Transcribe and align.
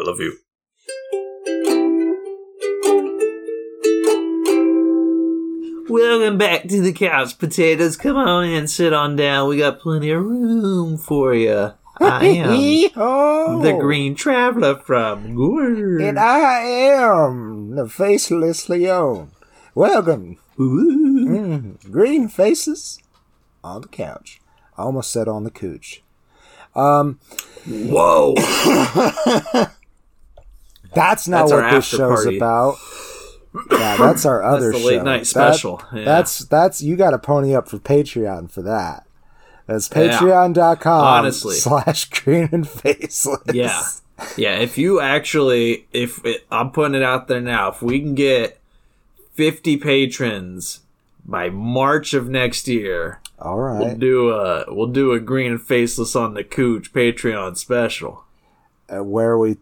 I 0.00 0.02
love 0.02 0.18
you. 0.18 0.38
Welcome 5.90 6.38
back 6.38 6.68
to 6.68 6.80
the 6.80 6.94
couch 6.94 7.38
potatoes. 7.38 7.98
Come 7.98 8.16
on 8.16 8.44
in, 8.44 8.66
sit 8.66 8.94
on 8.94 9.16
down. 9.16 9.50
We 9.50 9.58
got 9.58 9.80
plenty 9.80 10.10
of 10.10 10.24
room 10.24 10.96
for 10.96 11.34
you. 11.34 11.72
I 12.00 12.26
am 12.28 13.60
the 13.60 13.76
Green 13.78 14.14
Traveler 14.14 14.76
from 14.76 15.34
Gore. 15.34 16.00
And 16.00 16.18
I 16.18 16.60
am 16.60 17.74
the 17.74 17.86
Faceless 17.86 18.70
Leon. 18.70 19.32
Welcome. 19.74 20.38
Ooh. 20.58 21.26
Mm, 21.28 21.90
green 21.90 22.28
faces 22.28 23.00
on 23.62 23.82
the 23.82 23.88
couch. 23.88 24.40
I 24.78 24.82
almost 24.82 25.12
said 25.12 25.28
on 25.28 25.44
the 25.44 25.50
couch. 25.50 26.02
Um, 26.74 27.18
Whoa! 27.66 28.34
that's 30.94 31.28
not 31.28 31.48
That's 31.48 31.52
what 31.52 31.70
this 31.70 31.84
show's 31.86 32.22
party. 32.24 32.36
about. 32.36 32.76
Yeah, 33.72 33.96
that's 33.96 34.24
our 34.24 34.44
other 34.44 34.70
the 34.70 34.78
late 34.78 34.98
show. 34.98 35.02
night 35.02 35.18
That- 35.22 35.26
special. 35.26 35.82
Yeah. 35.92 36.04
That's 36.04 36.38
that's 36.44 36.82
you 36.82 36.94
got 36.94 37.10
to 37.10 37.18
pony 37.18 37.52
up 37.52 37.68
for 37.68 37.78
Patreon 37.78 38.48
for 38.48 38.62
that. 38.62 39.04
That's 39.66 39.88
patreon.com 39.88 41.04
Honestly. 41.04 41.56
slash 41.56 42.08
green 42.10 42.48
and 42.52 42.68
faceless. 42.68 43.40
Yeah. 43.52 43.82
Yeah, 44.36 44.54
if 44.58 44.78
you 44.78 45.00
actually, 45.00 45.88
if 45.92 46.24
it, 46.24 46.46
I'm 46.52 46.70
putting 46.70 46.94
it 46.94 47.02
out 47.02 47.26
there 47.26 47.40
now, 47.40 47.70
if 47.72 47.82
we 47.82 47.98
can 48.00 48.14
get 48.14 48.60
50 49.34 49.78
patrons 49.78 50.80
by 51.24 51.50
March 51.50 52.14
of 52.14 52.28
next 52.28 52.68
year, 52.68 53.20
all 53.40 53.58
right, 53.58 53.80
we'll 53.80 53.96
do 53.96 54.30
a 54.30 54.64
we'll 54.72 54.86
do 54.86 55.10
a 55.10 55.18
green 55.18 55.50
and 55.52 55.60
faceless 55.62 56.14
on 56.14 56.34
the 56.34 56.44
cooch 56.44 56.92
Patreon 56.92 57.56
special. 57.56 58.22
Uh, 58.88 59.02
where 59.02 59.36
we 59.36 59.56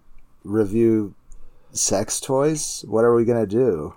review 0.45 1.15
sex 1.73 2.21
toys. 2.21 2.85
What 2.89 3.05
are 3.05 3.15
we 3.15 3.25
gonna 3.25 3.47
do? 3.47 3.95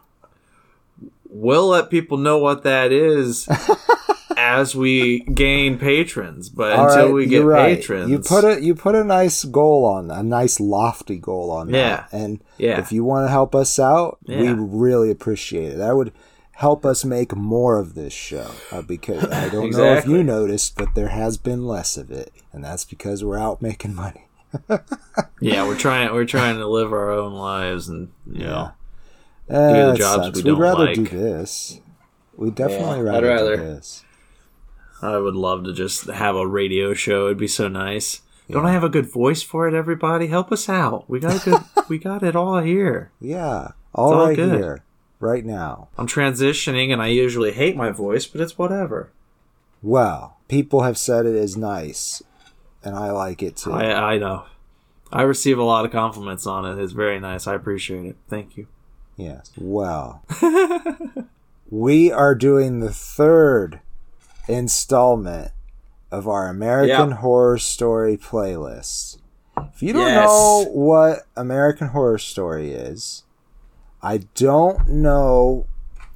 We'll 1.29 1.67
let 1.67 1.89
people 1.89 2.17
know 2.17 2.37
what 2.39 2.63
that 2.63 2.91
is 2.91 3.47
as 4.37 4.75
we 4.75 5.19
gain 5.21 5.77
patrons, 5.79 6.49
but 6.49 6.73
All 6.73 6.87
until 6.89 7.05
right, 7.05 7.13
we 7.13 7.25
get 7.25 7.43
right. 7.45 7.77
patrons, 7.77 8.09
You 8.11 8.19
put 8.19 8.43
a 8.43 8.61
you 8.61 8.75
put 8.75 8.95
a 8.95 9.03
nice 9.03 9.45
goal 9.45 9.85
on 9.85 10.11
a 10.11 10.23
nice 10.23 10.59
lofty 10.59 11.17
goal 11.17 11.49
on 11.51 11.69
Yeah. 11.69 11.77
that. 11.89 12.09
And 12.11 12.41
Yeah. 12.57 12.79
if 12.79 12.91
you 12.91 13.03
want 13.05 13.27
to 13.27 13.31
help 13.31 13.55
us 13.55 13.79
out, 13.79 14.17
we 14.27 14.51
really 14.51 15.09
appreciate 15.09 15.73
it. 15.73 15.77
That 15.77 15.95
would 15.95 16.11
help 16.53 16.85
us 16.85 17.05
make 17.05 17.33
more 17.35 17.79
of 17.79 17.95
this 17.95 18.13
show 18.13 18.51
uh, 18.71 18.81
because 18.81 19.23
I 19.25 19.47
don't 19.55 19.71
know 19.71 19.93
if 19.93 20.05
you 20.05 20.23
noticed, 20.23 20.75
but 20.75 20.89
there 20.95 21.09
has 21.09 21.37
been 21.37 21.65
less 21.65 21.95
of 21.97 22.11
it, 22.11 22.31
and 22.51 22.63
that's 22.63 22.83
because 22.85 23.23
we're 23.23 23.39
out 23.39 23.61
making 23.61 23.95
money. 23.95 24.25
Yeah, 25.39 25.65
we're 25.65 25.77
trying 25.77 26.13
we're 26.13 26.25
trying 26.25 26.57
to 26.57 26.67
live 26.67 26.91
our 26.93 27.11
own 27.11 27.33
lives 27.33 27.87
and 27.89 28.09
you 28.31 28.43
know. 28.45 28.71
Uh, 29.49 29.91
the 29.91 29.97
jobs 29.97 30.25
sucks. 30.25 30.37
we 30.37 30.43
We'd 30.43 30.51
don't 30.51 30.59
rather 30.61 30.85
like. 30.85 30.95
do 30.95 31.03
this. 31.07 31.81
We 32.37 32.51
definitely 32.51 32.85
Yeah, 33.05 33.15
I'd 33.17 33.23
rather, 33.23 33.27
rather- 33.27 33.55
do 33.57 33.63
this. 33.63 34.05
I 35.01 35.17
would 35.17 35.35
love 35.35 35.63
to 35.65 35.73
just 35.73 36.05
have 36.07 36.35
a 36.35 36.45
radio 36.47 36.93
show. 36.93 37.25
It'd 37.25 37.37
be 37.37 37.47
so 37.47 37.67
nice. 37.67 38.21
Don't 38.49 38.65
I 38.65 38.71
have 38.71 38.83
a 38.83 38.89
good 38.89 39.11
voice 39.11 39.41
for 39.41 39.67
it? 39.67 39.73
Everybody, 39.73 40.27
help 40.27 40.51
us 40.51 40.69
out. 40.69 41.09
We 41.09 41.19
got 41.19 41.41
a 41.45 41.49
good. 41.49 41.61
we 41.89 41.97
got 41.97 42.21
it 42.23 42.35
all 42.35 42.59
here. 42.59 43.11
Yeah, 43.19 43.69
all 43.95 44.13
all 44.13 44.27
right 44.27 44.35
good. 44.35 44.57
here, 44.59 44.83
right 45.19 45.43
now. 45.45 45.87
I'm 45.97 46.07
transitioning, 46.07 46.91
and 46.93 47.01
I 47.01 47.07
usually 47.07 47.51
hate 47.51 47.75
my 47.75 47.91
voice, 47.91 48.25
but 48.25 48.41
it's 48.41 48.57
whatever. 48.57 49.09
Well, 49.81 50.37
people 50.47 50.81
have 50.83 50.97
said 50.97 51.25
it 51.25 51.35
is 51.35 51.57
nice, 51.57 52.21
and 52.83 52.95
I 52.95 53.11
like 53.11 53.41
it 53.43 53.57
too. 53.57 53.71
I 53.73 54.13
I 54.13 54.17
know. 54.17 54.45
I 55.11 55.23
receive 55.23 55.57
a 55.59 55.63
lot 55.63 55.83
of 55.85 55.91
compliments 55.91 56.47
on 56.47 56.65
it. 56.65 56.81
It's 56.81 56.93
very 56.93 57.19
nice. 57.19 57.45
I 57.47 57.53
appreciate 57.55 58.05
it. 58.05 58.15
Thank 58.29 58.55
you. 58.55 58.67
Yes. 59.17 59.51
Well, 59.57 60.23
we 61.69 62.11
are 62.11 62.33
doing 62.33 62.79
the 62.79 62.93
third 62.93 63.81
installment 64.47 65.51
of 66.11 66.27
our 66.27 66.47
American 66.47 67.09
Yeah. 67.09 67.15
Horror 67.17 67.57
Story 67.57 68.17
playlist. 68.17 69.17
If 69.57 69.81
you 69.83 69.93
don't 69.93 70.07
Yes. 70.07 70.25
know 70.27 70.65
what 70.71 71.27
American 71.35 71.89
Horror 71.89 72.17
Story 72.17 72.71
is, 72.71 73.23
I 74.01 74.19
don't 74.35 74.87
know 74.87 75.65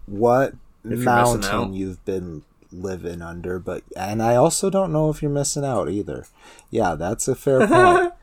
what 0.05 0.53
mountain 0.83 1.73
you've 1.73 2.03
been 2.05 2.43
living 2.81 3.21
under, 3.21 3.59
but 3.59 3.83
and 3.95 4.21
I 4.21 4.35
also 4.35 4.69
don't 4.69 4.91
know 4.93 5.09
if 5.09 5.21
you're 5.21 5.31
missing 5.31 5.63
out 5.65 5.89
either. 5.89 6.25
Yeah, 6.69 6.95
that's 6.95 7.27
a 7.27 7.35
fair 7.35 7.67
point. 7.67 8.13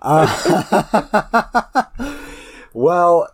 Uh, 0.00 1.82
well, 2.72 3.28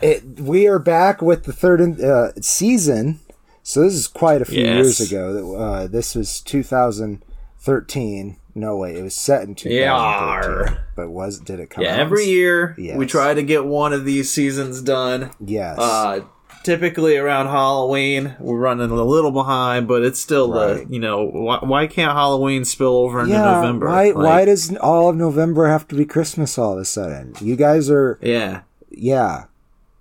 it, 0.00 0.24
we 0.40 0.66
are 0.66 0.78
back 0.78 1.22
with 1.22 1.44
the 1.44 1.52
third 1.52 2.00
uh, 2.00 2.32
season. 2.40 3.20
So 3.62 3.80
this 3.82 3.94
is 3.94 4.08
quite 4.08 4.42
a 4.42 4.44
few 4.44 4.62
Yes. 4.62 4.74
years 4.74 5.00
ago. 5.00 5.56
Uh, 5.56 5.86
this 5.86 6.14
was 6.14 6.40
2013. 6.42 8.36
No 8.56 8.76
way, 8.76 8.96
it 8.96 9.02
was 9.02 9.14
set 9.14 9.42
in 9.42 9.54
2013. 9.56 9.72
Yeah. 9.80 10.78
But 10.94 11.08
was 11.10 11.40
did 11.40 11.58
it 11.58 11.70
come 11.70 11.82
Yeah, 11.82 11.94
out? 11.94 11.98
every 12.00 12.26
year 12.26 12.74
Yes. 12.78 12.96
we 12.96 13.06
try 13.06 13.34
to 13.34 13.42
get 13.42 13.64
one 13.64 13.92
of 13.92 14.04
these 14.04 14.30
seasons 14.30 14.80
done. 14.82 15.30
Yes. 15.44 15.78
Uh, 15.78 16.20
typically 16.64 17.16
around 17.16 17.46
Halloween, 17.46 18.34
we're 18.40 18.58
running 18.58 18.90
a 18.90 19.04
little 19.04 19.30
behind, 19.30 19.86
but 19.86 20.02
it's 20.02 20.18
still 20.18 20.50
Right. 20.52 20.86
the 20.88 20.92
you 20.92 20.98
know 21.00 21.24
why, 21.24 21.58
why 21.62 21.86
can't 21.86 22.12
Halloween 22.12 22.64
spill 22.64 22.96
over 22.96 23.20
into 23.20 23.32
yeah. 23.32 23.44
November? 23.52 23.86
Why? 23.86 24.06
Like, 24.06 24.16
why 24.16 24.44
does 24.44 24.74
all 24.78 25.08
of 25.10 25.16
November 25.16 25.66
have 25.68 25.86
to 25.88 25.94
be 25.94 26.04
Christmas 26.04 26.58
all 26.58 26.72
of 26.72 26.78
a 26.80 26.84
sudden? 26.84 27.34
You 27.40 27.54
guys 27.56 27.88
are. 27.90 28.18
Yeah, 28.20 28.62
Yeah. 28.90 29.44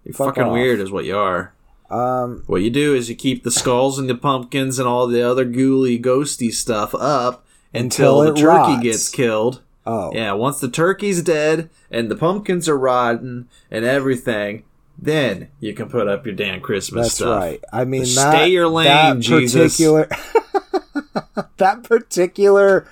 you're 0.03 0.13
Fuck 0.13 0.29
fucking 0.35 0.43
off. 0.43 0.53
weird, 0.53 0.79
is 0.79 0.91
what 0.91 1.05
you 1.05 1.17
are. 1.17 1.53
Um. 1.91 2.43
What 2.47 2.61
you 2.63 2.71
do 2.71 2.95
is 2.95 3.07
you 3.09 3.15
keep 3.15 3.43
the 3.43 3.51
skulls 3.51 3.99
and 3.99 4.09
the 4.09 4.15
pumpkins 4.15 4.79
and 4.79 4.87
all 4.87 5.05
the 5.05 5.21
other 5.21 5.45
ghouly, 5.45 6.01
ghosty 6.01 6.51
stuff 6.51 6.95
up 6.95 7.45
until, 7.73 8.21
Until 8.21 8.33
the 8.33 8.39
turkey 8.41 8.73
rots. 8.73 8.83
gets 8.83 9.09
killed. 9.09 9.61
Oh. 9.85 10.11
Yeah, 10.13 10.31
once 10.33 10.59
the 10.61 10.69
turkey's 10.69 11.21
dead 11.21 11.69
and 11.91 12.09
the 12.09 12.15
pumpkins 12.15 12.69
are 12.69 12.77
rotten 12.77 13.47
and 13.69 13.83
everything, 13.85 14.63
then 14.97 15.49
you 15.59 15.73
can 15.73 15.89
put 15.89 16.07
up 16.07 16.25
your 16.25 16.35
damn 16.35 16.61
Christmas 16.61 17.07
That's 17.07 17.15
stuff. 17.15 17.39
right. 17.39 17.63
I 17.73 17.83
mean, 17.85 18.01
that, 18.03 18.07
stay 18.07 18.47
your 18.49 18.67
lane, 18.67 18.85
that 18.87 19.19
Jesus. 19.19 19.75
particular 19.77 20.07
that 21.57 21.83
particular 21.83 22.87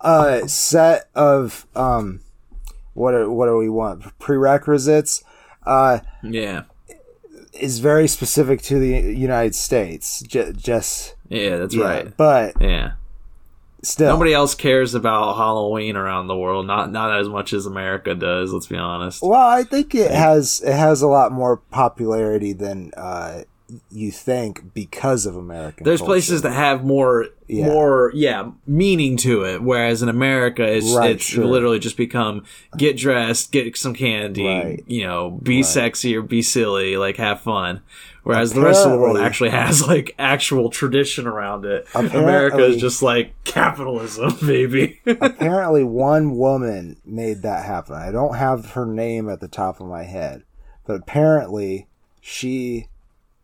uh, 0.00 0.46
set 0.46 1.08
of 1.14 1.66
um, 1.74 2.20
what 2.94 3.14
are, 3.14 3.30
what 3.30 3.46
do 3.46 3.56
we 3.56 3.68
want 3.68 4.02
prerequisites 4.18 5.24
uh, 5.64 6.00
Yeah, 6.22 6.64
is 7.54 7.78
very 7.78 8.06
specific 8.08 8.60
to 8.62 8.78
the 8.78 8.88
United 9.12 9.54
States. 9.54 10.20
J- 10.22 10.52
just 10.52 11.14
yeah, 11.28 11.56
that's 11.56 11.74
yeah, 11.74 11.84
right. 11.84 12.16
but 12.16 12.60
Yeah. 12.60 12.92
Still, 13.86 14.08
Nobody 14.08 14.32
else 14.32 14.54
cares 14.54 14.94
about 14.94 15.36
Halloween 15.36 15.96
around 15.96 16.26
the 16.26 16.36
world. 16.36 16.66
Not 16.66 16.90
not 16.90 17.18
as 17.18 17.28
much 17.28 17.52
as 17.52 17.66
America 17.66 18.14
does. 18.14 18.52
Let's 18.52 18.66
be 18.66 18.76
honest. 18.76 19.22
Well, 19.22 19.40
I 19.40 19.64
think 19.64 19.94
it 19.94 20.10
has 20.10 20.62
it 20.64 20.74
has 20.74 21.02
a 21.02 21.08
lot 21.08 21.32
more 21.32 21.56
popularity 21.56 22.52
than 22.52 22.92
uh, 22.96 23.42
you 23.90 24.10
think 24.10 24.72
because 24.74 25.26
of 25.26 25.36
American. 25.36 25.84
There's 25.84 26.00
culture. 26.00 26.10
places 26.10 26.42
that 26.42 26.52
have 26.52 26.84
more 26.84 27.26
Yeah. 27.46 27.66
more 27.66 28.10
yeah 28.14 28.50
meaning 28.66 29.16
to 29.18 29.44
it, 29.44 29.62
whereas 29.62 30.02
in 30.02 30.08
America 30.08 30.62
it's 30.64 30.92
Right, 30.94 31.10
it's 31.12 31.24
sure. 31.24 31.44
literally 31.44 31.78
just 31.78 31.96
become 31.96 32.44
get 32.76 32.96
dressed, 32.96 33.52
get 33.52 33.76
some 33.76 33.94
candy, 33.94 34.46
Right. 34.46 34.84
you 34.86 35.04
know, 35.04 35.38
be 35.42 35.62
sexy 35.62 36.16
or 36.16 36.22
be 36.22 36.42
silly, 36.42 36.96
like 36.96 37.16
have 37.18 37.40
fun. 37.40 37.80
Whereas 38.22 38.54
the 38.54 38.62
rest 38.62 38.86
of 38.86 38.92
the 38.92 38.98
world 38.98 39.18
actually 39.18 39.50
has 39.50 39.86
like 39.86 40.14
actual 40.18 40.70
tradition 40.70 41.26
around 41.26 41.66
it. 41.66 41.86
America 41.94 42.64
is 42.64 42.78
just 42.80 43.02
like 43.02 43.34
capitalism, 43.44 44.36
baby. 44.46 45.00
apparently 45.06 45.84
one 45.84 46.36
woman 46.36 46.96
made 47.04 47.42
that 47.42 47.66
happen. 47.66 47.94
I 47.96 48.10
don't 48.10 48.36
have 48.36 48.70
her 48.70 48.86
name 48.86 49.28
at 49.28 49.40
the 49.40 49.48
top 49.48 49.78
of 49.78 49.86
my 49.88 50.04
head, 50.04 50.42
but 50.86 50.94
apparently 51.02 51.86
she 52.22 52.88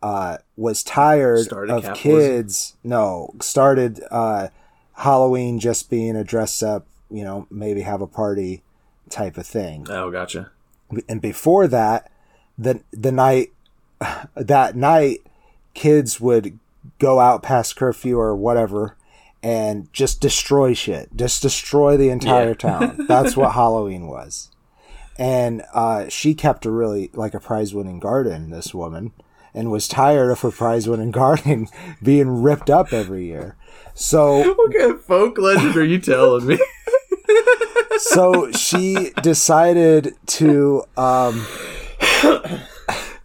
uh, 0.02 0.38
was 0.56 0.82
tired 0.82 1.44
Started 1.44 1.73
of 1.75 1.82
capitalism? 1.85 2.32
kids. 2.32 2.76
No, 2.85 3.35
started 3.41 4.00
uh, 4.11 4.49
Halloween 4.94 5.58
just 5.58 5.91
being 5.91 6.17
a 6.17 6.25
dress 6.25 6.62
up, 6.62 6.87
you 7.11 7.25
know, 7.25 7.47
maybe 7.50 7.82
have 7.82 8.00
a 8.00 8.06
party 8.06 8.62
type 9.08 9.37
of 9.37 9.47
thing. 9.47 9.87
oh, 9.91 10.11
gotcha. 10.11 10.50
And 11.08 11.20
before 11.20 11.67
that, 11.69 12.11
the 12.58 12.81
the 12.93 13.12
night 13.12 13.52
that 14.35 14.76
night, 14.76 15.19
kids 15.75 16.20
would 16.20 16.58
go 16.99 17.20
out 17.20 17.43
past 17.43 17.76
curfew 17.76 18.19
or 18.19 18.35
whatever 18.35 18.97
and 19.43 19.91
just 19.93 20.20
destroy 20.20 20.75
shit. 20.75 21.08
Just 21.17 21.41
destroy 21.43 21.97
the 21.97 22.08
entire 22.11 22.49
Yeah. 22.49 22.55
town. 22.55 23.05
That's 23.08 23.37
what 23.37 23.52
Halloween 23.55 24.06
was. 24.06 24.50
And 25.19 25.62
uh, 25.75 26.08
she 26.08 26.35
kept 26.35 26.64
a 26.67 26.70
really 26.70 27.11
like 27.14 27.35
a 27.35 27.41
prize 27.41 27.75
winning 27.75 28.00
garden, 28.00 28.50
this 28.50 28.75
woman, 28.75 29.12
and 29.55 29.70
was 29.70 29.88
tired 29.88 30.31
of 30.31 30.41
her 30.41 30.50
prize 30.50 30.88
winning 30.88 31.11
garden 31.23 31.69
being 32.02 32.43
ripped 32.43 32.70
up 32.70 32.93
every 32.93 33.26
year. 33.26 33.56
So 33.94 34.38
What 34.56 34.73
kind 34.76 34.93
of 34.93 35.02
folk 35.05 35.38
legend 35.38 35.76
are 35.76 35.85
you 35.85 35.99
telling 35.99 36.47
me? 36.47 36.58
so 37.99 38.50
she 38.52 39.11
decided 39.23 40.14
to 40.26 40.85
um 40.97 41.44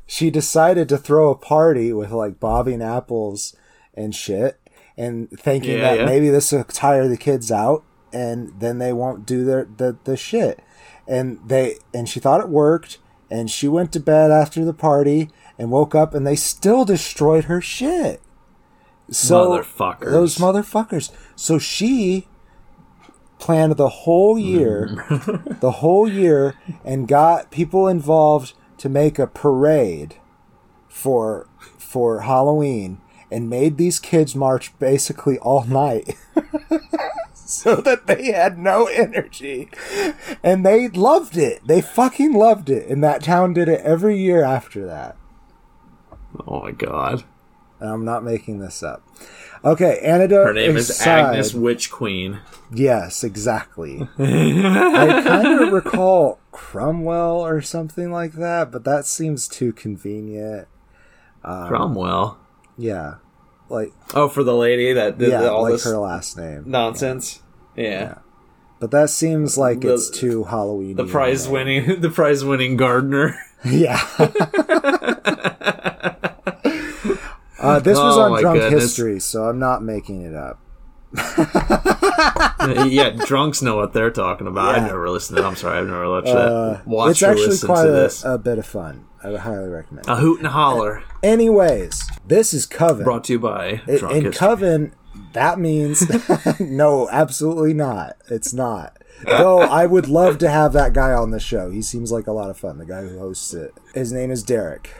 she 0.07 0.29
decided 0.29 0.87
to 0.89 0.97
throw 0.97 1.29
a 1.31 1.35
party 1.35 1.91
with 1.93 2.11
like 2.11 2.39
bobbing 2.39 2.81
apples 2.81 3.55
and 3.93 4.13
shit 4.13 4.59
and 4.97 5.29
thinking 5.31 5.77
Yeah, 5.77 5.81
that 5.81 5.99
yeah. 5.99 6.05
maybe 6.05 6.29
this 6.29 6.51
will 6.51 6.63
tire 6.65 7.07
the 7.07 7.17
kids 7.17 7.51
out 7.51 7.83
and 8.13 8.51
then 8.59 8.77
they 8.77 8.93
won't 8.93 9.25
do 9.25 9.43
their 9.43 9.65
the, 9.77 9.97
the 10.03 10.15
shit 10.17 10.59
and 11.07 11.39
they 11.45 11.75
and 11.93 12.07
she 12.07 12.19
thought 12.19 12.41
it 12.41 12.49
worked 12.49 12.97
and 13.29 13.49
she 13.49 13.67
went 13.67 13.91
to 13.93 13.99
bed 13.99 14.31
after 14.31 14.63
the 14.63 14.73
party 14.73 15.29
and 15.57 15.71
woke 15.71 15.95
up 15.95 16.13
and 16.13 16.25
they 16.25 16.35
still 16.35 16.85
destroyed 16.85 17.45
her 17.45 17.61
shit. 17.61 18.21
So 19.09 19.51
Motherfuckers. 19.51 20.11
those 20.11 20.37
motherfuckers. 20.37 21.11
So 21.35 21.59
she 21.59 22.27
planned 23.37 23.77
the 23.77 23.89
whole 23.89 24.39
year 24.39 25.05
the 25.59 25.71
whole 25.71 26.09
year 26.09 26.55
and 26.83 27.07
got 27.07 27.51
people 27.51 27.87
involved 27.87 28.53
to 28.77 28.89
make 28.89 29.19
a 29.19 29.27
parade 29.27 30.15
for 30.87 31.47
for 31.77 32.21
Halloween 32.21 32.99
and 33.29 33.49
made 33.49 33.77
these 33.77 33.99
kids 33.99 34.35
march 34.35 34.77
basically 34.79 35.37
all 35.39 35.65
night 35.65 36.15
so 37.33 37.75
that 37.75 38.07
they 38.07 38.31
had 38.31 38.57
no 38.57 38.85
energy. 38.85 39.69
And 40.43 40.65
they 40.65 40.87
loved 40.89 41.37
it. 41.37 41.67
They 41.67 41.81
fucking 41.81 42.33
loved 42.33 42.69
it. 42.69 42.87
And 42.87 43.03
that 43.03 43.23
town 43.23 43.53
did 43.53 43.67
it 43.67 43.81
every 43.81 44.17
year 44.17 44.43
after 44.43 44.85
that 44.85 45.15
Oh 46.47 46.61
my 46.61 46.71
god. 46.71 47.23
I'm 47.81 48.05
not 48.05 48.23
making 48.23 48.59
this 48.59 48.81
up 48.83 49.03
okay 49.63 49.99
antidote 49.99 50.47
Her 50.47 50.53
name 50.53 50.77
is 50.77 50.89
aside- 50.89 51.31
Agnes 51.31 51.53
Witch 51.53 51.91
Queen. 51.91 52.39
Yes, 52.73 53.23
exactly. 53.23 54.07
I 54.17 55.21
kind 55.25 55.61
of 55.61 55.71
recall 55.73 56.39
Cromwell 56.51 57.45
or 57.45 57.61
something 57.61 58.11
like 58.11 58.33
that, 58.33 58.71
but 58.71 58.83
that 58.85 59.05
seems 59.05 59.47
too 59.47 59.71
convenient. 59.73 60.67
Um, 61.43 61.67
Cromwell. 61.67 62.37
Yeah, 62.77 63.15
like 63.69 63.91
Oh, 64.13 64.29
for 64.29 64.43
the 64.43 64.55
lady 64.55 64.93
that 64.93 65.17
did 65.17 65.29
yeah, 65.29 65.41
the- 65.41 65.51
all 65.51 65.63
like 65.63 65.73
this 65.73 65.83
her 65.85 65.97
last 65.97 66.37
name. 66.37 66.63
nonsense. 66.65 67.41
Yeah. 67.75 68.15
But 68.79 68.91
that 68.91 69.09
seems 69.09 69.57
like 69.57 69.81
The- 69.81 69.93
it's 69.95 70.09
too 70.09 70.45
Halloween. 70.45 70.95
The 70.95 71.05
prize 71.05 71.47
winning 71.47 71.99
the 72.01 72.09
prize 72.09 72.43
winning 72.45 72.77
gardener. 72.77 73.37
Yeah. 73.65 73.97
Uh, 77.65 77.79
this 77.79 77.97
was 77.97 78.17
Oh 78.17 78.33
on 78.33 78.41
Drunk 78.41 78.59
goodness. 78.59 78.83
History, 78.83 79.19
so 79.19 79.43
I'm 79.49 79.59
not 79.59 79.83
making 79.83 80.21
it 80.21 80.35
up. 80.35 80.59
yeah, 82.87 83.11
drunks 83.25 83.61
know 83.61 83.75
what 83.77 83.93
they're 83.93 84.11
talking 84.11 84.47
about. 84.47 84.75
I've 84.75 84.83
never 84.83 85.09
listened 85.09 85.37
to 85.37 85.43
it. 85.43 85.47
I'm 85.47 85.55
sorry, 85.55 85.79
I've 85.79 85.87
never 85.87 86.09
watched 86.09 86.27
Uh, 86.27 86.81
that. 86.85 87.09
It's 87.09 87.23
actually 87.23 87.57
quite 87.59 87.87
a, 87.87 88.33
a 88.33 88.37
bit 88.37 88.57
of 88.57 88.65
fun. 88.65 89.05
I 89.23 89.29
would 89.29 89.39
highly 89.41 89.69
recommend. 89.69 90.07
A 90.07 90.17
hoot 90.17 90.39
and 90.39 90.47
holler 90.49 91.03
Anyways, 91.23 92.03
this 92.27 92.53
is 92.53 92.65
Coven. 92.65 93.03
brought 93.03 93.23
to 93.25 93.33
you 93.33 93.39
by 93.39 93.81
In- 93.87 93.97
Drunk 93.97 94.15
in 94.15 94.23
History. 94.25 94.31
Coven, 94.47 94.93
that 95.33 95.57
means 95.59 96.03
no, 96.59 97.09
absolutely 97.09 97.73
not. 97.73 98.17
It's 98.29 98.53
not. 98.53 98.97
Though 99.25 99.59
I 99.61 99.85
would 99.85 100.07
love 100.07 100.37
to 100.39 100.49
have 100.49 100.73
that 100.73 100.93
guy 100.93 101.11
on 101.13 101.31
the 101.31 101.39
show. 101.39 101.71
He 101.71 101.81
seems 101.81 102.11
like 102.11 102.27
a 102.27 102.31
lot 102.33 102.49
of 102.49 102.57
fun. 102.57 102.77
The 102.77 102.85
guy 102.85 103.01
who 103.01 103.17
hosts 103.17 103.53
it. 103.53 103.73
His 103.93 104.11
name 104.11 104.29
is 104.29 104.43
Derek. 104.43 104.93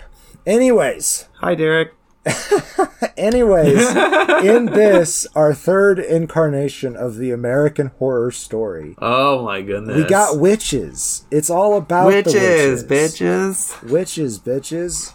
Anyways, 0.47 1.27
Hi, 1.41 1.53
Derek. 1.53 1.94
anyways, 3.18 3.88
in 4.44 4.66
this 4.68 5.27
our 5.36 5.54
third 5.54 6.00
incarnation 6.00 6.95
of 6.95 7.18
the 7.18 7.31
American 7.31 7.88
horror 8.00 8.31
story, 8.31 8.95
Oh 9.00 9.44
my 9.45 9.62
goodness. 9.62 9.95
we 9.98 10.04
got 10.04 10.39
witches. 10.39 11.25
It's 11.31 11.50
all 11.50 11.77
about 11.77 12.07
witches, 12.07 12.83
the 12.86 12.89
witches, 12.89 13.19
bitches. 13.22 13.89
witches, 13.89 14.39
bitches. 14.39 15.13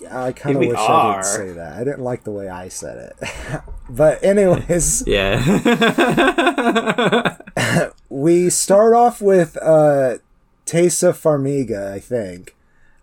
Yeah, 0.00 0.22
I 0.22 0.32
kind 0.32 0.56
of 0.56 0.60
wish 0.60 0.76
I 0.78 1.12
didn't 1.12 1.24
say 1.24 1.50
that. 1.52 1.72
I 1.72 1.78
didn't 1.84 2.04
like 2.04 2.22
the 2.24 2.30
way 2.30 2.48
I 2.48 2.68
said 2.68 3.12
it. 3.20 3.62
but 3.90 4.22
anyways, 4.22 5.02
Yeah. 5.06 5.42
we 8.08 8.50
start 8.50 8.94
off 8.94 9.20
with 9.20 9.56
uh 9.60 10.18
Tesa 10.66 11.12
Farmiga, 11.14 11.92
I 11.92 11.98
think. 11.98 12.54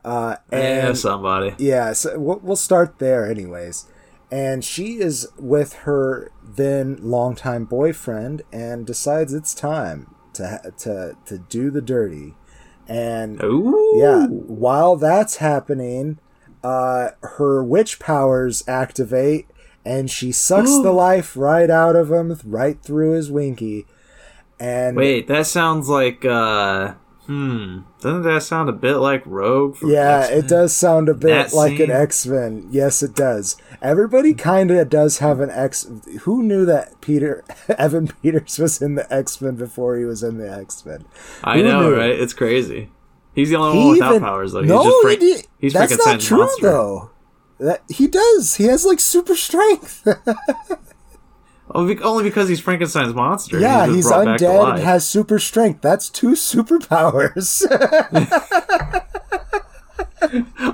Uh 0.06 0.36
yeah, 0.52 0.88
and 0.88 0.98
somebody. 0.98 1.56
yeah, 1.57 1.92
so 1.94 2.19
we'll, 2.19 2.40
we'll 2.44 2.56
start 2.56 3.00
there 3.00 3.30
anyways. 3.30 3.88
And 4.31 4.63
she 4.63 5.00
is 5.00 5.28
with 5.40 5.74
her 5.74 6.31
then 6.44 6.98
longtime 7.02 7.66
boyfriend 7.66 8.44
and 8.54 8.86
decides 8.86 9.34
it's 9.34 9.56
time 9.56 10.13
to 10.34 10.74
to 10.78 11.18
to 11.25 11.38
do 11.40 11.72
the 11.72 11.81
dirty. 11.81 12.36
And 12.88 13.44
Ooh. 13.44 13.94
yeah, 13.96 14.28
while 14.28 14.96
that's 14.96 15.38
happening, 15.38 16.19
uh, 16.63 17.10
her 17.22 17.63
witch 17.63 17.98
powers 17.98 18.63
activate, 18.68 19.48
and 19.84 20.12
she 20.12 20.31
sucks 20.31 20.69
the 20.69 20.92
life 20.92 21.36
right 21.36 21.72
out 21.72 21.96
of 21.96 22.12
him, 22.12 22.40
right 22.46 22.80
through 22.80 23.13
his 23.13 23.31
winky. 23.31 23.88
And 24.60 24.96
Wait, 24.96 25.28
that 25.28 25.48
sounds 25.48 25.90
like 25.90 26.24
uh 26.25 26.94
hmm. 27.25 27.80
Doesn't 28.00 28.22
that 28.24 28.44
sound 28.44 28.69
a 28.69 28.74
bit 28.74 28.98
like 28.98 29.24
Rogue 29.25 29.75
from 29.75 29.92
yeah, 29.92 30.19
X-Men? 30.22 30.39
it 30.39 30.48
does 30.48 30.75
sound 30.75 31.10
a 31.10 31.13
bit 31.13 31.50
That 31.50 31.54
like 31.54 31.80
an? 31.80 31.92
X 31.92 32.25
Men. 32.25 32.68
Yes, 32.72 33.01
it 33.04 33.16
does. 33.16 33.57
Everybody 33.81 34.33
kind 34.33 34.72
of 34.72 34.89
does 34.89 35.19
have 35.19 35.39
an 35.39 35.50
X. 35.50 35.88
Who 36.22 36.44
knew 36.44 36.66
that 36.66 37.01
Peter 37.01 37.44
Evan 37.77 38.07
Peters 38.07 38.60
was 38.60 38.81
in 38.81 38.95
the 38.95 39.12
X 39.13 39.42
Men 39.42 39.56
before 39.56 39.98
he 39.98 40.06
was 40.06 40.24
in 40.24 40.38
the 40.38 40.51
X 40.51 40.86
Men? 40.86 41.06
I 41.44 41.62
know, 41.62 41.89
knew? 41.89 41.98
right? 41.98 42.12
It's 42.19 42.33
crazy. 42.33 42.92
He's 43.33 43.50
the 43.50 43.57
only 43.57 43.77
one 43.77 43.89
without 43.92 44.22
powers 44.22 44.54
though. 44.54 44.62
He's 44.62 44.69
no, 44.69 44.83
just 44.83 45.22
he 45.22 45.38
he's 45.60 45.74
That's 45.74 45.98
not 46.06 46.19
true 46.22 46.38
monster. 46.39 46.68
though. 46.68 47.10
That 47.60 47.83
he 47.89 48.07
does. 48.07 48.56
He 48.56 48.66
has 48.66 48.86
like 48.86 49.00
super 49.00 49.36
strength. 49.36 50.07
Oh, 51.73 51.89
only 52.03 52.23
because 52.23 52.47
he's 52.47 52.59
Frankenstein's 52.59 53.13
monster. 53.15 53.59
yeah, 53.59 53.88
he's 53.88 54.07
to 54.07 54.13
undead 54.13 54.73
and 54.75 54.83
has 54.83 55.07
super 55.07 55.39
strength. 55.39 55.81
That's 55.81 56.09
two 56.09 56.31
superpowers. 56.33 57.65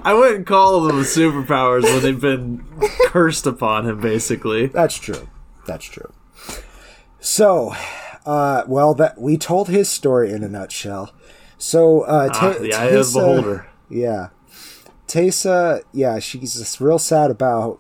I 0.03 0.13
wouldn't 0.13 0.47
call 0.47 0.81
them 0.81 0.97
superpowers 1.01 1.83
when 1.83 2.01
they've 2.01 2.19
been 2.21 2.65
cursed 3.07 3.45
upon 3.45 3.87
him, 3.87 3.99
basically. 3.99 4.67
That's 4.67 4.95
true. 4.97 5.29
That's 5.65 5.85
true. 5.85 6.11
So, 7.19 7.73
uh, 8.25 8.63
well, 8.67 8.93
that 8.95 9.19
we 9.19 9.37
told 9.37 9.67
his 9.69 9.89
story 9.89 10.31
in 10.31 10.43
a 10.43 10.49
nutshell. 10.49 11.13
So, 11.57 12.01
uh, 12.01 12.29
Ah, 12.31 12.33
Ta- 12.53 12.59
the 12.59 12.73
eye 12.73 12.85
of 12.85 12.91
the 12.91 12.97
Tessa- 12.97 13.19
beholder. 13.19 13.67
Yeah, 13.89 14.29
Tessa. 15.07 15.81
Yeah, 15.93 16.19
she's 16.19 16.55
just 16.55 16.79
real 16.81 16.97
sad 16.99 17.29
about 17.29 17.79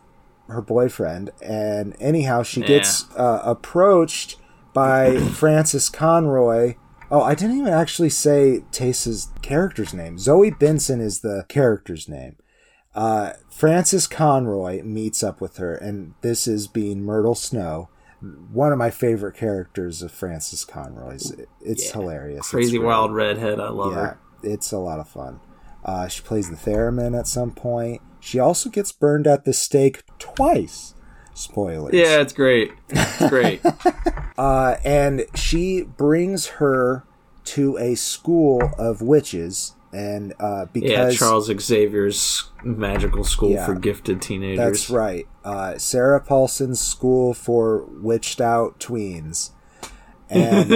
her 0.51 0.61
boyfriend, 0.61 1.31
and 1.41 1.95
anyhow, 1.99 2.43
she 2.43 2.61
gets 2.61 3.05
uh, 3.15 3.41
approached 3.43 4.37
by 4.73 5.17
Frances 5.33 5.89
Conroy. 5.89 6.75
Oh, 7.09 7.21
I 7.21 7.35
didn't 7.35 7.57
even 7.57 7.73
actually 7.73 8.09
say 8.09 8.61
Tessa's 8.71 9.29
character's 9.41 9.93
name. 9.93 10.17
Zoe 10.17 10.49
Benson 10.51 11.01
is 11.01 11.19
the 11.21 11.45
character's 11.49 12.07
name. 12.07 12.37
Uh, 12.95 13.33
Frances 13.49 14.07
Conroy 14.07 14.81
meets 14.83 15.23
up 15.23 15.41
with 15.41 15.57
her, 15.57 15.75
and 15.75 16.13
this 16.21 16.47
is 16.47 16.67
being 16.67 17.03
Myrtle 17.03 17.35
Snow, 17.35 17.89
one 18.51 18.71
of 18.71 18.77
my 18.77 18.89
favorite 18.89 19.35
characters 19.35 20.01
of 20.01 20.11
Frances 20.11 20.63
Conroy's. 20.63 21.33
It's 21.61 21.87
Yeah. 21.87 21.93
hilarious. 21.93 22.39
It's 22.39 22.49
Crazy 22.49 22.77
great. 22.77 22.87
wild 22.87 23.13
redhead. 23.13 23.59
I 23.59 23.69
love 23.69 23.91
Yeah, 23.93 23.97
her. 23.99 24.17
it's 24.43 24.71
a 24.71 24.77
lot 24.77 24.99
of 24.99 25.07
fun. 25.09 25.39
Uh, 25.83 26.07
she 26.07 26.21
plays 26.21 26.49
the 26.49 26.55
theremin 26.55 27.17
at 27.17 27.27
some 27.27 27.51
point. 27.51 28.01
She 28.19 28.39
also 28.39 28.69
gets 28.69 28.91
burned 28.91 29.27
at 29.27 29.45
the 29.45 29.53
stake 29.53 30.03
twice. 30.19 30.93
Spoilers. 31.33 31.93
Yeah, 31.93 32.21
it's 32.21 32.33
great. 32.33 32.71
It's 32.89 33.29
great. 33.29 33.61
Uh, 34.37 34.77
and 34.83 35.25
she 35.35 35.83
brings 35.83 36.47
her 36.47 37.03
to 37.43 37.77
a 37.77 37.93
school 37.93 38.71
of 38.79 38.99
witches, 39.01 39.75
and 39.93 40.33
uh, 40.39 40.65
yeah, 40.73 40.73
because 40.73 41.17
Charles 41.19 41.51
Xavier's 41.61 42.49
magical 42.63 43.23
school 43.23 43.51
Yeah. 43.51 43.67
for 43.67 43.75
gifted 43.75 44.19
teenagers. 44.19 44.57
That's 44.57 44.89
right. 44.89 45.27
Uh, 45.43 45.77
Sarah 45.77 46.21
Paulson's 46.21 46.79
school 46.81 47.35
for 47.35 47.83
witched 48.01 48.41
out 48.41 48.79
tweens. 48.79 49.51
And 50.27 50.71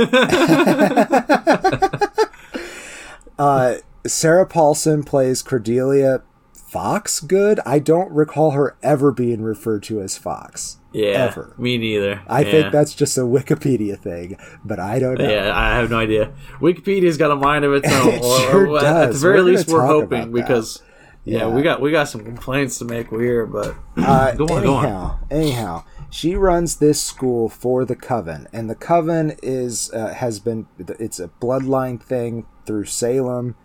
uh, 3.40 3.76
Sarah 4.08 4.46
Paulson 4.46 5.04
plays 5.04 5.42
Cordelia 5.42 6.22
Foxx 6.54 7.20
Goode. 7.22 7.60
I 7.66 7.80
don't 7.80 8.12
recall 8.12 8.52
her 8.52 8.76
ever 8.84 9.12
being 9.12 9.42
referred 9.42 9.84
to 9.84 10.02
as 10.02 10.18
Foxx. 10.18 10.78
Yeah, 10.92 11.26
Ever. 11.30 11.54
me 11.58 11.78
neither. 11.78 12.22
I 12.28 12.42
Yeah. 12.42 12.52
think 12.52 12.72
that's 12.72 12.94
just 12.96 13.18
a 13.18 13.22
Wikipedia 13.22 13.98
thing, 14.00 14.38
but 14.64 14.80
I 14.80 14.98
don't 15.00 15.18
know. 15.20 15.30
Yeah, 15.30 15.52
I 15.54 15.76
have 15.76 15.90
no 15.90 15.98
idea. 16.00 16.32
Wikipedia's 16.62 17.18
got 17.18 17.32
a 17.32 17.36
mind 17.36 17.66
of 17.66 17.74
its 17.74 17.88
own. 17.92 18.08
It 18.14 18.24
or- 18.24 18.40
sure 18.40 18.68
or 18.70 18.78
at 18.84 19.12
the 19.12 19.18
very 19.18 19.40
We're 19.40 19.44
least, 19.44 19.68
we're 19.70 19.86
hoping 19.86 20.32
because 20.32 20.82
yeah, 21.26 21.40
Yeah. 21.40 21.48
we 21.50 21.62
got 21.64 21.82
we 21.82 21.92
got 21.92 22.08
some 22.08 22.24
complaints 22.24 22.78
to 22.80 22.86
make 22.86 23.10
here, 23.10 23.46
but 23.46 23.76
Uh, 23.98 24.32
go 24.36 24.46
on, 24.46 24.64
go 24.64 24.74
on. 24.76 24.86
anyhow, 24.86 25.20
anyhow, 25.30 25.84
she 26.10 26.36
runs 26.36 26.78
this 26.78 27.02
school 27.02 27.50
for 27.50 27.84
the 27.84 27.96
coven 27.96 28.48
and 28.54 28.70
the 28.70 28.76
coven 28.76 29.36
is 29.44 29.92
uh, 29.94 30.14
has 30.14 30.40
been 30.40 30.66
it's 30.78 31.20
a 31.20 31.30
bloodline 31.42 32.02
thing 32.02 32.46
through 32.66 32.86
salem 32.86 33.56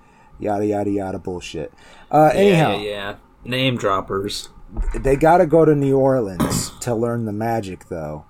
yada 0.40 0.64
yada 0.66 0.90
yada 0.90 1.18
bullshit 1.18 1.72
uh 2.10 2.30
anyhow 2.34 2.72
Yeah, 2.76 2.82
yeah. 2.82 3.16
Name 3.44 3.76
droppers. 3.76 4.48
they 4.94 5.16
gotta 5.16 5.46
go 5.46 5.64
to 5.64 5.74
new 5.74 5.96
orleans 5.98 6.70
to 6.80 6.94
learn 6.94 7.24
the 7.24 7.32
magic 7.32 7.88
though 7.88 8.24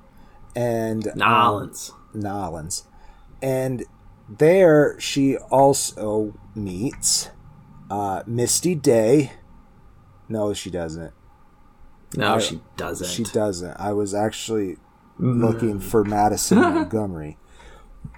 and 0.57 1.07
um, 1.09 1.15
Nolans. 1.19 1.93
Nolans. 2.15 2.85
And 3.43 3.85
there 4.29 4.99
she 5.01 5.37
also 5.37 6.35
meets 6.55 7.31
uh, 7.91 8.23
Misty 8.27 8.75
Day. 8.75 9.33
No, 10.29 10.53
she 10.55 10.71
doesn't. 10.71 11.13
no, 12.17 12.35
I- 12.35 12.39
she 12.39 12.61
doesn't. 12.77 13.09
She 13.09 13.25
doesn't. 13.25 13.77
I 13.81 13.93
was 13.93 14.13
actually 14.15 14.77
looking 15.19 15.79
for 15.81 16.05
Madison 16.05 16.59
Montgomery. 16.61 17.39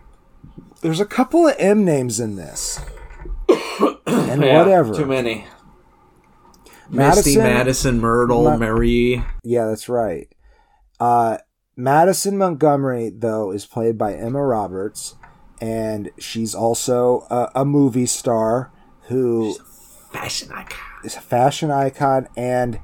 There's 0.81 1.01
a 1.01 1.07
couple 1.07 1.47
of 1.47 1.55
M 1.59 1.85
names 1.85 2.19
in 2.19 2.37
this. 2.37 2.81
and 4.07 4.43
Yeah, 4.43 4.59
whatever. 4.59 4.95
Too 4.95 5.07
many. 5.07 5.47
Madison- 6.91 7.25
Misty, 7.25 7.39
Madison, 7.39 8.01
Myrtle, 8.01 8.45
Ma- 8.45 8.57
Marie. 8.57 9.23
Yeah, 9.43 9.67
that's 9.67 9.89
right. 9.89 10.29
Uh, 11.01 11.39
Madison 11.77 12.37
Montgomery, 12.37 13.11
though, 13.11 13.51
is 13.51 13.65
played 13.65 13.97
by 13.97 14.15
Emma 14.15 14.45
Roberts, 14.45 15.15
and 15.61 16.11
she's 16.19 16.55
also 16.55 17.27
a, 17.31 17.51
a 17.61 17.65
movie 17.65 18.07
star 18.07 18.71
who 19.09 19.55
Fashion 20.13 20.51
icon. 20.53 20.79
is 21.05 21.17
a 21.17 21.21
fashion 21.21 21.71
icon 21.71 22.29
and 22.37 22.79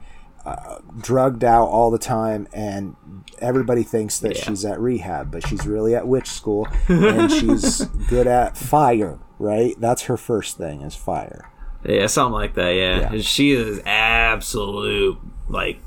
uh, 0.47 0.79
drugged 0.99 1.45
out 1.45 1.67
all 1.67 1.91
the 1.91 1.99
time, 1.99 2.49
and 2.55 2.97
everybody 3.41 3.83
thinks 3.83 4.19
that 4.21 4.37
Yeah. 4.37 4.45
she's 4.45 4.65
at 4.65 4.81
rehab, 4.81 5.31
but 5.31 5.47
she's 5.47 5.67
really 5.67 5.95
at 5.95 6.09
witch 6.09 6.31
school, 6.31 6.67
and 6.89 7.31
she's 7.31 7.81
good 8.09 8.27
at 8.27 8.57
fire. 8.57 9.19
Right, 9.39 9.75
that's 9.79 10.03
her 10.03 10.17
first 10.17 10.57
thing 10.59 10.83
is 10.83 10.95
fire. 10.97 11.51
Yeah, 11.85 12.07
something 12.07 12.33
like 12.33 12.55
that. 12.55 12.71
Yeah, 12.71 13.13
Yeah. 13.15 13.21
She 13.21 13.53
is 13.53 13.81
absolute 13.87 15.19
like 15.49 15.81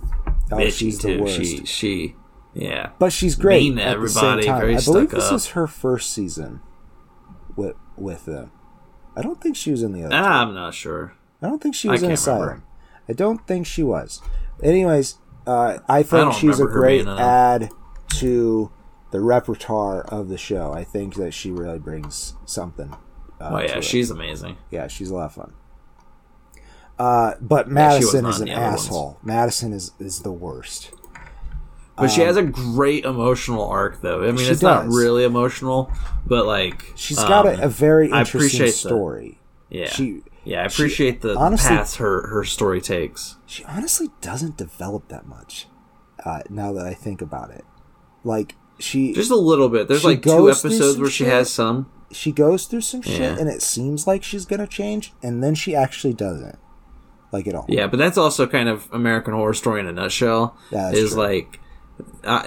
Oh, 0.52 0.58
bitchy 0.58 0.72
she's 0.74 1.00
too. 1.00 1.28
She 1.28 1.66
she 1.66 2.16
yeah. 2.54 2.90
But 3.00 3.14
she's 3.14 3.36
great 3.36 3.64
Mean 3.64 3.80
at 3.80 4.00
the 4.00 4.10
same 4.10 4.24
everybody, 4.42 4.48
time. 4.48 4.78
I 4.78 4.82
believe 4.84 5.10
this 5.12 5.26
up. 5.30 5.34
is 5.34 5.48
her 5.48 5.68
first 5.68 6.12
season 6.14 6.62
with 7.56 7.76
with 7.96 8.26
them. 8.26 8.52
I 9.16 9.22
don't 9.22 9.42
think 9.42 9.56
she 9.56 9.72
was 9.72 9.84
in 9.84 9.92
the 9.94 10.02
other. 10.04 10.10
two. 10.12 10.16
I'm 10.16 10.54
not 10.54 10.74
sure. 10.74 11.14
I 11.42 11.48
don't 11.48 11.62
think 11.62 11.76
she 11.76 11.88
I 11.90 11.94
was 11.94 12.04
in 12.04 12.10
can't 12.10 12.20
Asylum. 12.20 12.42
remember. 12.42 12.66
I 13.10 13.14
don't 13.14 13.48
think 13.48 13.66
she 13.66 13.84
was. 13.84 14.22
Anyways, 14.64 15.18
uh, 15.48 15.80
I 15.90 16.04
think 16.04 16.10
don't 16.26 16.36
she's 16.36 16.60
a 16.60 16.66
great 16.66 17.02
in 17.02 17.08
add 17.10 17.70
to 18.20 18.72
the 19.12 19.20
repertoire 19.22 20.02
of 20.02 20.30
the 20.30 20.38
show. 20.38 20.72
I 20.74 20.84
think 20.84 21.16
that 21.16 21.34
she 21.34 21.52
really 21.52 21.80
brings 21.80 22.36
something. 22.46 22.94
Oh 23.42 23.60
yeah, 23.60 23.80
she's 23.80 24.12
amazing. 24.12 24.58
yeah, 24.70 24.88
she's 24.88 25.10
a 25.10 25.16
lot 25.16 25.26
of 25.26 25.34
fun. 25.34 25.54
Uh, 27.00 27.34
but 27.42 27.68
Madison 27.68 28.24
not 28.24 28.30
is 28.36 28.42
an 28.42 28.50
asshole. 28.50 29.18
Madison 29.24 29.74
is 29.74 29.92
is 30.00 30.20
the 30.20 30.32
worst. 30.32 30.92
But 31.98 32.08
she 32.10 32.22
has 32.22 32.36
a 32.38 32.42
great 32.44 33.06
emotional 33.06 33.68
arc, 33.68 34.02
though. 34.02 34.20
I 34.24 34.28
mean, 34.28 34.30
Um, 34.32 34.38
She 34.38 34.46
it's 34.46 34.62
not 34.64 34.88
really 34.88 35.24
emotional, 35.24 35.92
but 36.26 36.46
like 36.48 36.92
She's 36.96 37.18
got 37.18 37.46
um, 37.46 37.60
a, 37.60 37.64
a 37.66 37.70
very 37.70 38.12
I 38.12 38.20
interesting 38.22 38.40
appreciate 38.62 38.66
the- 38.68 38.90
story. 38.90 39.40
yeah, 39.70 39.88
She 39.90 40.22
yeah. 40.44 40.62
I 40.62 40.66
appreciate 40.66 41.22
the 41.22 41.36
honestly- 41.36 41.70
paths 41.70 41.96
her 41.98 42.28
her 42.28 42.44
story 42.44 42.82
takes. 42.82 43.38
she 43.46 43.64
honestly 43.66 44.10
doesn't 44.22 44.58
develop 44.58 45.10
that 45.10 45.28
much. 45.28 45.68
Uh, 46.26 46.40
now 46.50 46.72
that 46.74 46.86
I 46.88 46.94
think 46.96 47.22
about 47.22 47.52
it, 47.52 47.66
like 48.24 48.56
she 48.80 49.14
Just 49.14 49.30
a 49.32 49.36
little 49.36 49.70
bit. 49.70 49.88
There's 49.88 50.06
like 50.06 50.24
two 50.24 50.50
episodes 50.50 50.98
where 51.00 51.10
she 51.10 51.24
shit. 51.26 51.34
has 51.34 51.52
some. 51.52 51.92
She 52.14 52.32
goes 52.32 52.66
through 52.66 52.82
some 52.82 53.02
shit 53.02 53.20
Yeah. 53.20 53.38
and 53.40 53.50
it 53.50 53.62
seems 53.62 54.06
like 54.08 54.24
she's 54.24 54.46
gonna 54.46 54.68
change 54.68 55.14
and 55.24 55.44
then 55.44 55.56
she 55.56 55.76
actually 55.76 56.14
doesn't 56.14 56.58
like 57.32 57.48
at 57.48 57.56
all 57.56 57.66
Yeah, 57.70 57.88
but 57.88 57.98
that's 57.98 58.18
also 58.18 58.46
kind 58.48 58.68
of 58.70 58.88
American 58.92 59.34
Horror 59.34 59.54
Story 59.54 59.80
in 59.80 59.88
a 59.88 59.92
nutshell. 59.94 60.58
Yeah, 60.72 60.92
is 60.92 61.12
true. 61.12 61.20
like, 61.22 61.60
uh, 62.24 62.44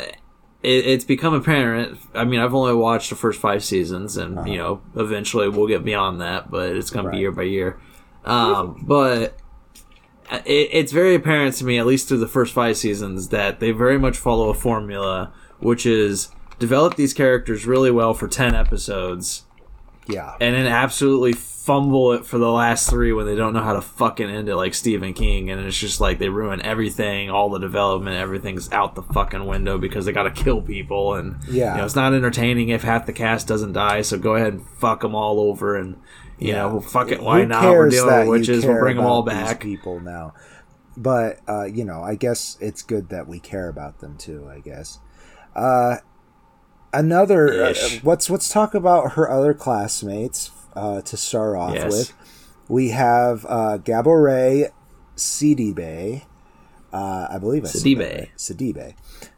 it, 0.62 0.87
it's 0.87 1.04
become 1.04 1.33
apparent. 1.35 1.99
I 2.14 2.25
mean, 2.25 2.40
I've 2.40 2.54
only 2.54 2.75
watched 2.75 3.11
the 3.11 3.16
first 3.16 3.40
five 3.40 3.62
seasons, 3.64 4.16
and 4.16 4.47
you 4.49 4.56
know, 4.59 4.80
eventually 4.97 5.49
we'll 5.49 5.66
get 5.68 5.85
beyond 5.85 6.21
that. 6.21 6.50
But 6.50 6.71
it's 6.76 6.90
Uh-huh. 6.94 7.04
Right. 7.04 7.12
be 7.12 7.18
year 7.18 7.33
by 7.33 7.42
year. 7.42 7.78
Um, 8.25 8.83
but 8.87 9.37
it, 10.47 10.68
it's 10.73 10.92
very 10.92 11.14
apparent 11.14 11.54
to 11.56 11.64
me, 11.64 11.78
at 11.78 11.87
least 11.87 12.09
through 12.09 12.18
the 12.18 12.28
first 12.28 12.52
five 12.54 12.76
seasons, 12.76 13.28
that 13.28 13.61
they 13.61 13.71
very 13.73 13.99
much 13.99 14.16
follow 14.18 14.49
a 14.50 14.54
formula, 14.54 15.33
which 15.61 15.85
is 15.87 16.28
develop 16.59 16.97
these 16.97 17.12
characters 17.14 17.66
really 17.66 17.90
well 17.90 18.12
for 18.14 18.26
ten 18.28 18.54
episodes 18.54 19.43
yeah. 20.08 20.34
and 20.40 20.54
then 20.54 20.66
absolutely 20.66 21.32
fumble 21.32 22.12
it 22.12 22.26
for 22.26 22.37
the 22.37 22.50
last 22.50 22.90
three 22.90 23.11
when 23.12 23.25
they 23.25 23.34
don't 23.34 23.54
know 23.54 23.62
how 23.62 23.73
to 23.73 23.80
fucking 23.80 24.28
end 24.28 24.50
it 24.50 24.54
like 24.56 24.75
Stephen 24.75 25.14
King 25.14 25.50
and 25.50 25.64
it's 25.64 25.78
just 25.78 25.99
like 25.99 26.18
they 26.18 26.28
ruin 26.28 26.61
everything 26.61 27.30
all 27.30 27.49
the 27.49 27.58
development 27.58 28.16
everything's 28.18 28.70
out 28.70 28.94
the 28.94 29.02
fucking 29.02 29.46
window 29.46 29.78
because 29.78 30.04
they 30.04 30.12
gotta 30.12 30.30
kill 30.30 30.61
people 30.61 31.14
and 31.14 31.37
Yeah. 31.49 31.73
you 31.73 31.78
know 31.78 31.84
it's 31.87 31.96
not 31.96 32.12
entertaining 32.12 32.68
if 32.68 32.82
half 32.82 33.06
the 33.06 33.14
cast 33.14 33.49
doesn't 33.49 33.73
die 33.73 34.02
so 34.02 34.18
go 34.18 34.34
ahead 34.34 34.52
and 34.52 34.68
fuck 34.78 35.00
them 35.00 35.14
all 35.14 35.40
over 35.40 35.75
and 35.75 35.96
you 36.38 36.49
Yeah. 36.49 36.56
know 36.68 36.80
fuck 36.80 37.11
it 37.11 37.23
why 37.23 37.40
Who 37.40 37.46
not? 37.46 37.64
We're 37.64 37.88
dealing 37.88 38.28
with 38.28 38.40
witches 38.40 38.66
we'll 38.66 38.78
bring 38.78 38.96
them 38.99 39.06
all 39.06 39.23
back. 39.23 39.61
people 39.61 40.00
now? 40.00 40.34
But 40.99 41.40
uh 41.49 41.64
you 41.64 41.84
know 41.87 42.02
i 42.02 42.14
guess 42.14 42.58
it's 42.61 42.82
good 42.82 43.08
that 43.08 43.26
we 43.26 43.40
care 43.40 43.70
about 43.70 44.00
them 44.00 44.18
too 44.18 44.46
i 44.50 44.61
guess. 44.61 44.99
Uh 45.56 45.96
another 46.94 47.62
uh, 47.64 47.74
let's 48.02 48.30
let's 48.30 48.48
talk 48.48 48.74
about 48.74 49.12
her 49.12 49.30
other 49.30 49.52
classmates 49.54 50.50
uh 50.76 51.00
to 51.02 51.16
start 51.16 51.56
off 51.56 51.74
Yes. 51.74 51.90
with. 51.92 52.12
We 52.68 52.90
have 52.90 53.44
uh 53.48 53.78
Gabourey 53.78 54.70
Sidibe 55.16 56.22
uh 56.92 57.26
i 57.30 57.38
believe 57.38 57.64
i 57.64 57.68
Sidibe. 57.68 58.28
sidibe. 58.36 58.94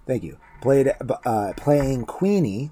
Thank 0.06 0.22
you. 0.22 0.38
Played 0.62 0.92
uh 1.24 1.52
playing 1.56 2.04
queenie. 2.06 2.70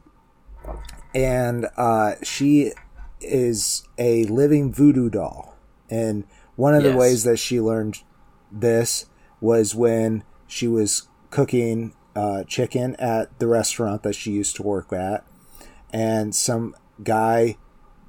And 1.15 1.67
uh 1.77 2.15
she 2.23 2.73
is 3.21 3.87
a 3.99 4.25
living 4.25 4.73
voodoo 4.73 5.11
doll. 5.11 5.57
And 5.91 6.25
one 6.57 6.75
of 6.75 6.83
the 6.83 6.97
ways 6.97 7.25
that 7.25 7.39
she 7.39 7.61
learned 7.61 8.03
this 8.51 9.07
was 9.41 9.75
when 9.75 10.23
she 10.47 10.67
was 10.69 11.09
cooking 11.31 11.95
uh, 12.17 12.45
chicken 12.45 12.95
at 12.97 13.39
the 13.39 13.47
restaurant 13.47 14.03
that 14.03 14.15
she 14.15 14.31
used 14.33 14.57
to 14.57 14.63
work 14.63 14.93
at, 14.93 15.25
and 15.93 16.35
some 16.35 16.75
guy 17.03 17.57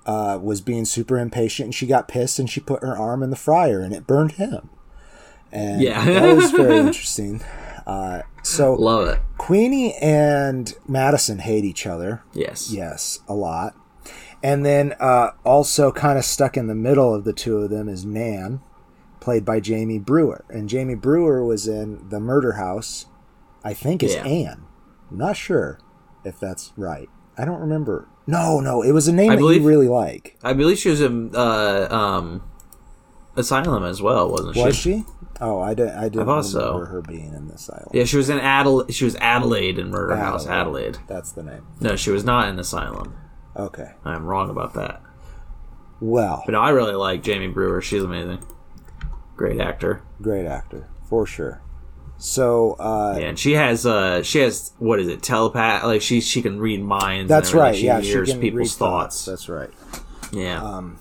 uh, 0.06 0.38
was 0.42 0.62
being 0.62 0.86
super 0.86 1.18
impatient, 1.18 1.66
and 1.68 1.76
she 1.76 1.88
got 1.88 2.08
pissed, 2.08 2.38
and 2.40 2.50
she 2.50 2.60
put 2.60 2.82
her 2.82 2.98
arm 2.98 3.24
in 3.24 3.30
the 3.32 3.36
fryer, 3.36 3.82
and 3.82 3.94
it 3.94 4.06
burned 4.08 4.34
him. 4.34 4.70
And 5.52 5.82
Yeah. 5.82 6.04
that 6.06 6.36
was 6.36 6.52
very 6.52 6.78
interesting. 6.88 7.42
Uh, 7.88 8.22
so 8.42 8.74
love 8.74 9.08
it 9.08 9.20
Queenie 9.38 9.94
and 9.96 10.74
Madison 10.88 11.38
hate 11.40 11.64
each 11.64 11.86
other. 11.86 12.24
yes 12.34 12.72
Yes, 12.72 13.20
a 13.28 13.34
lot. 13.36 13.76
And 14.44 14.66
then 14.66 14.94
uh, 15.00 15.32
also 15.44 15.92
kind 15.92 16.18
of 16.20 16.26
stuck 16.26 16.58
in 16.58 16.68
the 16.68 16.76
middle 16.76 17.14
of 17.14 17.24
the 17.26 17.34
two 17.34 17.58
of 17.58 17.70
them 17.72 17.88
is 17.90 18.04
Nan, 18.06 18.60
played 19.20 19.46
by 19.46 19.60
Jamie 19.60 19.98
Brewer. 20.00 20.46
And 20.50 20.68
Jamie 20.70 20.94
Brewer 20.96 21.44
was 21.44 21.68
in 21.68 22.10
The 22.10 22.20
Murder 22.20 22.54
House, 22.54 23.06
I 23.66 23.74
think 23.74 24.02
is 24.04 24.14
Yeah. 24.16 24.24
Anne. 24.24 24.64
I'm 25.12 25.18
not 25.18 25.36
sure 25.36 25.80
if 26.24 26.40
that's 26.40 26.72
right. 26.78 27.10
I 27.38 27.44
don't 27.44 27.60
remember. 27.60 28.08
No, 28.28 28.60
no, 28.62 28.82
it 28.82 28.92
was 28.94 29.08
a 29.10 29.14
name 29.14 29.32
I 29.32 29.36
that 29.36 29.42
believe- 29.42 29.62
you 29.64 29.68
really 29.68 29.90
like. 29.90 30.38
I 30.44 30.54
believe 30.54 30.78
she 30.78 30.90
was 30.90 31.02
in 31.02 31.36
uh, 31.36 31.88
um, 31.92 32.44
Asylum 33.36 33.84
as 33.84 34.02
well 34.02 34.32
wasn't 34.32 34.56
she? 34.56 34.64
Was 34.64 34.76
she? 34.78 35.04
Oh, 35.42 35.60
I 35.60 35.74
didn't. 35.74 35.98
I 35.98 36.04
didn't 36.04 36.26
thought 36.26 36.46
remember 36.46 36.86
so. 36.86 36.92
her 36.92 37.02
being 37.02 37.34
in 37.34 37.48
the 37.50 37.56
asylum. 37.56 37.90
Yeah, 37.94 38.06
she 38.06 38.16
was 38.16 38.30
in 38.30 38.40
Adelaide. 38.40 38.94
She 38.94 39.04
was 39.04 39.16
Adelaide 39.18 39.78
in 39.78 39.90
Murder 39.90 40.16
House. 40.16 40.48
Adelaide. 40.48 40.98
That's 41.08 41.34
the 41.34 41.44
name. 41.44 41.68
No, 41.82 41.98
she 41.98 42.10
was 42.12 42.24
not 42.24 42.48
in 42.48 42.58
Asylum. 42.58 43.14
Okay. 43.58 43.92
I'm 44.06 44.26
wrong 44.26 44.50
about 44.50 44.74
that. 44.76 45.02
Well, 46.00 46.44
But 46.46 46.54
no, 46.54 46.62
I 46.62 46.70
really 46.70 46.94
like 46.94 47.22
Jamie 47.24 47.48
Brewer. 47.48 47.82
She's 47.82 48.04
amazing. 48.04 48.40
Great 49.36 49.60
actor. 49.60 50.02
great 50.22 50.46
actor 50.46 50.88
for 51.10 51.26
sure. 51.26 51.62
So 52.18 52.74
uh, 52.74 53.18
Yeah, 53.20 53.28
and 53.28 53.40
she 53.40 53.54
has 53.54 53.86
uh 53.86 54.24
she 54.24 54.40
has 54.40 54.74
what 54.80 55.00
is 55.00 55.08
it, 55.08 55.22
telepath 55.22 55.84
like 55.84 56.02
she 56.02 56.22
she 56.22 56.42
can 56.42 56.60
read 56.60 56.82
minds. 56.82 57.30
that's 57.30 57.54
right. 57.54 57.76
She 57.76 57.86
yeah, 57.86 58.02
she 58.02 58.08
hears 58.08 58.32
can 58.32 58.40
people's 58.40 58.74
read 58.74 58.80
thoughts. 58.80 59.26
That's 59.26 59.50
right. 59.50 59.70
yeah. 60.32 60.62
Um, 60.62 61.00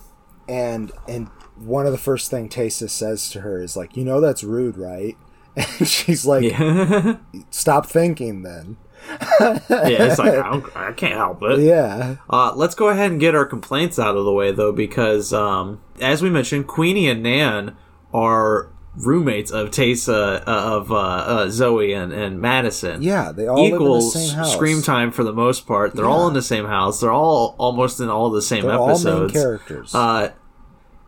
and 0.48 0.92
and 1.08 1.28
one 1.56 1.86
of 1.86 1.92
the 1.92 1.98
first 1.98 2.30
thing 2.30 2.48
Tesa 2.48 2.90
says 2.90 3.30
to 3.30 3.40
her 3.42 3.62
is 3.62 3.76
like, 3.76 3.96
you 3.96 4.04
know, 4.04 4.20
that's 4.20 4.42
rude, 4.44 4.76
right? 4.76 5.16
And 5.56 5.86
she's 5.86 6.26
like, 6.26 6.42
yeah. 6.42 7.16
stop 7.50 7.86
thinking 7.86 8.42
then. 8.42 8.76
yeah, 9.40 9.60
it's 9.68 10.18
like 10.18 10.32
I, 10.32 10.50
don't, 10.50 10.76
I 10.76 10.92
can't 10.92 11.14
help 11.14 11.42
it. 11.42 11.60
Yeah, 11.60 12.16
Uh, 12.28 12.52
let's 12.56 12.74
go 12.74 12.88
ahead 12.88 13.12
and 13.12 13.20
get 13.20 13.36
our 13.36 13.44
complaints 13.44 13.98
out 13.98 14.16
of 14.16 14.24
the 14.24 14.32
way, 14.32 14.50
though, 14.50 14.72
because 14.72 15.32
um, 15.32 15.80
as 16.00 16.22
we 16.22 16.30
mentioned, 16.30 16.66
Queenie 16.66 17.08
and 17.08 17.22
Nan 17.22 17.76
are 18.12 18.70
roommates 18.96 19.50
of 19.50 19.70
Taysa, 19.70 20.40
uh, 20.40 20.42
of 20.46 20.92
uh, 20.92 20.96
uh, 20.96 21.48
Zoe 21.50 21.92
and, 21.92 22.12
and 22.12 22.40
Madison. 22.40 23.02
Yeah, 23.02 23.32
they 23.32 23.46
all 23.46 23.56
live 23.56 23.64
in 23.64 23.70
the 23.70 23.76
equals 23.76 24.12
same 24.14 24.36
house. 24.36 24.52
screen 24.52 24.82
time 24.82 25.10
for 25.10 25.24
the 25.24 25.32
most 25.32 25.66
part. 25.66 25.94
They're 25.94 26.06
all 26.06 26.28
in 26.28 26.34
the 26.34 26.42
same 26.42 26.66
house. 26.66 27.00
They're 27.00 27.10
all 27.12 27.56
almost 27.58 28.00
in 28.00 28.08
all 28.08 28.30
the 28.30 28.42
same 28.42 28.64
They're 28.66 28.80
episodes. 28.82 29.32
characters. 29.32 29.94
Uh, 29.94 30.32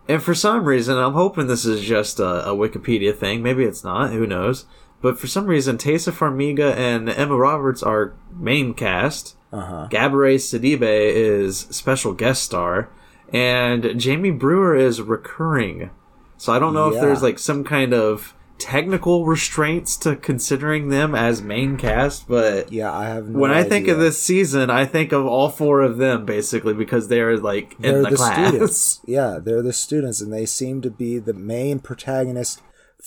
and 0.08 0.22
for 0.22 0.34
some 0.34 0.64
reason, 0.64 0.96
I'm 0.98 1.14
hoping 1.14 1.46
this 1.46 1.64
is 1.64 1.80
just 1.82 2.20
a, 2.20 2.48
a 2.48 2.54
Wikipedia 2.54 3.14
thing. 3.16 3.42
Maybe 3.42 3.64
it's 3.64 3.82
not. 3.84 4.12
Who 4.12 4.26
knows? 4.26 4.64
But 5.02 5.18
for 5.18 5.26
some 5.26 5.46
reason, 5.46 5.76
Taysa 5.78 6.12
Farmiga 6.12 6.74
and 6.74 7.08
Emma 7.08 7.36
Roberts 7.36 7.82
are 7.82 8.14
main 8.32 8.72
cast. 8.74 9.36
Uh-huh. 9.52 9.88
Gabourey 9.90 10.36
Sidibe 10.36 10.82
is 10.82 11.60
special 11.70 12.12
guest 12.14 12.42
star, 12.42 12.88
and 13.32 13.98
Jamie 13.98 14.30
Brewer 14.30 14.74
is 14.74 15.00
recurring. 15.00 15.90
So 16.38 16.52
I 16.52 16.58
don't 16.58 16.74
know 16.74 16.90
Yeah. 16.90 16.96
if 16.96 17.00
there's 17.02 17.22
like 17.22 17.38
some 17.38 17.64
kind 17.64 17.92
of 17.94 18.34
technical 18.58 19.26
restraints 19.26 19.96
to 19.98 20.16
considering 20.16 20.88
them 20.88 21.14
as 21.14 21.42
main 21.42 21.76
cast, 21.76 22.26
but 22.26 22.72
yeah, 22.72 22.90
I 22.92 23.04
have 23.06 23.28
no 23.28 23.38
when 23.38 23.50
I 23.50 23.62
think 23.62 23.86
of 23.88 23.98
this 23.98 24.20
season, 24.22 24.70
I 24.70 24.86
think 24.86 25.12
of 25.12 25.26
all 25.26 25.50
four 25.50 25.82
of 25.82 25.98
them 25.98 26.24
basically 26.24 26.72
because 26.72 27.08
they're 27.08 27.36
like 27.36 27.74
in 27.74 27.82
they're 27.82 28.02
the, 28.02 28.10
the, 28.10 28.16
class. 28.16 28.48
students. 28.48 29.00
Yeah, 29.06 29.38
they're 29.42 29.62
the 29.62 29.72
students, 29.74 30.20
and 30.22 30.32
they 30.32 30.46
seem 30.46 30.80
to 30.82 30.90
be 30.90 31.18
the 31.18 31.34
main 31.34 31.80
protagonist 31.80 32.62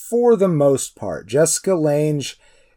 for 0.10 0.36
the 0.36 0.48
most 0.48 0.96
part. 0.96 1.28
Jessica 1.28 1.74
Lange 1.76 2.24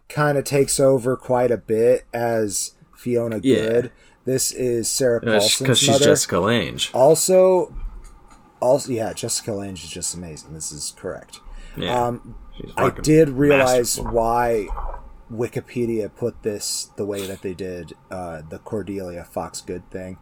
kind 0.09 0.38
of 0.38 0.44
takes 0.44 0.80
over 0.80 1.16
quite 1.16 1.50
a 1.50 1.56
bit 1.59 2.04
as 2.12 2.75
Fiona 2.97 3.40
Yeah. 3.42 3.56
Good. 3.56 3.92
This 4.25 4.52
is 4.52 4.88
Sarah 4.88 5.21
uh, 5.26 5.38
Paulson's 5.38 5.59
because 5.59 5.78
she's 5.78 5.88
mother. 5.90 6.04
Jessica 6.04 6.38
Lange. 6.40 6.78
Also, 6.94 7.75
also, 8.62 8.92
yeah, 8.92 9.12
Jessica 9.12 9.52
Lange 9.52 9.75
is 9.75 9.88
just 9.88 10.14
amazing. 10.14 10.54
This 10.54 10.73
is 10.73 10.95
correct. 10.97 11.40
Yeah, 11.76 12.07
Um, 12.07 12.37
I 12.76 12.90
did 12.90 13.31
realize 13.31 13.97
masterful. 13.99 14.12
why 14.12 14.69
Wikipedia 15.31 16.14
put 16.14 16.42
this 16.42 16.90
the 16.97 17.04
way 17.07 17.26
that 17.26 17.42
they 17.42 17.54
did 17.54 17.95
uh, 18.11 18.42
the 18.49 18.59
Cordelia 18.59 19.25
Foxx 19.25 19.61
Goode 19.61 19.88
thing. 19.90 20.19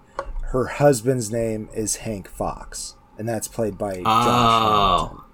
Her 0.53 0.67
husband's 0.67 1.31
name 1.33 1.69
is 1.75 1.97
Hank 1.97 2.29
Foxx, 2.29 2.95
and 3.19 3.29
that's 3.29 3.49
played 3.49 3.77
by 3.79 3.95
Josh 3.95 4.05
Hamilton. 4.05 5.19
Oh, 5.19 5.25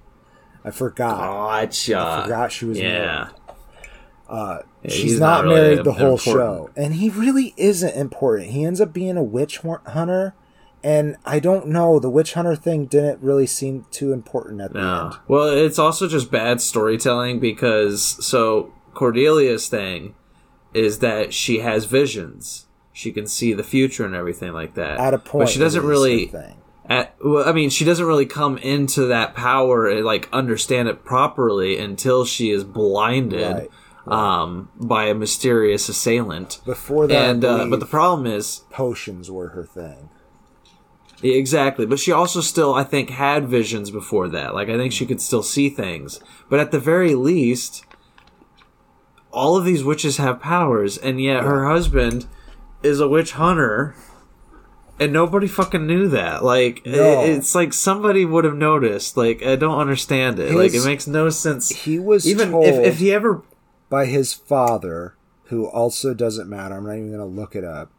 I 0.65 0.71
forgot. 0.71 1.19
gotcha. 1.21 1.99
I 1.99 2.23
forgot 2.23 2.53
she 2.53 2.65
was 2.65 2.79
yeah. 2.79 2.89
married. 2.89 3.29
Uh, 4.29 4.59
Yeah, 4.83 4.91
she's 4.91 5.03
he's 5.03 5.21
not, 5.21 5.45
not 5.45 5.55
really 5.55 5.61
married 5.75 5.85
the 5.85 5.93
whole 5.93 6.15
important. 6.15 6.25
show, 6.25 6.71
and 6.77 6.95
he 6.95 7.11
really 7.11 7.55
isn't 7.57 7.95
important. 7.95 8.51
He 8.51 8.65
ends 8.65 8.81
up 8.81 8.93
being 8.93 9.17
a 9.17 9.23
witch 9.23 9.59
hunter, 9.87 10.35
and 10.87 11.17
I 11.25 11.41
don't 11.41 11.67
know. 11.67 11.99
The 11.99 12.09
witch 12.09 12.35
hunter 12.35 12.55
thing 12.55 12.87
didn't 12.87 13.21
really 13.21 13.47
seem 13.47 13.87
too 13.91 14.13
important 14.13 14.61
at 14.61 14.73
the 14.73 14.79
No. 14.81 15.05
end. 15.07 15.15
Well, 15.27 15.49
it's 15.49 15.81
also 15.81 16.07
just 16.07 16.31
bad 16.31 16.61
storytelling 16.61 17.41
because 17.41 18.25
so 18.25 18.73
Cordelia's 18.95 19.67
thing 19.67 20.15
is 20.75 21.01
that 21.01 21.35
she 21.35 21.59
has 21.59 21.87
visions. 21.87 22.67
She 22.93 23.11
can 23.11 23.27
see 23.27 23.53
the 23.53 23.65
future 23.65 24.07
and 24.07 24.15
everything 24.15 24.53
like 24.53 24.75
that. 24.75 25.01
At 25.01 25.13
a 25.13 25.19
point, 25.19 25.47
but 25.47 25.49
she 25.49 25.59
doesn't 25.59 25.85
really. 25.85 26.33
At, 26.89 27.17
well, 27.23 27.49
I 27.49 27.51
mean, 27.51 27.69
she 27.69 27.85
doesn't 27.85 28.07
really 28.07 28.27
come 28.27 28.57
into 28.59 29.07
that 29.07 29.35
power 29.35 29.89
and 29.89 30.05
like 30.05 30.29
understand 30.33 30.87
it 30.89 31.05
properly 31.05 31.79
until 31.79 32.25
she 32.25 32.51
is 32.53 32.63
blinded 32.63 33.69
Right, 34.07 34.07
um, 34.07 34.71
by 34.77 35.07
a 35.07 35.15
mysterious 35.15 35.89
assailant. 35.89 36.61
Before 36.65 37.09
that, 37.09 37.29
and 37.31 37.45
uh, 37.45 37.67
but 37.67 37.81
the 37.81 37.87
problem 37.87 38.25
is 38.25 38.61
potions 38.71 39.33
were 39.33 39.49
her 39.49 39.65
thing. 39.67 40.11
Exactly, 41.23 41.87
but 41.87 41.99
she 41.99 42.13
also 42.13 42.41
still, 42.41 42.75
I 42.75 42.85
think, 42.85 43.11
had 43.11 43.49
visions 43.49 43.91
before 43.91 44.29
that. 44.29 44.55
Like, 44.55 44.69
I 44.69 44.77
think 44.77 44.93
she 44.93 45.07
could 45.07 45.21
still 45.23 45.43
see 45.43 45.69
things. 45.71 46.21
But 46.51 46.61
at 46.61 46.73
the 46.73 46.79
very 46.79 47.15
least, 47.15 47.85
all 49.33 49.57
of 49.57 49.65
these 49.65 49.83
witches 49.85 50.19
have 50.19 50.41
powers, 50.41 50.99
and 50.99 51.21
yet 51.21 51.43
her 51.43 51.67
husband 51.67 52.27
is 52.83 53.01
a 53.01 53.09
witch 53.09 53.33
hunter, 53.33 53.95
and 55.01 55.13
nobody 55.13 55.47
fucking 55.47 55.87
knew 55.87 56.09
that. 56.09 56.45
Like, 56.45 56.85
No. 56.87 57.25
it's 57.25 57.55
like 57.55 57.73
somebody 57.73 58.25
would 58.25 58.45
have 58.45 58.57
noticed. 58.57 59.17
Like, 59.17 59.43
I 59.43 59.57
don't 59.57 59.79
understand 59.79 60.39
it. 60.39 60.55
like, 60.55 60.75
it 60.75 60.85
makes 60.85 61.07
no 61.07 61.31
sense. 61.31 61.71
He 61.71 61.99
was 61.99 62.27
Even 62.29 62.51
told 62.51 62.67
if, 62.67 62.75
if 62.77 62.99
he 62.99 63.13
ever. 63.13 63.43
by 63.89 64.05
his 64.07 64.33
father, 64.35 65.17
who 65.45 65.67
also 65.67 66.13
doesn't 66.15 66.49
matter. 66.49 66.75
I'm 66.77 66.85
not 66.87 66.93
even 66.97 67.09
going 67.09 67.19
to 67.21 67.25
look 67.41 67.55
it 67.57 67.65
up. 67.65 67.91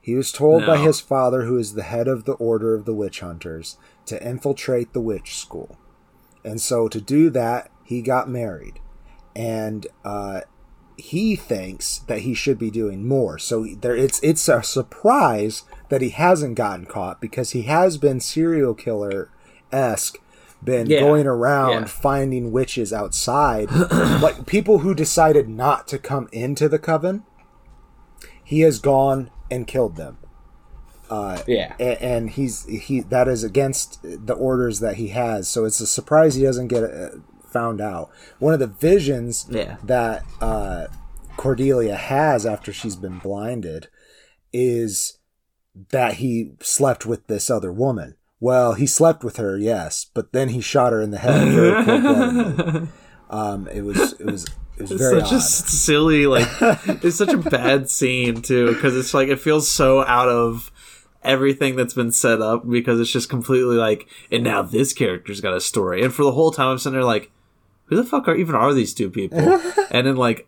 He 0.00 0.14
was 0.14 0.32
told 0.32 0.64
by 0.66 0.78
his 0.78 0.98
father, 1.00 1.42
who 1.42 1.58
is 1.58 1.74
the 1.74 1.82
head 1.82 2.08
of 2.08 2.24
the 2.24 2.32
Order 2.32 2.74
of 2.74 2.84
the 2.86 2.94
Witch 2.94 3.20
Hunters, 3.20 3.76
to 4.06 4.22
infiltrate 4.26 4.92
the 4.92 5.00
witch 5.00 5.36
school. 5.36 5.78
And 6.44 6.60
so 6.60 6.88
to 6.88 7.00
do 7.00 7.28
that, 7.30 7.70
he 7.84 8.00
got 8.00 8.28
married. 8.28 8.80
And 9.36 9.86
uh, 10.04 10.40
he 10.96 11.36
thinks 11.36 11.98
that 12.08 12.20
he 12.20 12.32
should 12.34 12.58
be 12.58 12.70
doing 12.70 13.06
more. 13.06 13.38
So 13.38 13.66
there, 13.80 13.94
it's 13.94 14.20
it's 14.22 14.48
a 14.48 14.62
surprise 14.62 15.64
that 15.90 16.00
he 16.02 16.10
hasn't 16.10 16.54
gotten 16.56 16.86
caught 16.86 17.20
because 17.20 17.50
he 17.50 17.62
has 17.62 17.98
been 17.98 18.20
serial 18.20 18.74
killer 18.74 19.30
esque, 19.70 20.18
been 20.64 20.88
Yeah. 20.88 21.00
going 21.00 21.26
around 21.26 21.82
Yeah. 21.82 21.84
finding 21.88 22.52
witches 22.52 22.92
outside, 22.92 23.70
like 24.22 24.46
people 24.46 24.78
who 24.78 24.94
decided 24.94 25.48
not 25.48 25.86
to 25.88 25.98
come 25.98 26.28
into 26.32 26.68
the 26.70 26.78
coven. 26.78 27.24
He 28.42 28.60
has 28.60 28.78
gone 28.78 29.30
and 29.50 29.66
killed 29.66 29.96
them. 29.96 30.18
Yeah. 31.46 31.74
a- 31.80 32.02
and 32.02 32.30
he's 32.30 32.64
he 32.66 33.00
that 33.00 33.26
is 33.28 33.42
against 33.42 34.00
the 34.02 34.34
orders 34.34 34.80
that 34.80 34.96
he 34.96 35.08
has. 35.08 35.48
So 35.48 35.64
it's 35.64 35.80
a 35.80 35.86
surprise 35.86 36.36
he 36.36 36.42
doesn't 36.44 36.68
get 36.68 36.84
uh, 36.84 37.08
found 37.50 37.80
out. 37.80 38.10
One 38.38 38.54
of 38.54 38.60
the 38.60 38.68
visions 38.68 39.46
Yeah. 39.50 39.76
that 39.84 40.22
uh 40.40 40.86
cordelia 41.36 41.96
has 41.96 42.44
after 42.46 42.72
she's 42.72 42.96
been 42.96 43.18
blinded 43.18 43.88
is 44.52 45.18
that 45.90 46.14
he 46.14 46.52
slept 46.60 47.06
with 47.06 47.26
this 47.26 47.50
other 47.50 47.72
woman. 47.72 48.14
Well 48.38 48.74
he 48.74 48.86
slept 48.86 49.24
with 49.24 49.36
her 49.36 49.58
yes 49.58 50.06
but 50.14 50.32
then 50.32 50.50
he 50.50 50.60
shot 50.60 50.92
her 50.92 51.00
in 51.02 51.10
the 51.10 51.18
head 51.18 52.88
um 53.30 53.66
it 53.68 53.82
was 53.82 54.12
it 54.20 54.26
was 54.26 54.46
it 54.80 54.90
was 54.90 54.92
It's 54.92 55.10
such 55.10 55.24
odd. 55.24 55.32
a 55.32 55.40
silly, 55.40 56.26
like, 56.26 56.48
it's 57.04 57.16
such 57.16 57.32
a 57.32 57.36
bad 57.38 57.88
scene, 57.90 58.42
too, 58.42 58.74
because 58.74 58.96
it's 58.96 59.14
like, 59.14 59.28
it 59.28 59.40
feels 59.40 59.70
so 59.70 60.04
out 60.04 60.28
of 60.28 60.70
everything 61.22 61.76
that's 61.76 61.94
been 61.94 62.10
set 62.12 62.40
up 62.40 62.68
because 62.68 62.98
it's 62.98 63.12
just 63.12 63.28
completely 63.28 63.76
like, 63.76 64.08
and 64.32 64.42
now 64.42 64.62
this 64.62 64.92
character's 64.92 65.40
got 65.40 65.54
a 65.54 65.60
story. 65.60 66.02
And 66.02 66.12
for 66.14 66.22
the 66.24 66.32
whole 66.32 66.50
time, 66.50 66.68
I'm 66.68 66.78
sitting 66.78 66.94
there 66.94 67.04
like, 67.04 67.30
who 67.86 67.96
the 67.96 68.04
fuck 68.04 68.26
are 68.28 68.34
even 68.36 68.54
are 68.54 68.72
these 68.72 68.94
two 68.94 69.10
people? 69.10 69.38
and 69.90 70.06
then, 70.06 70.16
like, 70.16 70.46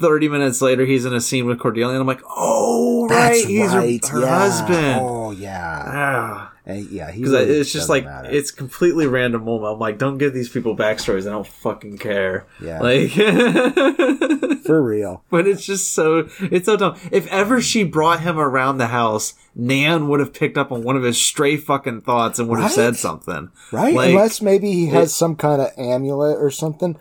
30 0.00 0.28
minutes 0.28 0.62
later, 0.62 0.86
he's 0.86 1.04
in 1.04 1.12
a 1.14 1.20
scene 1.20 1.44
with 1.46 1.58
Cordelia, 1.58 1.90
and 1.94 2.00
I'm 2.00 2.06
like, 2.06 2.22
oh, 2.28 3.06
right, 3.08 3.32
That's 3.32 3.44
he's 3.44 3.70
her- 3.72 3.78
right, 3.78 4.06
her, 4.06 4.20
yeah. 4.20 4.38
husband. 4.38 5.00
oh 5.02 5.30
yeah 5.32 5.82
Ah. 5.86 6.52
And, 6.68 6.86
yeah 6.90 7.10
he 7.10 7.20
Because 7.22 7.32
really 7.32 7.58
it's 7.60 7.72
just 7.72 7.88
like 7.88 8.04
matter. 8.04 8.28
it's 8.30 8.50
completely 8.50 9.06
random 9.06 9.44
moment. 9.44 9.72
I'm 9.72 9.78
like, 9.80 9.96
don't 9.96 10.18
give 10.18 10.34
these 10.34 10.50
people 10.50 10.76
backstories. 10.76 11.26
I 11.26 11.30
don't 11.30 11.46
fucking 11.46 11.96
care. 11.96 12.46
Yeah. 12.62 12.80
Like, 12.80 13.10
for 14.64 14.82
real 14.82 15.24
but 15.30 15.46
it's 15.48 15.64
just 15.64 15.92
so 15.92 16.28
it's 16.40 16.66
so 16.66 16.76
dumb. 16.76 16.94
If 17.10 17.26
ever 17.28 17.62
she 17.62 17.84
brought 17.84 18.20
him 18.20 18.38
around 18.38 18.76
the 18.76 18.88
house, 18.88 19.32
Nan 19.54 20.08
would 20.08 20.20
have 20.20 20.34
picked 20.34 20.58
up 20.58 20.70
on 20.70 20.82
one 20.84 20.94
of 20.96 21.02
his 21.02 21.18
stray 21.18 21.56
fucking 21.56 22.02
thoughts 22.02 22.38
and 22.38 22.48
would 22.50 22.60
have 22.60 22.70
said 22.70 22.96
something. 22.96 23.50
Right? 23.72 23.94
Like, 23.94 24.10
Unless 24.10 24.42
maybe 24.42 24.70
he 24.70 24.86
has 24.88 25.08
it- 25.08 25.14
some 25.14 25.36
kind 25.36 25.62
of 25.62 25.70
amulet 25.78 26.36
or 26.38 26.50
something. 26.50 26.96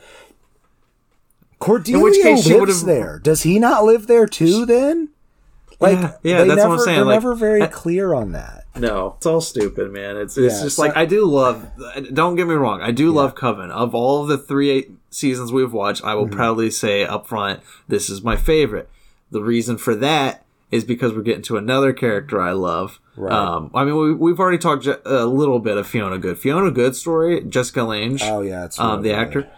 Cordelia 1.59 2.03
which 2.03 2.21
case 2.21 2.43
she 2.45 2.53
lives 2.53 2.85
there. 2.85 3.19
Does 3.19 3.41
he 3.43 3.59
not 3.59 3.83
live 3.83 4.07
there 4.07 4.27
too 4.27 4.65
then? 4.65 5.09
Like, 5.79 5.97
Yeah, 5.99 6.11
yeah, 6.23 6.37
that's 6.43 6.49
what 6.49 6.55
never, 6.55 6.73
I'm 6.73 6.79
saying, 6.79 6.95
They're 6.97 7.05
like, 7.05 7.15
never 7.15 7.35
very 7.35 7.67
clear 7.67 8.13
on 8.13 8.31
that. 8.31 8.65
No, 8.79 9.15
it's 9.17 9.25
all 9.25 9.41
stupid, 9.41 9.91
man. 9.91 10.17
It's 10.17 10.37
it's 10.37 10.55
Yeah, 10.57 10.63
just 10.63 10.75
so- 10.77 10.81
like 10.83 10.95
I 10.97 11.05
do 11.05 11.25
love. 11.25 11.65
Don't 12.13 12.35
get 12.35 12.47
me 12.47 12.53
wrong, 12.55 12.81
I 12.81 12.91
do 12.91 13.11
love 13.11 13.35
Coven. 13.35 13.71
Of 13.71 13.93
all 13.95 14.21
of 14.23 14.27
the 14.27 14.37
three 14.37 14.69
eight 14.69 14.91
seasons 15.09 15.51
we've 15.51 15.73
watched, 15.73 16.03
I 16.03 16.13
will 16.15 16.25
Mm-hmm. 16.25 16.35
proudly 16.35 16.69
say 16.71 17.03
up 17.05 17.27
front, 17.27 17.61
this 17.87 18.09
is 18.09 18.21
my 18.23 18.35
favorite. 18.35 18.89
The 19.31 19.41
reason 19.41 19.77
for 19.77 19.95
that 19.95 20.43
is 20.71 20.83
because 20.83 21.13
we're 21.13 21.21
getting 21.21 21.41
to 21.43 21.55
another 21.57 21.93
character 21.93 22.41
I 22.41 22.51
love. 22.51 22.99
Right. 23.15 23.31
Um, 23.31 23.71
I 23.73 23.83
mean, 23.85 23.95
we, 23.97 24.13
we've 24.13 24.39
already 24.39 24.57
talked 24.57 24.85
a 24.85 25.25
little 25.25 25.59
bit 25.59 25.77
of 25.77 25.87
Fiona 25.87 26.17
Goode. 26.17 26.37
Fiona 26.37 26.71
Goode 26.71 26.95
story, 26.95 27.41
Jessica 27.41 27.83
Lange. 27.83 28.19
Oh 28.21 28.41
yeah, 28.41 28.65
it's 28.65 28.77
um, 28.79 29.01
the 29.01 29.09
really 29.09 29.19
actor, 29.21 29.49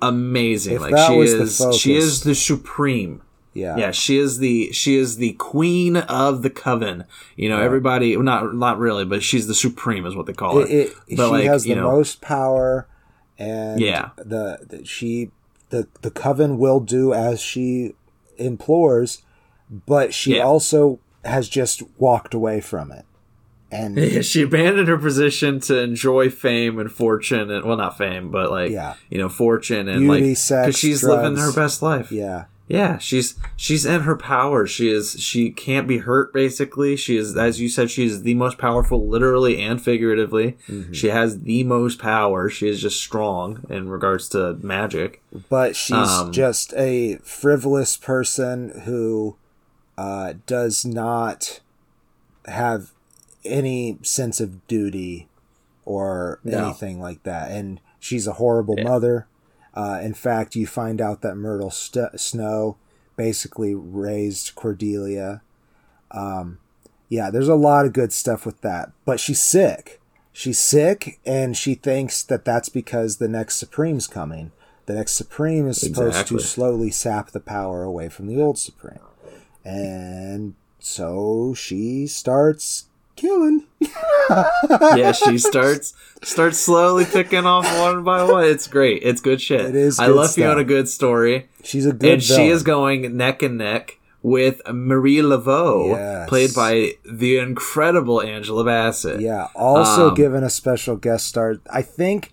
amazing. 0.00 0.76
If 0.76 0.80
like 0.82 0.96
she 0.96 1.18
is, 1.18 1.62
she 1.78 1.96
is 1.96 2.22
the 2.22 2.34
supreme. 2.34 3.20
Yeah, 3.54 3.76
Yeah, 3.76 3.90
she 3.92 4.18
is 4.18 4.38
the 4.38 4.72
she 4.72 4.96
is 4.96 5.16
the 5.16 5.32
queen 5.34 5.96
of 5.96 6.42
the 6.42 6.50
coven. 6.50 7.04
You 7.36 7.48
know, 7.48 7.60
everybody 7.60 8.16
not 8.16 8.54
not 8.54 8.78
really, 8.78 9.04
but 9.04 9.22
she's 9.22 9.46
the 9.46 9.54
supreme 9.54 10.04
is 10.06 10.14
what 10.16 10.26
they 10.26 10.32
call. 10.32 10.58
It, 10.60 10.70
it, 10.70 10.96
she 11.08 11.16
but 11.16 11.30
like, 11.30 11.44
has 11.44 11.62
the 11.62 11.76
know, 11.76 11.90
most 11.90 12.20
power, 12.20 12.88
and 13.38 13.80
Yeah. 13.80 14.10
the, 14.16 14.58
the 14.68 14.84
she 14.84 15.30
the 15.70 15.86
the 16.02 16.10
coven 16.10 16.58
will 16.58 16.80
do 16.80 17.14
as 17.14 17.40
she 17.40 17.94
implores, 18.36 19.22
but 19.70 20.12
she 20.12 20.36
Yeah. 20.36 20.42
also 20.42 20.98
has 21.24 21.48
just 21.48 21.82
walked 21.98 22.34
away 22.34 22.60
from 22.60 22.90
it, 22.92 23.04
and 23.70 23.96
Yeah, 23.98 24.20
she 24.22 24.42
abandoned 24.42 24.88
her 24.88 24.98
position 24.98 25.60
to 25.60 25.78
enjoy 25.78 26.28
fame 26.28 26.78
and 26.78 26.90
fortune, 26.90 27.50
and 27.50 27.64
well, 27.64 27.76
not 27.76 27.96
fame, 27.96 28.30
but 28.30 28.50
like 28.50 28.72
Yeah. 28.72 28.94
you 29.10 29.18
know, 29.18 29.28
fortune 29.28 29.88
and 29.88 30.00
Beauty, 30.00 30.28
like 30.30 30.36
sex, 30.36 30.76
she's 30.76 31.02
living 31.04 31.36
her 31.36 31.52
best 31.52 31.82
life. 31.82 32.10
yeah, 32.12 32.44
Yeah, 32.66 32.96
she's 32.96 33.34
she's 33.56 33.84
in 33.84 34.00
her 34.02 34.16
power. 34.16 34.66
She 34.66 34.88
is 34.90 35.20
she 35.22 35.50
can't 35.50 35.86
be 35.86 35.98
hurt 35.98 36.32
basically. 36.32 36.96
She 36.96 37.16
is 37.18 37.36
as 37.36 37.60
you 37.60 37.68
said 37.68 37.90
she 37.90 38.06
is 38.06 38.22
the 38.22 38.32
most 38.34 38.56
powerful 38.56 39.06
literally 39.06 39.60
and 39.62 39.80
figuratively. 39.82 40.56
She 40.90 41.08
has 41.08 41.42
the 41.42 41.62
most 41.64 41.98
power. 41.98 42.48
She 42.48 42.66
is 42.68 42.80
just 42.80 42.98
strong 43.02 43.64
in 43.68 43.90
regards 43.90 44.30
to 44.30 44.54
magic. 44.62 45.22
but 45.50 45.76
she's 45.76 45.92
Um, 46.08 46.32
just 46.32 46.72
a 46.74 47.16
frivolous 47.16 47.98
person 47.98 48.80
who 48.86 49.36
uh, 49.98 50.32
does 50.46 50.86
not 50.86 51.60
have 52.46 52.92
any 53.44 53.98
sense 54.02 54.40
of 54.40 54.66
duty 54.66 55.28
or 55.84 56.38
No. 56.44 56.64
anything 56.68 56.98
like 56.98 57.22
that. 57.24 57.50
And 57.50 57.78
she's 58.00 58.26
a 58.26 58.32
horrible 58.34 58.76
mother. 58.82 59.26
Uh, 59.74 59.98
in 60.02 60.14
fact, 60.14 60.54
you 60.54 60.66
find 60.66 61.00
out 61.00 61.20
that 61.22 61.34
Myrtle 61.36 61.70
St- 61.70 62.18
Snow 62.20 62.76
basically 63.16 63.74
raised 63.74 64.54
Cordelia. 64.54 65.42
Um, 66.10 66.58
yeah, 67.08 67.30
there's 67.30 67.48
a 67.48 67.54
lot 67.56 67.84
of 67.86 67.92
good 67.92 68.12
stuff 68.12 68.46
with 68.46 68.60
that. 68.60 68.92
But 69.04 69.18
she's 69.20 69.42
sick. 69.42 70.00
She's 70.32 70.58
sick, 70.58 71.20
and 71.24 71.56
she 71.56 71.74
thinks 71.74 72.22
that 72.24 72.44
that's 72.44 72.68
because 72.68 73.16
the 73.18 73.28
next 73.28 73.56
Supreme's 73.56 74.06
coming. 74.06 74.50
The 74.86 74.94
next 74.94 75.12
Supreme 75.12 75.68
is 75.68 75.80
supposed 75.80 76.16
Exactly. 76.16 76.38
to 76.38 76.42
slowly 76.44 76.90
sap 76.90 77.30
the 77.30 77.40
power 77.40 77.82
away 77.84 78.08
from 78.08 78.26
the 78.26 78.40
old 78.42 78.58
Supreme. 78.58 78.98
And 79.64 80.54
so 80.78 81.54
she 81.54 82.06
starts 82.06 82.86
killing. 83.16 83.64
yeah, 84.96 85.12
she 85.12 85.38
starts 85.38 85.94
starts 86.22 86.58
slowly 86.58 87.04
picking 87.04 87.44
off 87.46 87.64
one 87.80 88.04
by 88.04 88.22
one. 88.24 88.44
It's 88.44 88.66
great. 88.66 89.02
It's 89.02 89.20
good 89.20 89.40
shit. 89.40 89.60
It 89.66 89.74
is 89.76 89.98
I 89.98 90.06
love 90.06 90.26
stuff. 90.30 90.36
Fiona 90.36 90.64
Goode 90.64 90.88
story. 90.88 91.48
She's 91.62 91.86
a 91.86 91.92
good 91.92 92.12
and 92.14 92.22
she 92.22 92.48
is 92.48 92.62
going 92.62 93.16
neck 93.16 93.42
and 93.42 93.58
neck 93.58 93.98
with 94.22 94.62
Marie 94.72 95.18
Laveau, 95.18 95.90
Yes. 95.90 96.28
played 96.28 96.54
by 96.54 96.92
the 97.04 97.36
incredible 97.38 98.22
Angela 98.22 98.64
Bassett. 98.64 99.20
Yeah, 99.20 99.48
also 99.54 100.08
Um, 100.08 100.14
given 100.14 100.42
a 100.42 100.50
special 100.50 100.96
guest 100.96 101.26
star. 101.26 101.56
I 101.70 101.82
think 101.82 102.32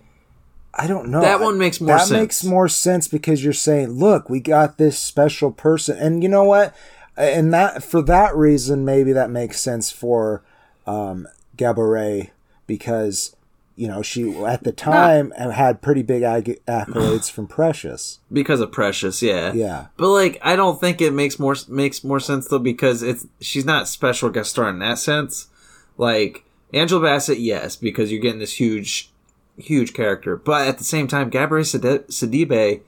I 0.73 0.87
don't 0.87 1.09
know. 1.09 1.19
That 1.19 1.41
one 1.41 1.57
makes 1.57 1.81
more 1.81 1.97
that 1.97 2.07
sense. 2.07 2.11
makes 2.19 2.43
more 2.45 2.69
sense 2.69 3.09
because 3.09 3.43
you're 3.43 3.51
saying, 3.51 3.89
"Look, 3.99 4.29
we 4.29 4.39
got 4.39 4.77
this 4.77 4.97
special 4.97 5.51
person." 5.51 5.97
And 5.97 6.23
you 6.23 6.29
know 6.29 6.45
what? 6.45 6.73
And 7.17 7.53
that 7.53 7.83
for 7.83 8.01
that 8.03 8.33
reason 8.37 8.85
maybe 8.85 9.11
that 9.11 9.29
makes 9.29 9.59
sense 9.59 9.91
for 9.91 10.43
um 10.87 11.27
Gabourey 11.61 12.31
because 12.67 13.35
you 13.75 13.87
know, 13.87 14.01
she 14.01 14.37
at 14.45 14.63
the 14.63 14.71
time 14.71 15.33
uh, 15.37 15.49
had 15.49 15.81
pretty 15.81 16.03
big 16.03 16.21
acc- 16.23 16.63
accolades 16.67 17.31
from 17.31 17.47
Precious. 17.47 18.19
because 18.31 18.59
of 18.59 18.71
Precious, 18.71 19.23
yeah. 19.23 19.53
Yeah. 19.53 19.87
But 19.97 20.09
like, 20.09 20.39
I 20.43 20.55
don't 20.55 20.79
think 20.79 21.01
it 21.01 21.13
makes 21.13 21.39
more 21.39 21.55
makes 21.67 22.03
more 22.03 22.19
sense 22.19 22.47
though 22.47 22.59
because 22.59 23.01
it's 23.01 23.25
she's 23.39 23.65
not 23.65 23.87
special 23.87 24.29
guest 24.29 24.51
star 24.51 24.69
in 24.69 24.79
that 24.79 24.99
sense. 24.99 25.47
Like 25.97 26.43
Angela 26.73 27.01
Bassett, 27.01 27.39
yes, 27.39 27.75
because 27.75 28.11
you're 28.11 28.21
getting 28.21 28.39
this 28.39 28.59
huge, 28.59 29.09
huge 29.57 29.93
character. 29.93 30.35
But 30.35 30.67
at 30.67 30.77
the 30.77 30.83
same 30.83 31.07
time, 31.07 31.29
Gabrielle 31.29 31.65
Sidi- 31.65 31.99
Sidibe 32.09 32.81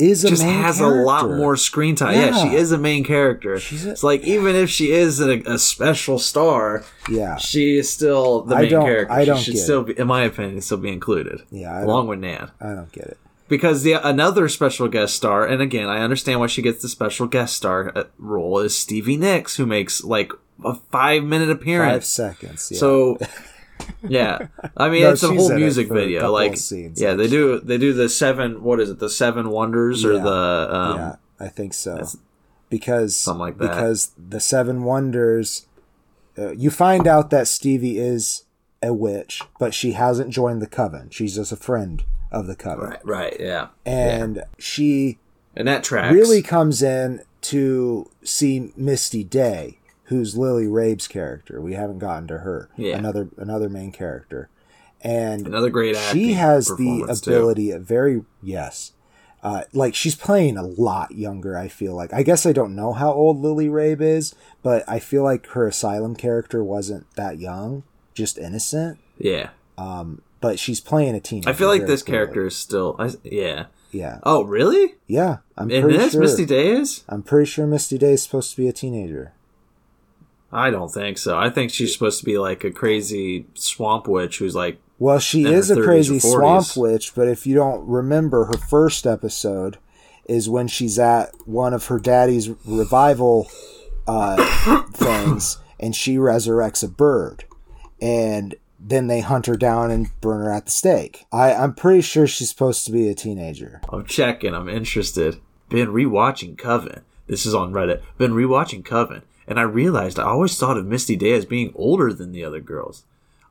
Is 0.00 0.24
a 0.24 0.28
just 0.30 0.42
has 0.42 0.80
a 0.80 0.86
lot 0.86 1.28
more 1.30 1.56
screen 1.56 1.94
time. 1.94 2.14
Yeah, 2.14 2.26
Yeah. 2.36 2.50
she 2.50 2.56
is 2.56 2.72
a 2.72 2.78
main 2.78 3.04
character. 3.04 3.58
She's 3.60 3.84
a- 3.86 3.90
it's 3.92 4.02
like 4.02 4.22
even 4.22 4.56
if 4.56 4.70
she 4.70 4.90
is 4.92 5.20
a, 5.20 5.40
a 5.42 5.58
special 5.58 6.18
star, 6.18 6.84
Yeah. 7.08 7.36
she 7.36 7.78
is 7.78 7.90
still 7.90 8.42
the 8.42 8.56
I 8.56 8.60
main 8.62 8.70
character. 8.70 9.12
I 9.12 9.24
don't 9.24 9.38
she 9.38 9.52
should 9.52 9.58
still, 9.60 9.82
be, 9.84 9.98
in 9.98 10.06
my 10.06 10.22
opinion, 10.22 10.60
still 10.62 10.78
be 10.78 10.90
included. 10.90 11.42
Yeah, 11.50 11.74
I 11.76 11.80
along 11.82 12.06
with 12.08 12.18
Nan 12.20 12.50
I 12.60 12.68
don't 12.74 12.90
get 12.92 13.04
it. 13.04 13.18
because 13.48 13.82
the 13.82 13.92
another 14.06 14.48
special 14.48 14.88
guest 14.88 15.14
star, 15.14 15.46
and 15.46 15.60
again, 15.60 15.88
I 15.88 16.00
understand 16.00 16.40
why 16.40 16.46
she 16.46 16.62
gets 16.62 16.82
the 16.82 16.88
special 16.88 17.26
guest 17.26 17.54
star 17.56 17.92
uh, 17.94 18.04
role 18.18 18.58
is 18.60 18.76
Stevie 18.76 19.16
Nicks, 19.16 19.56
who 19.56 19.66
makes 19.66 20.02
like 20.04 20.32
a 20.64 20.74
five 20.92 21.24
minute 21.24 21.50
appearance, 21.50 21.94
Five 21.94 22.04
seconds. 22.04 22.68
Yeah. 22.72 22.78
So, 22.78 23.18
yeah, 24.08 24.48
I 24.76 24.88
mean, 24.88 25.02
No, 25.02 25.10
it's 25.12 25.22
a 25.22 25.28
whole 25.28 25.54
music 25.54 25.88
video. 25.88 26.30
Like, 26.32 26.56
scenes, 26.56 27.00
yeah, 27.00 27.14
they 27.14 27.28
do 27.28 27.60
they 27.60 27.78
do 27.78 27.92
the 27.92 28.08
seven. 28.08 28.62
What 28.62 28.80
is 28.80 28.90
it? 28.90 28.98
The 28.98 29.10
seven 29.10 29.50
wonders 29.50 30.04
or 30.04 30.14
Yeah. 30.14 30.22
the 30.22 30.68
um, 30.74 30.96
yeah, 30.98 31.16
I 31.38 31.48
think 31.48 31.74
so. 31.74 32.06
Because 32.68 33.16
something 33.16 33.40
like 33.40 33.58
that. 33.58 33.68
because 33.68 34.12
the 34.16 34.38
Seven 34.38 34.84
Wonders, 34.84 35.66
uh, 36.38 36.52
you 36.52 36.70
find 36.70 37.08
out 37.08 37.30
that 37.30 37.48
Stevie 37.48 37.98
is 37.98 38.44
a 38.80 38.94
witch, 38.94 39.42
but 39.58 39.74
she 39.74 39.92
hasn't 39.92 40.30
joined 40.30 40.62
the 40.62 40.68
coven. 40.68 41.10
She's 41.10 41.34
just 41.34 41.50
a 41.50 41.56
friend 41.56 42.04
of 42.30 42.46
the 42.46 42.54
coven, 42.54 42.90
right, 42.90 43.04
right, 43.04 43.36
yeah, 43.40 43.68
and 43.84 44.44
she 44.56 45.18
and 45.56 45.66
that 45.66 45.82
tracks 45.82 46.14
really 46.14 46.42
comes 46.42 46.80
in 46.80 47.22
to 47.40 48.08
see 48.22 48.72
Misty 48.76 49.24
Day, 49.24 49.79
who's 50.10 50.36
Lily 50.36 50.66
Rabe's 50.66 51.06
character. 51.08 51.60
We 51.60 51.74
haven't 51.74 52.00
gotten 52.00 52.26
to 52.28 52.38
her. 52.38 52.68
Yeah. 52.76 52.96
Another 52.98 53.28
another 53.36 53.68
main 53.68 53.92
character. 53.92 54.50
And 55.00 55.46
another 55.46 55.70
great. 55.70 55.96
She 55.96 56.32
has 56.34 56.66
the 56.66 57.06
too. 57.22 57.30
ability 57.30 57.70
of 57.70 57.84
very 57.84 58.24
yes. 58.42 58.92
Uh, 59.42 59.62
like 59.72 59.94
she's 59.94 60.14
playing 60.16 60.58
a 60.58 60.62
lot 60.62 61.12
younger, 61.12 61.56
I 61.56 61.68
feel 61.68 61.94
like. 61.94 62.12
I 62.12 62.22
guess 62.22 62.44
I 62.44 62.52
don't 62.52 62.74
know 62.76 62.92
how 62.92 63.10
old 63.12 63.40
Lily 63.40 63.68
Rabe 63.68 64.02
is, 64.02 64.34
but 64.62 64.84
I 64.86 64.98
feel 64.98 65.22
like 65.22 65.46
her 65.48 65.66
asylum 65.66 66.14
character 66.14 66.62
wasn't 66.62 67.06
that 67.14 67.38
young, 67.38 67.84
just 68.12 68.36
innocent. 68.36 68.98
Yeah, 69.16 69.50
But 70.42 70.58
she's 70.58 70.80
playing 70.80 71.14
a 71.14 71.20
teenager. 71.20 71.48
I 71.48 71.54
feel 71.54 71.68
like 71.68 71.86
this 71.86 72.02
character 72.02 72.46
is 72.48 72.56
still. 72.56 72.96
I, 72.98 73.12
yeah. 73.24 73.66
Yeah. 73.92 74.18
Oh, 74.24 74.42
really? 74.44 74.96
Yeah. 75.06 75.38
I'm 75.56 75.70
In 75.70 75.82
pretty 75.82 75.98
this, 75.98 76.12
sure. 76.12 76.20
Misty 76.20 76.44
Day 76.46 76.68
is? 76.72 77.04
I'm 77.08 77.22
pretty 77.22 77.46
sure 77.50 77.66
Misty 77.66 77.96
Day 77.98 78.12
is 78.12 78.22
supposed 78.22 78.50
to 78.52 78.56
be 78.56 78.68
a 78.68 78.72
teenager. 78.72 79.32
I 80.52 80.70
don't 80.70 80.90
think 80.90 81.18
so. 81.18 81.38
I 81.38 81.50
think 81.50 81.70
she's 81.70 81.92
supposed 81.92 82.18
to 82.20 82.24
be 82.24 82.38
like 82.38 82.64
a 82.64 82.70
crazy 82.70 83.46
swamp 83.54 84.08
witch 84.08 84.38
who's 84.38 84.54
like, 84.54 84.80
Well, 84.98 85.18
she 85.18 85.44
is 85.44 85.70
a 85.70 85.80
crazy 85.80 86.18
swamp 86.18 86.76
witch, 86.76 87.14
but 87.14 87.28
if 87.28 87.46
you 87.46 87.54
don't 87.54 87.86
remember, 87.86 88.46
her 88.46 88.58
first 88.58 89.06
episode 89.06 89.78
is 90.24 90.48
when 90.48 90.68
she's 90.68 90.98
at 90.98 91.30
one 91.46 91.72
of 91.72 91.86
her 91.86 91.98
daddy's 91.98 92.50
revival 92.64 93.50
uh, 94.06 94.82
things, 94.92 95.58
and 95.78 95.94
she 95.94 96.16
resurrects 96.16 96.84
a 96.84 96.88
bird, 96.88 97.44
and 98.00 98.54
then 98.78 99.06
they 99.06 99.20
hunt 99.20 99.46
her 99.46 99.56
down 99.56 99.90
and 99.90 100.08
burn 100.20 100.40
her 100.40 100.52
at 100.52 100.66
the 100.66 100.70
stake. 100.70 101.26
I, 101.32 101.52
I'm 101.52 101.74
pretty 101.74 102.00
sure 102.00 102.26
she's 102.26 102.48
supposed 102.48 102.84
to 102.86 102.92
be 102.92 103.08
a 103.08 103.14
teenager. 103.14 103.80
I'm 103.90 104.04
checking, 104.06 104.54
I'm 104.54 104.68
interested. 104.68 105.40
Been 105.68 105.88
rewatching 105.88 106.58
Coven. 106.58 107.02
This 107.26 107.46
is 107.46 107.54
on 107.54 107.72
Reddit. 107.72 108.02
Been 108.18 108.32
rewatching 108.32 108.84
Coven, 108.84 109.22
and 109.50 109.58
I 109.58 109.62
realized 109.62 110.20
I 110.20 110.22
always 110.22 110.56
thought 110.56 110.78
of 110.78 110.86
Misty 110.86 111.16
Day 111.16 111.32
as 111.32 111.44
being 111.44 111.72
older 111.74 112.12
than 112.12 112.30
the 112.30 112.44
other 112.44 112.60
girls. 112.60 113.02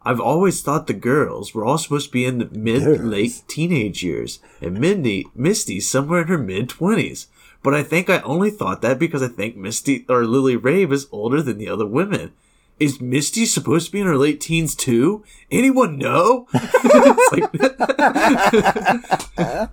I've 0.02 0.22
always 0.22 0.62
thought 0.62 0.88
the 0.88 0.94
girls 0.94 1.54
were 1.54 1.66
all 1.66 1.78
supposed 1.78 2.08
to 2.08 2.14
be 2.14 2.26
in 2.26 2.38
the 2.38 2.46
mid 2.46 2.84
Girls. 2.84 3.02
late 3.02 3.42
teenage 3.50 4.02
years, 4.02 4.40
and 4.62 4.80
Mindy 4.80 5.28
Misty's 5.36 5.90
somewhere 5.90 6.22
in 6.22 6.30
her 6.30 6.38
mid 6.38 6.70
twenties. 6.70 7.28
But 7.62 7.76
I 7.76 7.84
think 7.84 8.10
I 8.10 8.22
only 8.22 8.50
thought 8.50 8.82
that 8.82 8.98
because 8.98 9.22
I 9.22 9.28
think 9.28 9.58
Misty 9.58 10.06
or 10.08 10.26
Lily 10.26 10.56
Rabe 10.56 10.94
is 10.94 11.10
older 11.12 11.42
than 11.42 11.58
the 11.58 11.68
other 11.68 11.86
women. 11.86 12.32
Is 12.80 13.02
Misty 13.02 13.46
supposed 13.46 13.88
to 13.88 13.92
be 13.92 14.00
in 14.00 14.08
her 14.08 14.16
late 14.16 14.40
teens 14.40 14.76
too? 14.76 15.26
Anyone 15.52 15.98
know? 15.98 16.48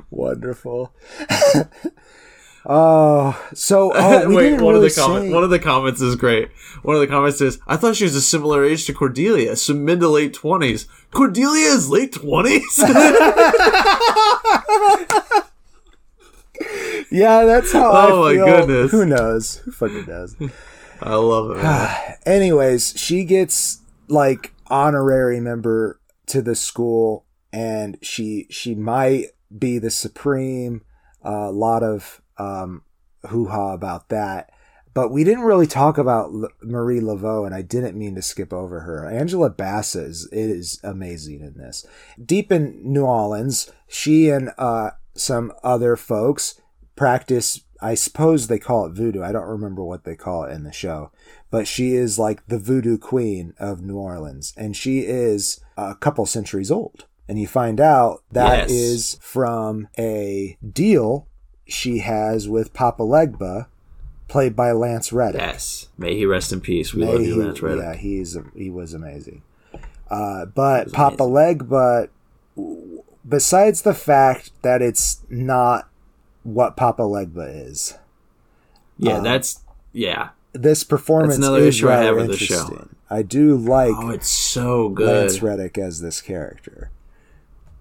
Wonderful. 0.10 0.94
oh, 2.68 3.48
so 3.54 3.92
oh, 3.96 4.28
we 4.28 4.36
Wait, 4.36 4.42
didn't 4.50 4.64
one 4.64 4.74
really 4.74 4.86
of 4.86 4.94
the 4.94 5.00
comment, 5.00 5.24
say- 5.26 5.32
one 5.34 5.44
of 5.44 5.50
the 5.50 5.58
comments 5.58 6.00
is 6.00 6.14
great. 6.16 6.50
One 6.82 6.94
of 6.94 7.00
the 7.00 7.06
comments 7.08 7.40
is, 7.40 7.58
"I 7.66 7.76
thought 7.76 7.96
she 7.96 8.04
was 8.04 8.14
a 8.14 8.20
similar 8.20 8.64
age 8.64 8.86
to 8.86 8.92
Cordelia, 8.92 9.56
so 9.56 9.74
mid 9.74 10.00
to 10.00 10.08
late 10.08 10.34
twenties. 10.34 10.86
Cordelia 11.10 11.66
is 11.68 11.88
late 11.90 12.12
twenties. 12.12 12.78
Yeah, 17.10 17.44
that's 17.44 17.72
how 17.72 17.90
I 17.90 18.10
Oh 18.10 18.22
my 18.24 18.34
feel. 18.34 18.44
goodness. 18.46 18.90
Who 18.90 19.06
knows? 19.06 19.56
Who 19.58 19.70
fucking 19.72 20.06
knows? 20.06 20.36
I 21.00 21.14
love 21.14 21.52
it. 21.56 22.18
Anyways, 22.26 22.94
she 22.98 23.24
gets 23.24 23.80
like 24.08 24.52
honorary 24.66 25.40
member 25.40 26.00
to 26.26 26.42
the 26.42 26.54
school, 26.54 27.24
and 27.52 27.96
she 28.02 28.46
she 28.50 28.74
might 28.74 29.26
be 29.56 29.78
the 29.78 29.90
supreme. 29.90 30.82
A 31.22 31.50
lot 31.50 31.82
of 31.82 32.20
um, 32.38 32.82
hoo 33.26 33.46
ha 33.48 33.72
about 33.72 34.08
that, 34.10 34.50
but 34.94 35.10
we 35.10 35.24
didn't 35.24 35.44
really 35.44 35.66
talk 35.66 35.98
about 35.98 36.26
L- 36.32 36.48
Marie 36.62 37.00
Laveau, 37.00 37.44
and 37.46 37.54
I 37.54 37.62
didn't 37.62 37.96
mean 37.98 38.14
to 38.14 38.22
skip 38.22 38.52
over 38.52 38.80
her. 38.80 39.06
Angela 39.08 39.50
Bassett 39.50 40.04
is, 40.06 40.28
is 40.32 40.80
amazing 40.82 41.40
in 41.40 41.54
this. 41.54 41.86
Deep 42.24 42.50
in 42.52 42.80
New 42.82 43.04
Orleans, 43.04 43.70
she 43.86 44.28
and 44.30 44.50
uh, 44.58 44.90
some 45.14 45.52
other 45.62 45.96
folks 45.96 46.60
practice 46.96 47.60
I 47.80 47.94
suppose 47.94 48.48
they 48.48 48.58
call 48.58 48.86
it 48.86 48.92
voodoo. 48.94 49.22
I 49.22 49.30
don't 49.30 49.46
remember 49.46 49.84
what 49.84 50.02
they 50.02 50.16
call 50.16 50.42
it 50.42 50.52
in 50.52 50.64
the 50.64 50.72
show, 50.72 51.12
but 51.48 51.68
she 51.68 51.94
is 51.94 52.18
like 52.18 52.44
the 52.48 52.58
voodoo 52.58 52.98
queen 52.98 53.54
of 53.60 53.80
New 53.82 53.96
Orleans, 53.96 54.52
and 54.56 54.76
she 54.76 55.00
is 55.06 55.60
a 55.76 55.94
couple 55.94 56.26
centuries 56.26 56.72
old. 56.72 57.06
And 57.28 57.38
you 57.38 57.46
find 57.46 57.80
out 57.80 58.24
that 58.32 58.62
Yes. 58.68 58.70
is 58.72 59.18
from 59.20 59.86
a 59.96 60.58
deal 60.72 61.28
she 61.68 61.98
has 61.98 62.48
with 62.48 62.72
Papa 62.72 63.02
Legba, 63.02 63.66
played 64.26 64.56
by 64.56 64.72
Lance 64.72 65.12
Reddick. 65.12 65.40
Yes. 65.40 65.88
May 65.98 66.16
he 66.16 66.26
rest 66.26 66.52
in 66.52 66.60
peace. 66.60 66.92
We 66.94 67.04
May 67.04 67.12
love 67.12 67.20
you, 67.22 67.34
he- 67.34 67.40
Lance 67.40 67.62
Reddick. 67.62 67.82
Yeah, 67.84 67.94
he's 67.94 68.36
he 68.56 68.70
was 68.70 68.94
amazing. 68.94 69.42
Uh, 70.10 70.46
but 70.46 70.90
Papa 70.92 71.22
Legba, 71.24 72.08
besides 73.28 73.82
the 73.82 73.94
fact 73.94 74.50
that 74.62 74.80
it's 74.82 75.22
not 75.28 75.88
what 76.42 76.76
Papa 76.76 77.02
Legba 77.02 77.68
is, 77.68 77.94
Yeah, 78.96 79.18
Uh, 79.18 79.20
that's 79.20 79.60
yeah. 79.92 80.30
this 80.52 80.82
performance 80.84 81.34
That's 81.36 81.46
another 81.46 81.60
is 81.64 81.76
issue 81.76 81.88
I 81.90 81.96
have 82.04 82.16
with 82.16 82.28
the 82.28 82.36
show. 82.36 82.54
interesting. 82.62 82.88
I 83.10 83.22
do 83.22 83.56
like 83.56 83.94
Oh, 83.96 84.10
it's 84.10 84.28
so 84.28 84.88
good. 84.88 85.06
Lance 85.30 85.42
Reddick 85.42 85.78
as 85.78 86.00
this 86.00 86.20
character. 86.20 86.90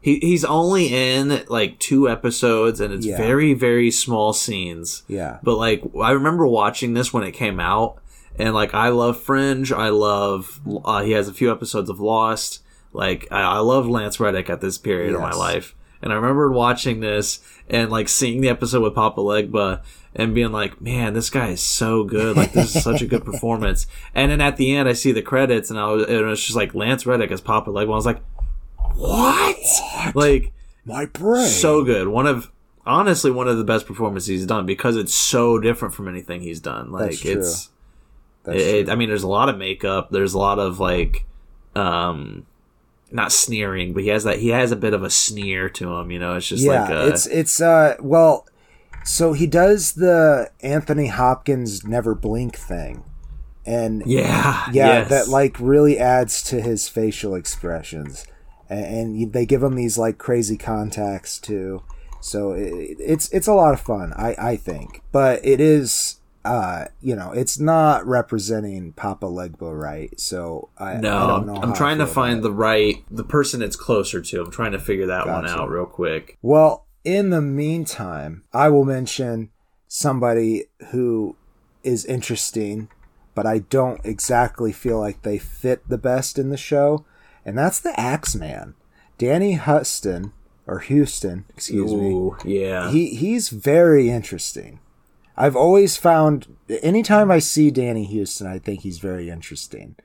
He 0.08 0.20
he's 0.20 0.46
only 0.46 0.88
in 0.88 1.44
like 1.50 1.80
two 1.80 2.08
episodes, 2.08 2.80
and 2.80 2.94
it's 2.94 3.06
Yeah. 3.06 3.18
very 3.18 3.54
very 3.54 3.92
small 3.92 4.32
scenes. 4.32 5.04
Yeah, 5.10 5.40
But 5.44 5.58
like 5.58 5.84
I 6.02 6.12
remember 6.12 6.48
watching 6.48 6.94
this 6.94 7.12
when 7.12 7.24
it 7.26 7.34
came 7.34 7.60
out, 7.60 7.98
and 8.40 8.54
like 8.54 8.74
I 8.74 8.88
love 8.88 9.20
Fringe. 9.20 9.70
I 9.74 9.90
love. 9.90 10.62
Uh, 10.86 11.04
he 11.04 11.12
has 11.12 11.28
a 11.28 11.34
few 11.34 11.52
episodes 11.52 11.90
of 11.90 12.00
Lost. 12.00 12.64
Like 12.94 13.28
I, 13.32 13.42
I 13.42 13.58
love 13.60 13.86
Lance 13.90 14.18
Reddick 14.18 14.50
at 14.50 14.62
this 14.62 14.78
period 14.78 15.14
of 15.14 15.20
my 15.20 15.32
life, 15.34 15.76
and 16.02 16.14
I 16.14 16.16
remember 16.16 16.50
watching 16.54 17.02
this 17.02 17.40
and 17.70 17.92
like 17.92 18.08
seeing 18.08 18.40
the 18.40 18.48
episode 18.48 18.84
with 18.84 18.96
Papa 18.96 19.20
Legba 19.20 19.82
and 20.16 20.34
being 20.34 20.54
like, 20.54 20.80
"Man, 20.80 21.16
this 21.16 21.30
guy 21.30 21.50
is 21.50 21.62
so 21.62 22.06
good! 22.06 22.38
Like 22.38 22.54
this 22.54 22.74
is 22.78 22.82
such 22.90 23.02
a 23.02 23.06
good 23.08 23.26
performance." 23.26 23.88
And 24.16 24.32
then 24.32 24.40
at 24.40 24.56
the 24.56 24.74
end, 24.74 24.88
I 24.88 24.94
see 24.94 25.12
the 25.12 25.22
credits, 25.22 25.70
and 25.70 25.78
I 25.78 25.88
was, 25.92 26.04
and 26.04 26.14
it 26.16 26.24
was 26.24 26.42
just 26.42 26.56
like 26.56 26.74
Lance 26.74 27.06
Reddick 27.06 27.30
as 27.30 27.42
Papa 27.42 27.72
Legba. 27.72 27.92
I 27.92 27.96
was 28.02 28.06
like, 28.06 28.22
"What?" 28.98 30.16
Like 30.16 30.54
my 30.86 31.06
brain. 31.06 31.48
so 31.48 31.84
good. 31.84 32.08
One 32.08 32.28
of 32.28 32.52
honestly 32.86 33.30
one 33.32 33.48
of 33.48 33.58
the 33.58 33.64
best 33.64 33.86
performances 33.86 34.28
he's 34.28 34.46
done 34.46 34.66
because 34.66 34.96
it's 34.96 35.14
so 35.14 35.60
different 35.60 35.94
from 35.94 36.08
anything 36.08 36.42
he's 36.42 36.60
done. 36.60 36.92
Like 36.92 37.12
That's 37.12 37.22
true. 37.22 37.32
it's 37.40 37.70
That's 38.44 38.62
it, 38.62 38.84
true. 38.86 38.94
I 38.94 38.96
mean 38.96 39.10
there's 39.10 39.24
a 39.24 39.28
lot 39.28 39.50
of 39.50 39.58
makeup, 39.58 40.10
there's 40.12 40.34
a 40.34 40.40
lot 40.40 40.60
of 40.60 40.80
like 40.80 41.26
um 41.76 42.46
not 43.12 43.32
sneering, 43.32 43.94
but 43.94 44.04
he 44.04 44.10
has 44.10 44.24
that 44.24 44.40
he 44.40 44.50
has 44.50 44.72
a 44.72 44.76
bit 44.76 44.94
of 44.94 45.04
a 45.04 45.10
sneer 45.10 45.70
to 45.70 45.94
him, 45.94 46.12
you 46.12 46.20
know. 46.20 46.36
It's 46.36 46.48
just 46.48 46.64
yeah, 46.64 46.82
like 46.82 46.92
uh 46.92 47.08
it's 47.08 47.28
it's 47.28 47.62
uh 47.62 47.96
well, 48.00 48.46
so 49.04 49.34
he 49.34 49.48
does 49.48 49.94
the 49.94 50.52
Anthony 50.62 51.08
Hopkins 51.08 51.86
never 51.86 52.16
blink 52.16 52.56
thing, 52.56 53.04
and 53.66 54.04
yeah, 54.06 54.66
yeah, 54.72 55.00
yes. 55.00 55.10
that 55.10 55.28
like 55.30 55.60
really 55.60 55.98
adds 55.98 56.42
to 56.44 56.62
his 56.62 56.90
facial 56.90 57.36
expressions, 57.36 58.26
and, 58.70 58.86
and 58.86 59.34
they 59.34 59.46
give 59.46 59.62
them 59.62 59.76
these 59.76 59.98
like 59.98 60.18
crazy 60.18 60.58
contacts 60.58 61.40
too. 61.40 61.84
So 62.22 62.52
it, 62.54 62.98
it's 63.00 63.30
it's 63.32 63.48
a 63.48 63.54
lot 63.54 63.74
of 63.74 63.82
fun, 63.82 64.14
I 64.14 64.36
I 64.38 64.56
think, 64.58 65.02
but 65.12 65.46
it 65.46 65.60
is. 65.60 66.16
Uh, 66.46 66.86
you 67.02 67.14
know, 67.14 67.34
it's 67.34 67.60
not 67.60 68.08
representing 68.08 68.94
Papa 68.94 69.26
Legba 69.26 69.78
right, 69.78 70.18
so 70.18 70.70
I, 70.78 70.92
I 70.92 70.98
no, 71.02 71.28
don't 71.28 71.46
know. 71.46 71.56
I'm 71.58 71.74
trying 71.74 71.98
to 71.98 72.08
find 72.08 72.42
the 72.42 72.54
right 72.54 73.04
the 73.12 73.26
person 73.26 73.62
it's 73.62 73.76
closer 73.76 74.22
to. 74.22 74.44
I'm 74.44 74.52
trying 74.52 74.72
to 74.72 74.80
figure 74.80 75.08
that 75.08 75.28
one 75.28 75.46
out 75.46 75.70
real 75.70 75.86
quick. 75.86 76.38
Well, 76.42 76.86
in 77.04 77.32
the 77.32 77.42
meantime, 77.42 78.44
I 78.54 78.70
will 78.70 78.86
mention 78.86 79.50
somebody 79.90 80.66
who 80.92 81.36
is 81.84 82.06
interesting, 82.06 82.90
but 83.36 83.46
I 83.46 83.60
don't 83.60 84.00
exactly 84.06 84.72
feel 84.72 85.00
like 85.00 85.24
they 85.24 85.38
fit 85.38 85.88
the 85.88 85.98
best 85.98 86.38
in 86.38 86.50
the 86.50 86.58
show, 86.58 87.06
and 87.48 87.58
that's 87.58 87.80
the 87.80 88.00
Axeman. 88.00 88.76
Danny 89.18 89.54
Huston 89.54 90.34
or 90.68 90.80
Houston, 90.80 91.46
excuse 91.50 91.92
me. 91.94 92.30
Yeah. 92.46 92.92
He 92.92 93.16
he's 93.16 93.50
very 93.50 94.10
interesting. 94.12 94.80
I've 95.36 95.56
always 95.56 95.98
found 95.98 96.56
anytime 96.84 97.32
I 97.32 97.40
see 97.40 97.72
Danny 97.72 98.04
Houston, 98.06 98.46
I 98.48 98.60
think 98.60 98.82
he's 98.82 99.00
very 99.00 99.30
interesting. 99.30 99.96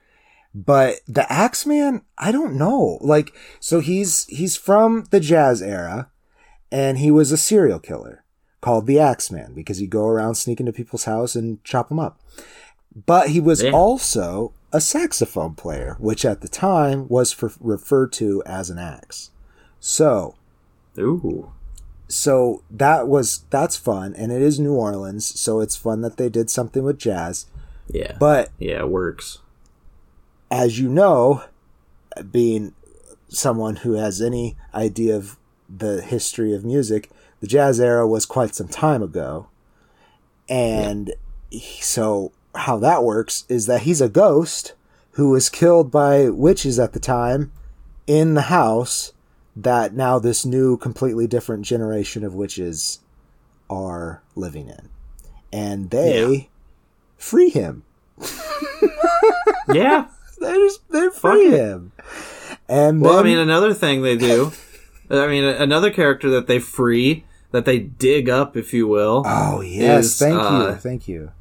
But 0.55 0.99
the 1.07 1.31
Axeman, 1.31 2.03
I 2.17 2.31
don't 2.31 2.55
know. 2.55 2.99
Like, 3.01 3.33
so 3.59 3.79
he's 3.79 4.25
he's 4.25 4.55
from 4.55 5.05
the 5.09 5.19
jazz 5.19 5.61
era, 5.61 6.09
and 6.71 6.99
he 6.99 7.09
was 7.11 7.31
a 7.31 7.37
serial 7.37 7.79
killer 7.79 8.23
called 8.61 8.85
the 8.87 8.99
Axeman 8.99 9.53
because 9.55 9.79
he'd 9.79 9.89
go 9.89 10.07
around 10.07 10.35
sneak 10.35 10.59
into 10.59 10.71
people's 10.71 11.03
house 11.05 11.35
and 11.35 11.61
chop 11.63 11.89
them 11.89 11.99
up. 11.99 12.19
But 13.05 13.29
he 13.29 13.39
was 13.39 13.63
Yeah. 13.63 13.71
also 13.71 14.53
a 14.73 14.81
saxophone 14.81 15.53
player, 15.53 15.95
which 15.99 16.25
at 16.25 16.41
the 16.41 16.47
time 16.49 17.07
was 17.07 17.31
for, 17.31 17.51
referred 17.61 18.11
to 18.13 18.41
as 18.45 18.69
an 18.69 18.79
axe. 18.79 19.29
So 19.79 20.35
Ooh. 20.99 21.51
so 22.07 22.63
that 22.71 23.07
was 23.07 23.45
that's 23.49 23.75
fun 23.77 24.13
and 24.15 24.31
it 24.31 24.41
is 24.41 24.59
new 24.59 24.73
orleans 24.73 25.25
so 25.39 25.59
it's 25.61 25.75
fun 25.75 26.01
that 26.01 26.17
they 26.17 26.29
did 26.29 26.49
something 26.49 26.83
with 26.83 26.99
jazz 26.99 27.47
Yeah. 27.89 28.15
but 28.19 28.49
yeah, 28.59 28.79
it 28.79 28.89
works. 28.89 29.39
as 30.51 30.79
you 30.79 30.87
know 30.89 31.43
being 32.31 32.73
someone 33.29 33.77
who 33.77 33.93
has 33.93 34.21
any 34.21 34.55
idea 34.75 35.15
of 35.15 35.37
the 35.67 36.01
history 36.03 36.53
of 36.53 36.63
music 36.63 37.09
the 37.39 37.47
jazz 37.47 37.79
era 37.79 38.07
was 38.07 38.25
quite 38.27 38.53
some 38.53 38.67
time 38.67 39.01
ago 39.01 39.47
and 40.47 41.13
he- 41.49 41.81
so 41.81 42.31
how 42.55 42.77
that 42.77 43.03
works 43.03 43.45
is 43.49 43.65
that 43.65 43.81
he's 43.81 44.01
a 44.01 44.09
ghost 44.09 44.73
who 45.11 45.29
was 45.29 45.49
killed 45.49 45.91
by 45.91 46.29
witches 46.29 46.79
at 46.79 46.93
the 46.93 46.99
time 46.99 47.51
in 48.07 48.33
the 48.33 48.43
house 48.43 49.13
that 49.55 49.93
now 49.93 50.17
this 50.19 50.45
new 50.45 50.77
completely 50.77 51.27
different 51.27 51.63
generation 51.65 52.23
of 52.23 52.33
witches 52.33 52.99
are 53.69 54.21
living 54.35 54.67
in 54.67 54.89
and 55.51 55.89
they 55.91 56.31
Yeah. 56.31 56.43
free 57.17 57.49
him 57.49 57.83
Yeah. 59.71 60.05
they 60.41 60.53
just 60.53 60.89
they 60.91 61.01
Fuck 61.09 61.13
free 61.13 61.47
it. 61.47 61.53
him 61.59 61.91
and 62.67 63.01
Well, 63.01 63.17
I 63.19 63.23
mean, 63.23 63.37
another 63.37 63.73
thing 63.73 64.01
they 64.01 64.17
do. 64.17 64.51
I 65.09 65.27
mean, 65.27 65.43
another 65.43 65.91
character 65.91 66.29
that 66.31 66.47
they 66.47 66.59
free, 66.59 67.23
that 67.51 67.65
they 67.65 67.79
dig 67.79 68.29
up, 68.29 68.55
if 68.57 68.73
you 68.73 68.87
will. 68.87 69.23
oh 69.25 69.61
yes 69.61 70.05
is, 70.05 70.19
thank 70.19 70.39
uh, 70.39 70.67
you 70.69 70.75
thank 70.75 71.07
you 71.07 71.31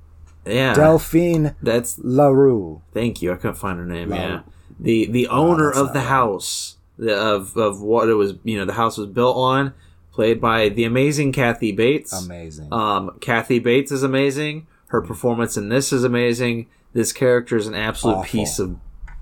yeah, 0.44 0.74
delphine 0.74 1.54
that's 1.62 1.98
larue 1.98 2.80
thank 2.92 3.22
you. 3.22 3.32
I 3.32 3.36
couldn't 3.36 3.56
find 3.56 3.78
her 3.78 3.86
name. 3.86 4.12
Yeah, 4.12 4.42
the 4.80 5.06
the 5.06 5.28
owner 5.28 5.66
that's 5.66 5.78
of 5.78 5.92
the 5.92 6.00
right. 6.00 6.08
house 6.08 6.76
the, 6.98 7.14
of 7.16 7.56
of 7.56 7.80
what 7.80 8.08
it 8.08 8.14
was. 8.14 8.34
You 8.44 8.58
know, 8.58 8.64
the 8.64 8.72
house 8.74 8.96
was 8.98 9.08
built 9.08 9.36
on, 9.36 9.72
played 10.12 10.40
by 10.40 10.68
the 10.68 10.84
amazing 10.84 11.32
Kathy 11.32 11.72
Bates. 11.72 12.12
amazing 12.12 12.72
Um, 12.72 13.16
Kathy 13.20 13.58
Bates 13.58 13.92
is 13.92 14.02
amazing. 14.02 14.66
Her 14.88 15.00
performance 15.00 15.56
in 15.56 15.68
this 15.68 15.92
is 15.92 16.04
amazing. 16.04 16.66
This 16.92 17.12
character 17.12 17.56
is 17.56 17.66
an 17.66 17.74
absolute 17.74 18.16
Awful. 18.16 18.24
piece 18.24 18.58
of 18.58 18.76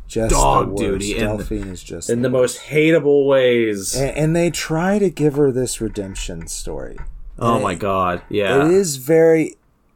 just 0.09 0.31
dog 0.33 0.77
the 0.77 0.83
duty 0.85 1.17
and- 1.19 1.39
delphine 1.39 1.69
is 1.69 1.83
just 1.83 2.11
in 2.11 2.23
the 2.23 2.29
most 2.31 2.59
hateable 2.63 3.27
ways. 3.29 3.95
and, 3.95 4.11
and 4.17 4.35
they 4.37 4.51
try 4.51 4.99
to 4.99 5.09
give 5.09 5.37
her 5.37 5.53
this 5.53 5.81
redemption 5.81 6.49
story 6.49 6.99
oh 7.39 7.55
and 7.55 7.63
my 7.63 7.77
god! 7.77 8.23
Yeah, 8.29 8.67
It 8.67 8.73
is 8.73 8.97
very 8.97 9.55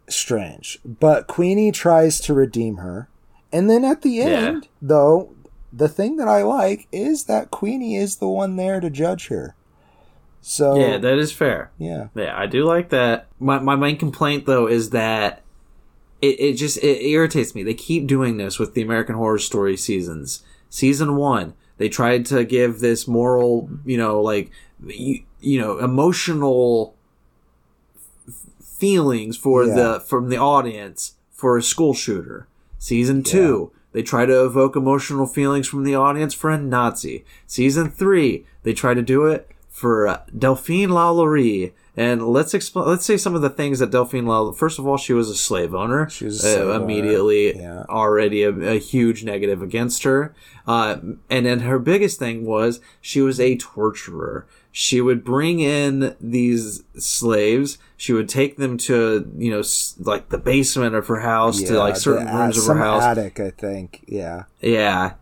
strange. 0.08 0.78
But 0.84 1.26
Queenie 1.26 1.72
tries 1.72 2.20
to 2.20 2.34
redeem 2.34 2.76
her. 2.76 3.08
And 3.52 3.70
then 3.70 3.84
at 3.84 4.02
the 4.02 4.10
Yeah. 4.10 4.24
end, 4.26 4.68
though, 4.82 5.30
the 5.72 5.88
thing 5.88 6.16
that 6.16 6.28
I 6.28 6.42
like 6.42 6.86
is 6.92 7.24
that 7.24 7.50
Queenie 7.50 7.96
is 7.96 8.16
the 8.16 8.28
one 8.28 8.56
there 8.56 8.80
to 8.80 8.90
judge 8.90 9.28
her. 9.28 9.54
So 10.40 10.76
yeah, 10.76 10.98
that 10.98 11.18
is 11.18 11.32
fair. 11.32 11.70
yeah. 11.78 12.08
Yeah, 12.14 12.34
I 12.36 12.46
do 12.46 12.64
like 12.64 12.90
that. 12.90 13.28
My 13.40 13.58
my 13.58 13.76
main 13.76 13.96
complaint 13.96 14.44
though 14.44 14.66
is 14.66 14.90
that 14.90 15.40
it, 16.20 16.38
it 16.38 16.52
just 16.54 16.76
it 16.78 17.02
irritates 17.06 17.54
me. 17.54 17.62
They 17.62 17.74
keep 17.74 18.06
doing 18.06 18.36
this 18.36 18.58
with 18.58 18.74
the 18.74 18.82
American 18.82 19.14
Horror 19.14 19.38
Story 19.38 19.76
seasons. 19.76 20.42
Season 20.68 21.16
one, 21.16 21.54
they 21.78 21.88
tried 21.88 22.26
to 22.26 22.44
give 22.44 22.80
this 22.80 23.08
moral, 23.08 23.70
you 23.86 23.96
know, 23.96 24.20
like 24.20 24.50
you, 24.84 25.22
you 25.40 25.58
know, 25.60 25.78
emotional 25.78 26.94
feelings 28.84 29.36
for 29.36 29.64
Yeah. 29.64 29.74
the 29.74 30.00
from 30.00 30.28
the 30.28 30.36
audience 30.36 31.14
for 31.32 31.56
a 31.56 31.62
school 31.62 31.94
shooter. 31.94 32.46
Season 32.78 33.22
two, 33.22 33.70
they 33.92 34.02
try 34.02 34.26
to 34.26 34.44
evoke 34.44 34.76
emotional 34.76 35.26
feelings 35.26 35.66
from 35.68 35.84
the 35.84 35.94
audience 35.94 36.34
for 36.34 36.50
a 36.50 36.58
Nazi. 36.58 37.24
Season 37.46 37.88
three, 38.00 38.44
they 38.62 38.74
try 38.74 38.92
to 38.94 39.02
do 39.14 39.20
it 39.34 39.48
for 39.70 40.06
uh, 40.06 40.18
Delphine 40.38 40.90
Lalaurie 40.90 41.72
And 41.96 42.26
let's 42.36 42.54
explain. 42.54 42.86
Let's 42.88 43.06
say 43.06 43.16
some 43.16 43.34
of 43.36 43.42
the 43.42 43.50
things 43.60 43.78
that 43.78 43.90
Delphine 43.90 44.26
Lell. 44.26 44.52
First 44.52 44.78
of 44.80 44.86
all, 44.86 44.98
she 44.98 45.12
was 45.12 45.28
a 45.30 45.34
slave 45.36 45.72
owner. 45.74 46.08
She 46.10 46.24
was 46.24 46.36
a 46.36 46.42
slave 46.42 46.68
owner, 46.68 46.84
immediately 46.84 47.56
yeah. 47.56 47.84
already 47.88 48.42
a, 48.42 48.50
a 48.50 48.78
huge 48.78 49.22
negative 49.24 49.62
against 49.62 50.02
her. 50.02 50.34
Uh, 50.66 50.96
and 51.30 51.42
then 51.46 51.60
her 51.60 51.78
biggest 51.78 52.18
thing 52.18 52.44
was 52.44 52.80
she 53.00 53.20
was 53.20 53.38
a 53.38 53.56
torturer. 53.56 54.44
She 54.76 55.00
would 55.00 55.22
bring 55.22 55.60
in 55.60 56.16
these 56.20 56.82
slaves. 56.98 57.78
She 57.96 58.12
would 58.12 58.28
take 58.28 58.56
them 58.56 58.76
to 58.78 59.30
you 59.38 59.52
know 59.52 59.62
like 60.00 60.30
the 60.30 60.38
basement 60.38 60.96
of 60.96 61.06
her 61.06 61.20
house 61.20 61.62
to 61.62 61.78
like 61.78 61.94
certain 61.94 62.26
a- 62.26 62.36
rooms 62.36 62.58
of 62.58 62.66
her 62.66 62.82
house. 62.82 63.04
attic, 63.04 63.38
I 63.38 63.50
think. 63.50 64.02
Yeah, 64.08 64.44
Yeah. 64.60 65.12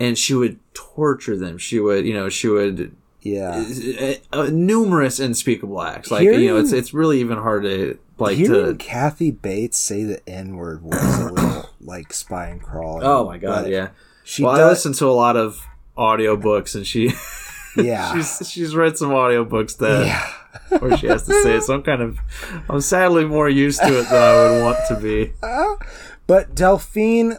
And 0.00 0.18
she 0.18 0.34
would 0.34 0.58
torture 0.74 1.36
them. 1.36 1.56
She 1.56 1.78
would, 1.78 2.04
you 2.04 2.14
know, 2.14 2.28
she 2.28 2.48
would 2.48 2.96
yeah. 3.22 3.64
uh, 4.32 4.40
uh, 4.40 4.50
numerous 4.52 5.20
unspeakable 5.20 5.80
acts. 5.80 6.10
Like 6.10 6.24
you 6.24 6.48
know, 6.48 6.56
it's 6.56 6.72
it's 6.72 6.92
really 6.92 7.20
even 7.20 7.38
hard 7.38 7.62
to 7.62 7.96
like 8.18 8.36
Hearing 8.36 8.76
to. 8.76 8.84
Kathy 8.84 9.30
Bates 9.30 9.78
say 9.78 10.02
the 10.02 10.28
N 10.28 10.56
word 10.56 10.82
was 10.82 11.20
a 11.20 11.32
little 11.32 11.70
like 11.80 12.12
spine 12.12 12.58
crawling. 12.58 13.04
Oh 13.04 13.24
my 13.24 13.38
god, 13.38 13.68
yeah. 13.68 13.90
She 14.24 14.42
well, 14.42 14.60
I 14.60 14.68
listen 14.68 14.94
to 14.94 15.06
a 15.06 15.14
lot 15.14 15.36
of 15.36 15.64
audiobooks, 15.96 16.74
and 16.74 16.84
she 16.84 17.10
yeah. 17.76 18.14
she's 18.38 18.48
she's 18.50 18.76
read 18.76 18.96
some 18.98 19.10
audiobooks 19.10 19.76
that 19.78 20.06
yeah. 20.06 20.78
where 20.78 20.96
she 20.96 21.06
has 21.06 21.24
to 21.26 21.42
say 21.42 21.56
it. 21.56 21.62
So 21.62 21.74
I'm 21.74 21.82
kind 21.82 22.02
of 22.02 22.18
I'm 22.68 22.80
sadly 22.80 23.24
more 23.24 23.48
used 23.48 23.80
to 23.80 23.98
it 24.00 24.08
than 24.08 24.22
I 24.22 24.34
would 24.50 24.62
want 24.64 24.78
to 24.88 24.96
be. 25.00 25.32
But 26.26 26.56
Delphine 26.56 27.38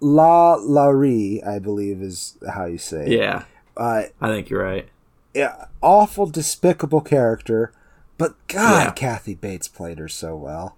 La 0.00 0.54
Laurie, 0.56 1.42
I 1.42 1.58
believe 1.58 2.02
is 2.02 2.36
how 2.52 2.66
you 2.66 2.76
say 2.78 3.06
it. 3.06 3.12
Yeah, 3.12 3.44
Uh, 3.76 4.02
I 4.20 4.28
think 4.28 4.50
you're 4.50 4.62
right. 4.62 4.86
yeah, 5.32 5.66
awful, 5.80 6.26
despicable 6.26 7.00
character. 7.00 7.72
But 8.18 8.34
God, 8.48 8.84
Yeah. 8.88 8.90
Kathy 8.92 9.34
Bates 9.34 9.68
played 9.68 9.98
her 9.98 10.08
so 10.08 10.36
well. 10.36 10.76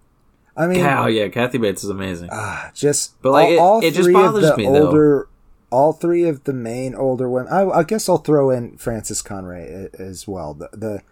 I 0.57 0.69
mean, 0.69 0.79
Cow, 0.81 1.07
yeah, 1.09 1.27
Kathy 1.29 1.59
Bates 1.59 1.83
is 1.83 1.91
amazing. 1.91 2.29
ah, 2.31 2.71
just 2.75 3.21
But, 3.23 3.33
like, 3.33 3.47
all, 3.47 3.53
it- 3.53 3.59
all 3.59 3.85
it 3.85 3.95
just 3.95 4.13
bothers 4.13 4.51
the 4.51 4.57
me, 4.57 4.65
though. 4.67 5.25
All 5.73 5.93
three 5.93 6.25
of 6.29 6.45
the 6.45 6.53
main 6.53 6.95
older 6.95 7.29
women. 7.29 7.53
I, 7.53 7.63
I 7.69 7.83
guess 7.83 8.09
I'll 8.09 8.19
throw 8.19 8.51
in 8.51 8.77
Frances 8.77 9.23
Conroy 9.23 9.89
as 9.99 10.29
well. 10.29 10.55
The 10.55 10.69
the, 10.73 11.03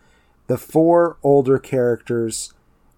the 0.46 0.58
four 0.58 1.16
older 1.22 1.58
characters. 1.58 2.52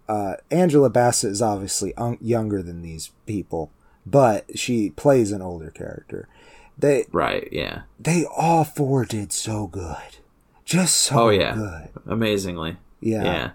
Uh, 0.09 0.35
Angela 0.51 0.91
Bassett 0.91 1.31
is 1.31 1.41
obviously 1.41 1.95
un- 1.97 2.19
younger 2.21 2.63
than 2.63 2.83
these 2.83 3.13
people, 3.25 3.71
but 4.05 4.59
she 4.59 4.91
plays 4.91 5.31
an 5.33 5.41
older 5.41 5.71
character. 5.71 6.29
They 6.77 7.07
right, 7.13 7.49
yeah. 7.53 7.83
they 8.01 8.25
all 8.27 8.65
four 8.65 9.05
did 9.05 9.33
so 9.33 9.69
good, 9.69 10.19
just 10.65 10.97
so 10.97 11.27
Oh, 11.27 11.29
yeah. 11.31 11.55
good. 11.55 11.89
Amazingly. 12.13 12.77
Yeah. 13.01 13.25
Yeah. 13.25 13.51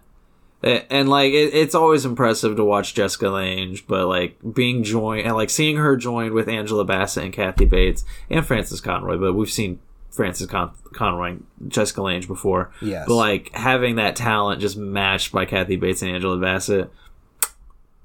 And 0.64 1.08
like 1.08 1.34
it, 1.34 1.54
it's 1.54 1.76
always 1.76 2.04
impressive 2.04 2.56
to 2.56 2.64
watch 2.64 2.94
Jessica 2.96 3.30
Lange, 3.30 3.78
but 3.88 4.08
like 4.08 4.38
being 4.54 4.84
joined 4.84 5.28
and 5.28 5.36
like 5.36 5.50
seeing 5.52 5.78
her 5.78 5.96
joined 5.96 6.34
with 6.34 6.50
Angela 6.50 6.84
Bassett 6.84 7.24
and 7.26 7.34
Kathy 7.34 7.66
Bates 7.66 8.04
and 8.30 8.46
Frances 8.46 8.82
Conroy, 8.82 9.18
but 9.18 9.34
we've 9.34 9.52
seen 9.52 9.80
Frances 10.10 10.48
Con- 10.48 10.72
Conroy, 10.94 11.28
and 11.30 11.46
Jessica 11.68 12.02
Lange 12.02 12.26
before. 12.26 12.72
Yes. 12.82 13.06
But 13.08 13.16
like 13.16 13.52
having 13.54 13.98
that 13.98 14.16
talent 14.16 14.60
just 14.60 14.78
matched 14.78 15.32
by 15.32 15.46
Kathy 15.46 15.76
Bates 15.76 16.02
and 16.02 16.10
Angela 16.12 16.38
Bassett, 16.38 16.90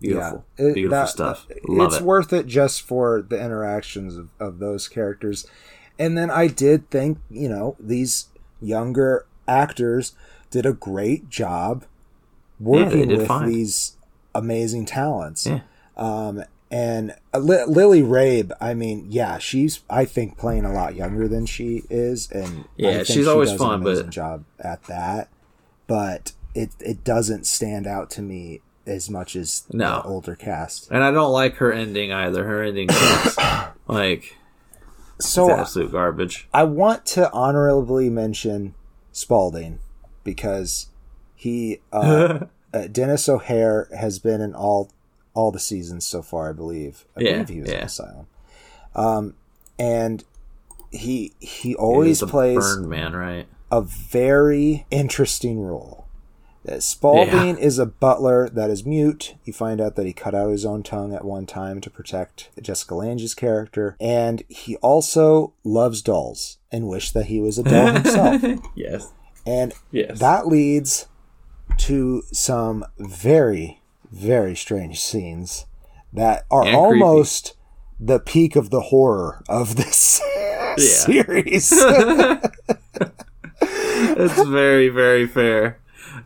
beautiful, 0.01 0.45
Yeah. 0.59 0.67
It- 0.67 0.75
beautiful 0.75 0.99
that- 0.99 1.09
stuff. 1.09 1.49
that- 1.49 1.69
Love 1.69 1.93
it's 1.93 2.01
it. 2.03 2.05
worth 2.05 2.33
it 2.35 2.47
just 2.47 2.83
for 2.83 3.23
the 3.27 3.43
interactions 3.43 4.17
of, 4.17 4.29
of 4.39 4.59
those 4.59 4.89
characters. 4.89 5.47
And 5.99 6.19
then 6.19 6.31
I 6.31 6.49
did 6.49 6.91
think, 6.91 7.19
you 7.31 7.49
know, 7.49 7.77
these 7.81 8.27
younger 8.61 9.25
actors 9.49 10.15
did 10.51 10.67
a 10.67 10.73
great 10.73 11.29
job 11.31 11.85
working 12.63 13.09
did 13.09 13.19
with 13.19 13.29
fine. 13.29 13.49
these 13.49 13.97
amazing 14.35 14.87
talents. 14.87 15.47
Yeah. 15.47 15.61
Um, 15.97 16.43
and 16.71 17.15
uh, 17.35 17.39
Li- 17.39 17.65
Lily 17.67 18.03
Rabe, 18.03 18.51
I 18.61 18.73
mean, 18.73 19.07
yeah, 19.11 19.37
she's 19.39 19.81
I 19.91 20.05
think 20.07 20.39
playing 20.39 20.65
a 20.65 20.73
lot 20.73 20.95
younger 20.95 21.29
than 21.29 21.45
she 21.47 21.83
is, 21.91 22.31
and 22.31 22.65
Yeah, 22.77 23.03
she's 23.03 23.09
she 23.17 23.27
always 23.27 23.51
does 23.51 23.59
fun, 23.59 23.83
but- 23.83 24.09
job 24.11 24.45
at 24.59 24.83
that. 24.85 25.29
But 25.87 26.33
it 26.55 26.71
it 26.81 27.05
doesn't 27.05 27.47
stand 27.47 27.87
out 27.87 28.09
to 28.11 28.23
me 28.23 28.61
as 28.87 29.11
much 29.11 29.37
as 29.37 29.65
No. 29.73 29.97
the 29.97 30.09
older 30.09 30.35
cast. 30.35 30.91
And 30.91 31.05
I 31.05 31.11
don't 31.11 31.33
like 31.33 31.57
her 31.57 31.71
ending 31.73 32.11
either. 32.13 32.45
Her 32.45 32.63
ending 32.63 32.89
sucks. 32.91 33.37
like 33.87 34.37
So 35.21 35.51
absolute 35.51 35.93
garbage. 35.93 36.49
I 36.55 36.65
want 36.65 37.05
to 37.07 37.31
honorably 37.33 38.09
mention 38.09 38.75
Spalding 39.13 39.79
because 40.25 40.87
he 41.43 41.81
uh, 41.93 42.47
uh, 42.75 42.87
Denis 42.87 43.29
O'Hare 43.29 43.89
has 43.97 44.19
been 44.19 44.41
in 44.41 44.55
all 44.55 44.91
all 45.35 45.51
the 45.51 45.59
seasons 45.59 46.07
so 46.07 46.23
far. 46.23 46.51
I 46.51 46.53
believe. 46.53 47.05
I 47.17 47.21
Yeah, 47.21 47.33
believe 47.43 47.49
he 47.49 47.61
was 47.63 47.71
in. 47.71 47.79
Asylum. 47.81 48.27
Um, 48.95 49.35
and 49.79 50.23
he 50.91 51.33
he 51.41 51.75
always 51.75 52.21
the 52.21 52.27
plays 52.27 52.77
man, 52.79 53.15
right? 53.15 53.47
a 53.71 53.81
very 53.83 54.87
interesting 54.91 55.61
role. 55.61 56.07
That 56.65 56.85
Spalding 56.85 57.59
is 57.59 57.81
a 57.81 57.87
butler 57.87 58.49
that 58.51 58.71
is 58.71 58.87
mute. 58.87 59.35
You 59.45 59.53
find 59.53 59.81
out 59.81 59.97
that 59.97 60.07
he 60.07 60.13
cut 60.13 60.33
out 60.33 60.51
his 60.51 60.65
own 60.65 60.85
tongue 60.85 61.13
at 61.13 61.25
one 61.25 61.45
time 61.45 61.81
to 61.81 61.91
protect 61.91 62.51
Jessica 62.63 62.95
Lange's 62.95 63.35
character, 63.35 63.97
and 63.99 64.45
he 64.49 64.77
also 64.77 65.55
loves 65.65 66.03
dolls 66.03 66.59
and 66.71 66.87
wished 66.87 67.15
that 67.15 67.27
he 67.27 67.41
was 67.41 67.59
a 67.59 67.65
doll 67.65 67.93
himself. 67.95 68.43
Yes. 68.77 69.11
And 69.45 69.75
Yes. 69.91 70.21
that 70.21 70.47
leads 70.47 71.09
to 71.79 72.23
some 72.33 72.85
very, 72.99 73.81
very 74.11 74.55
strange 74.57 75.01
scenes 75.01 75.67
that 76.13 76.45
are 76.51 76.63
And 76.63 76.71
creepy. 76.71 76.77
almost 76.77 77.55
the 77.99 78.19
peak 78.19 78.57
of 78.57 78.71
the 78.71 78.81
horror 78.81 79.43
of 79.49 79.77
this 79.77 80.21
series. 80.79 81.73
It's 84.15 84.43
very, 84.49 84.89
very 84.89 85.27
fair. 85.27 85.79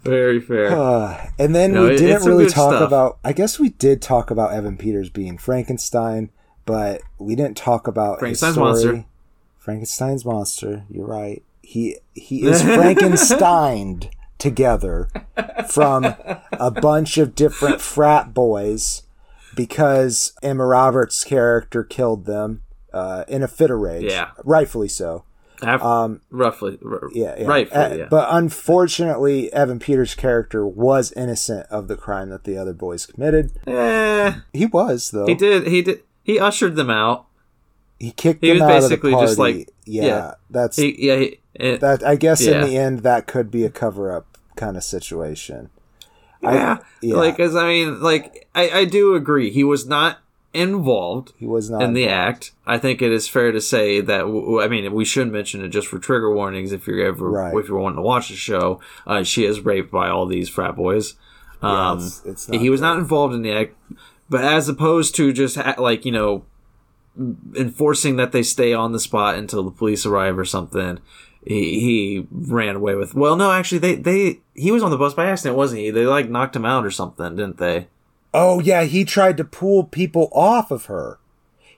Very 0.03 0.41
fair. 0.41 0.73
Uh, 0.77 1.29
and 1.39 1.55
then 1.55 1.73
No, 1.73 1.85
we 1.89 1.97
didn't 1.97 2.25
really 2.25 2.47
talk 2.47 2.75
stuff. 2.75 2.87
about. 2.87 3.19
I 3.23 3.33
guess 3.33 3.59
we 3.61 3.71
did 3.71 4.01
talk 4.03 4.31
about 4.31 4.53
Evan 4.55 4.77
Peters 4.77 5.11
being 5.11 5.37
Frankenstein, 5.39 6.31
but 6.65 7.03
we 7.19 7.37
didn't 7.37 7.57
talk 7.57 7.87
about 7.87 8.15
his 8.27 8.41
Frankenstein's 8.41 8.55
story. 8.55 8.95
monster. 8.95 9.05
Frankenstein's 9.59 10.25
monster. 10.25 10.85
You're 10.91 11.07
right. 11.07 11.43
He 11.63 11.99
he 12.15 12.43
is 12.45 12.63
Frankensteined 12.63 14.11
together 14.39 15.09
from 15.71 16.05
a 16.53 16.71
bunch 16.71 17.19
of 17.19 17.35
different 17.35 17.81
frat 17.81 18.35
boys 18.35 19.03
because 19.55 20.33
Emma 20.43 20.67
Roberts' 20.67 21.25
character 21.25 21.83
killed 21.83 22.27
them 22.27 22.63
uh, 22.93 23.25
in 23.29 23.43
a 23.43 23.49
fit 23.49 23.71
of 23.71 23.79
rage. 23.79 24.11
Yeah. 24.11 24.31
rightfully 24.45 24.89
so. 24.89 25.25
Um, 25.63 26.21
roughly. 26.31 26.79
r- 26.85 27.09
yeah, 27.15 27.35
yeah. 27.39 27.47
Right. 27.47 27.67
Uh, 27.73 27.95
yeah. 27.97 28.07
But 28.11 28.29
unfortunately, 28.31 29.51
Evan 29.55 29.79
Peters' 29.79 30.15
character 30.15 30.67
was 30.67 31.13
innocent 31.13 31.67
of 31.71 31.89
the 31.89 31.97
crime 31.97 32.29
that 32.29 32.45
the 32.45 32.59
other 32.59 32.75
boys 32.75 33.07
committed. 33.07 33.53
Eh, 33.67 34.35
He 34.53 34.67
was 34.67 35.11
though. 35.13 35.27
he 35.27 35.35
did. 35.35 35.67
He 35.67 35.81
did. 35.81 36.03
He 36.23 36.39
ushered 36.39 36.77
them 36.77 36.91
out. 36.91 37.27
He 37.99 38.11
kicked 38.11 38.43
He 38.45 38.49
them 38.51 38.59
was 38.59 38.63
out 38.63 38.77
of 38.77 38.83
the 38.83 38.89
basically 38.97 39.13
just 39.13 39.39
like- 39.39 39.71
yeah, 39.87 40.05
yeah. 40.05 40.35
that's 40.51 40.77
He, 40.77 41.07
yeah. 41.07 41.17
He, 41.17 41.41
eh, 41.59 41.77
that. 41.79 42.03
I 42.05 42.17
guess 42.17 42.45
Yeah. 42.45 42.61
in 42.63 42.67
the 42.69 42.77
end, 42.77 43.01
that 43.01 43.27
could 43.27 43.51
be 43.51 43.65
a 43.65 43.71
cover-up 43.71 44.39
kind 44.57 44.77
of 44.77 44.85
situation. 44.85 45.71
yeah. 46.43 46.79
yeah. 47.03 47.15
Like, 47.17 47.41
as 47.41 47.57
I 47.57 47.67
mean, 47.67 48.01
like, 48.01 48.49
I, 48.55 48.71
I 48.71 48.85
do 48.85 49.15
agree. 49.15 49.51
He 49.51 49.65
was 49.65 49.87
not 49.87 50.19
involved 50.55 51.33
He 51.37 51.47
was 51.47 51.69
not 51.69 51.83
in 51.83 51.93
the 51.93 52.05
involved. 52.05 52.29
act. 52.29 52.53
I 52.67 52.79
think 52.79 53.03
it 53.03 53.13
is 53.13 53.29
fair 53.29 53.53
to 53.53 53.61
say 53.61 54.01
that. 54.01 54.19
w- 54.21 54.61
I 54.63 54.69
mean, 54.69 54.91
we 54.95 55.05
should 55.05 55.31
mention 55.31 55.63
it 55.63 55.69
just 55.69 55.87
for 55.89 55.99
trigger 55.99 56.33
warnings. 56.35 56.73
If 56.73 56.87
you're 56.87 57.05
ever, 57.07 57.31
Right. 57.31 57.55
if 57.55 57.69
you're 57.69 57.79
wanting 57.79 57.97
to 57.97 58.03
watch 58.03 58.29
the 58.29 58.37
show, 58.37 58.81
uh, 59.07 59.23
she 59.23 59.45
is 59.45 59.61
raped 59.61 59.91
by 59.91 60.09
all 60.09 60.25
these 60.27 60.49
frat 60.49 60.75
boys. 60.77 61.15
Yeah, 61.63 61.91
Um, 61.91 61.99
it's, 61.99 62.23
it's 62.25 62.47
he 62.47 62.71
was 62.71 62.81
good. 62.81 62.87
not 62.87 62.99
involved 62.99 63.35
in 63.35 63.43
the 63.43 63.53
act, 63.53 63.75
but 64.31 64.45
as 64.45 64.69
opposed 64.69 65.15
to 65.17 65.33
just 65.33 65.57
ha- 65.57 65.75
like 65.79 66.05
you 66.07 66.13
know 66.13 66.45
enforcing 67.55 68.17
that 68.17 68.33
they 68.33 68.43
stay 68.43 68.73
on 68.73 68.93
the 68.93 69.01
spot 69.01 69.35
until 69.37 69.63
the 69.63 69.71
police 69.71 70.05
arrive 70.07 70.39
or 70.39 70.45
something. 70.45 70.99
He, 71.47 71.79
he 71.81 72.27
ran 72.33 72.75
away 72.77 72.97
with. 72.97 73.15
Well, 73.15 73.37
no, 73.37 73.53
actually, 73.53 73.79
they 73.79 73.95
they 73.95 74.41
he 74.55 74.73
was 74.73 74.83
on 74.83 74.91
the 74.91 74.97
bus 74.99 75.15
by 75.15 75.27
accident, 75.27 75.57
wasn't 75.57 75.81
he? 75.81 75.91
They 75.91 76.05
like 76.05 76.29
knocked 76.29 76.57
him 76.57 76.65
out 76.65 76.85
or 76.85 76.91
something, 76.91 77.37
didn't 77.37 77.59
they? 77.59 77.87
Oh 78.35 78.59
yeah, 78.61 78.83
he 78.83 79.05
tried 79.05 79.37
to 79.37 79.45
pull 79.45 79.85
people 79.85 80.29
off 80.33 80.71
of 80.71 80.87
her. 80.87 81.19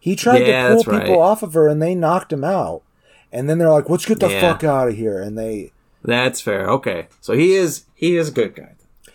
He 0.00 0.16
tried 0.16 0.46
Yeah, 0.46 0.68
to 0.68 0.74
pull 0.76 0.84
people 0.84 0.98
right. 0.98 1.10
off 1.18 1.42
of 1.42 1.52
her, 1.54 1.68
and 1.68 1.82
they 1.82 1.94
knocked 1.94 2.32
him 2.32 2.44
out. 2.44 2.82
And 3.30 3.48
then 3.48 3.58
they're 3.58 3.68
like, 3.70 3.90
"Let's 3.90 4.06
get 4.06 4.20
the 4.20 4.28
Yeah. 4.30 4.40
fuck 4.40 4.64
out 4.64 4.88
of 4.88 4.94
here!" 4.96 5.20
And 5.20 5.36
they 5.36 5.72
That's 6.02 6.40
fair. 6.40 6.66
Okay, 6.70 7.08
so 7.20 7.34
he 7.34 7.54
is 7.54 7.84
he 7.94 8.16
is 8.16 8.28
a 8.30 8.32
good 8.32 8.54
guy. 8.54 8.72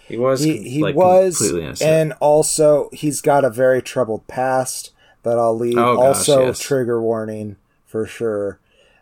He 0.08 0.18
was 0.18 0.44
he, 0.44 0.58
he 0.70 0.84
like, 0.84 0.96
was 0.96 1.38
completely 1.38 1.64
innocent. 1.66 1.90
and 1.90 2.14
also 2.20 2.90
he's 2.94 3.22
got 3.22 3.44
a 3.44 3.50
very 3.50 3.82
troubled 3.82 4.28
past 4.28 4.92
that 5.24 5.40
i'll 5.40 5.58
leave 5.58 5.78
Oh, 5.78 5.96
gosh, 5.96 6.06
also 6.06 6.46
yes. 6.48 6.60
trigger 6.60 7.02
warning 7.02 7.56
for 7.88 8.06
sure 8.06 8.60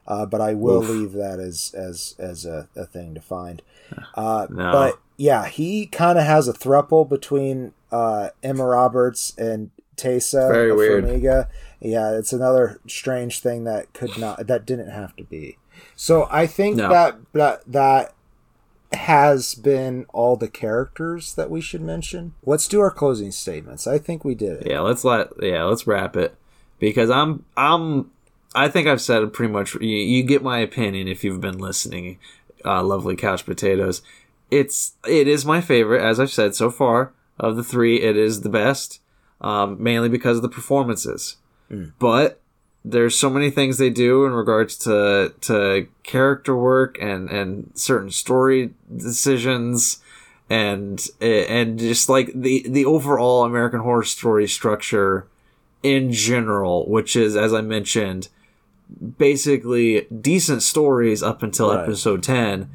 Uh, 0.08 0.26
but 0.26 0.42
I 0.42 0.54
will 0.54 0.84
Oof. 0.84 0.90
leave 0.90 1.12
that 1.14 1.40
as 1.40 1.74
as 1.76 2.16
as 2.18 2.46
a, 2.46 2.68
a 2.76 2.86
thing 2.86 3.14
to 3.16 3.22
find. 3.22 3.62
Uh, 4.16 4.48
No. 4.50 4.72
But 4.72 5.00
yeah, 5.18 5.46
he 5.48 5.86
kind 5.86 6.18
of 6.18 6.24
has 6.26 6.48
a 6.48 6.54
thruple 6.54 7.08
between 7.08 7.74
uh, 7.92 8.30
Emma 8.42 8.66
Roberts 8.66 9.34
and 9.38 9.70
Tessa 9.98 10.48
Very 10.52 10.74
weird. 10.74 11.06
Yeah, 11.82 12.12
it's 12.18 12.32
another 12.34 12.80
strange 12.88 13.40
thing 13.40 13.66
that 13.66 13.92
could 13.94 14.18
not 14.18 14.48
that 14.48 14.66
didn't 14.66 14.90
have 14.90 15.16
to 15.18 15.24
be. 15.24 15.58
So 15.96 16.28
I 16.32 16.48
think 16.48 16.78
No. 16.78 16.90
that 16.90 17.18
that 17.34 17.62
that 17.72 18.14
has 18.94 19.56
been 19.56 20.06
all 20.14 20.36
the 20.36 20.48
characters 20.48 21.34
that 21.36 21.50
we 21.50 21.62
should 21.62 21.82
mention. 21.82 22.34
Let's 22.46 22.68
do 22.68 22.80
our 22.82 22.92
closing 22.92 23.32
statements. 23.32 23.88
I 23.88 23.98
think 23.98 24.26
we 24.26 24.36
did 24.36 24.62
it. 24.62 24.68
Yeah, 24.70 24.80
let's 24.82 25.04
let 25.04 25.30
yeah, 25.42 25.64
let's 25.64 25.86
wrap 25.88 26.16
it 26.16 26.36
because 26.80 27.10
I'm 27.10 27.46
I'm 27.56 28.12
I 28.54 28.68
think 28.68 28.88
I've 28.88 29.02
said 29.02 29.24
it 29.24 29.34
pretty 29.34 29.52
much. 29.52 29.76
You, 29.76 29.88
you 29.88 30.24
get 30.24 30.44
my 30.44 30.60
opinion 30.60 31.08
if 31.08 31.24
you've 31.24 31.42
been 31.42 31.58
listening. 31.58 32.20
Uh, 32.64 32.84
lovely 32.84 33.16
couch 33.16 33.46
potatoes. 33.46 34.02
It's 34.50 34.94
it 35.08 35.28
is 35.28 35.46
my 35.46 35.62
favorite 35.62 36.04
as 36.04 36.20
I've 36.20 36.32
said 36.32 36.54
so 36.56 36.70
far 36.70 37.14
of 37.40 37.56
the 37.56 37.64
three. 37.64 38.02
It 38.02 38.18
is 38.18 38.42
the 38.42 38.50
best, 38.50 39.00
um, 39.40 39.82
mainly 39.82 40.10
because 40.10 40.38
of 40.38 40.44
the 40.44 40.50
performances. 40.50 41.38
But 41.98 42.42
there's 42.84 43.18
so 43.18 43.30
many 43.30 43.50
things 43.50 43.78
they 43.78 43.90
do 43.90 44.26
in 44.26 44.34
regards 44.34 44.76
to 44.80 45.34
to 45.42 45.88
character 46.04 46.56
work 46.56 46.98
and 47.00 47.30
and 47.30 47.72
certain 47.76 48.12
story 48.12 48.74
decisions 48.96 50.02
and 50.50 51.08
and 51.22 51.80
just 51.80 52.10
like 52.10 52.32
the 52.34 52.66
the 52.68 52.86
overall 52.86 53.46
American 53.46 53.80
Horror 53.80 54.04
Story 54.04 54.48
structure 54.48 55.28
in 55.82 56.12
general, 56.12 56.90
which 56.90 57.16
is 57.16 57.36
as 57.36 57.54
I 57.54 57.62
mentioned, 57.62 58.28
basically 59.18 60.02
decent 60.22 60.64
stories 60.64 61.24
up 61.24 61.44
until 61.44 61.70
Right. 61.74 61.84
episode 61.84 62.24
ten. 62.24 62.70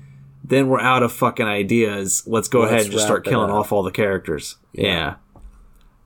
Then 0.44 0.68
we're 0.68 0.80
out 0.80 1.02
of 1.02 1.12
fucking 1.12 1.46
ideas. 1.46 2.22
Let's 2.26 2.48
go 2.48 2.60
ahead 2.62 2.72
Let's 2.74 2.84
and 2.84 2.92
just 2.92 3.04
start 3.04 3.24
killing 3.24 3.50
up. 3.50 3.56
off 3.56 3.72
all 3.72 3.82
the 3.82 3.90
characters. 3.90 4.56
Yeah. 4.72 5.16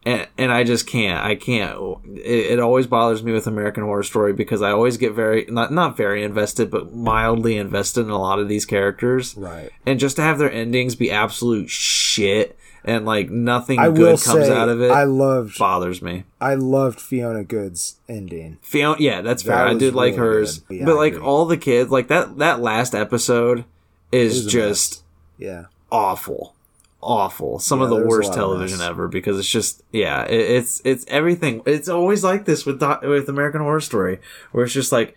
And, 0.06 0.26
and 0.38 0.50
I 0.50 0.64
just 0.64 0.86
can't. 0.86 1.22
I 1.22 1.34
can't. 1.34 1.76
It, 2.16 2.52
it 2.52 2.58
always 2.58 2.86
bothers 2.86 3.22
me 3.22 3.32
with 3.32 3.46
American 3.46 3.82
Horror 3.84 4.02
Story 4.02 4.32
because 4.32 4.62
I 4.62 4.70
always 4.70 4.96
get 4.96 5.12
very 5.12 5.44
not 5.50 5.72
not 5.74 5.94
very 5.94 6.24
invested, 6.24 6.70
but 6.70 6.94
mildly 6.94 7.58
invested 7.58 8.00
in 8.06 8.10
a 8.10 8.18
lot 8.18 8.38
of 8.38 8.48
these 8.48 8.64
characters 8.64 9.34
Right. 9.36 9.68
and 9.84 10.00
just 10.00 10.16
to 10.16 10.22
have 10.22 10.38
their 10.38 10.50
endings 10.50 10.94
be 10.94 11.10
absolute 11.10 11.68
shit 11.68 12.56
and 12.84 13.04
like 13.04 13.30
nothing 13.30 13.78
I 13.78 13.90
good 13.90 14.20
comes 14.20 14.46
say 14.46 14.52
out 14.56 14.68
of 14.68 14.80
it 14.80 14.90
I 14.90 15.04
loved 15.04 15.58
bothers 15.58 16.00
me. 16.02 16.24
I 16.40 16.54
loved 16.54 17.00
Fiona 17.00 17.44
Goode's 17.44 17.96
ending. 18.08 18.58
Fiona, 18.62 18.96
yeah, 18.98 19.20
that's 19.20 19.42
fair. 19.42 19.56
That 19.56 19.66
I 19.68 19.74
did 19.74 19.94
like 19.94 20.16
hers, 20.16 20.58
good. 20.60 20.84
But 20.86 20.96
like 20.96 21.14
agree. 21.14 21.24
all 21.26 21.44
the 21.46 21.56
kids, 21.56 21.90
like 21.90 22.08
that 22.08 22.38
that 22.38 22.60
last 22.60 22.94
episode 22.94 23.64
is 24.12 24.46
just 24.46 25.02
Yeah. 25.38 25.64
awful, 25.92 26.54
awful. 27.00 27.58
Some 27.58 27.78
Yeah, 27.80 27.84
of 27.84 27.90
the 27.90 27.96
there 27.96 28.04
was 28.06 28.14
a 28.14 28.16
worst 28.18 28.34
television 28.34 28.80
ever 28.80 29.08
because 29.08 29.38
it's 29.38 29.48
just 29.50 29.82
yeah, 29.92 30.24
it, 30.24 30.40
it's 30.40 30.80
it's 30.84 31.04
everything. 31.08 31.62
It's 31.66 31.88
always 31.88 32.24
like 32.24 32.44
this 32.44 32.64
with 32.66 32.82
with 33.02 33.28
American 33.28 33.60
Horror 33.60 33.80
Story, 33.80 34.20
where 34.52 34.64
it's 34.64 34.74
just 34.74 34.92
like. 34.92 35.16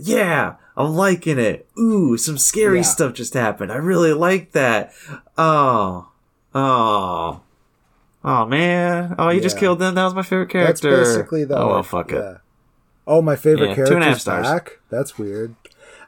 Yeah, 0.00 0.54
I'm 0.74 0.94
liking 0.96 1.38
it. 1.38 1.68
Ooh, 1.78 2.16
some 2.16 2.38
scary 2.38 2.78
Yeah. 2.78 2.82
stuff 2.84 3.12
just 3.12 3.34
happened. 3.34 3.70
I 3.70 3.76
really 3.76 4.14
like 4.14 4.52
that. 4.52 4.94
Oh, 5.36 6.08
oh, 6.54 7.40
oh 8.24 8.46
man! 8.46 9.14
Oh, 9.18 9.28
you 9.30 9.40
just 9.40 9.58
killed 9.58 9.78
them. 9.78 9.94
That 9.94 10.04
was 10.04 10.14
my 10.14 10.22
favorite 10.22 10.50
character. 10.50 10.96
That's 10.96 11.10
basically 11.10 11.44
the 11.44 11.56
Oh 11.58 11.68
well, 11.68 11.82
fuck 11.82 12.12
it. 12.12 12.38
Oh, 13.06 13.20
my 13.20 13.34
favorite 13.36 13.70
Yeah, 13.70 13.74
character 13.74 13.94
and 13.96 14.04
a 14.04 14.08
half 14.08 14.20
stars. 14.20 14.46
back. 14.46 14.78
That's 14.88 15.18
weird. 15.18 15.56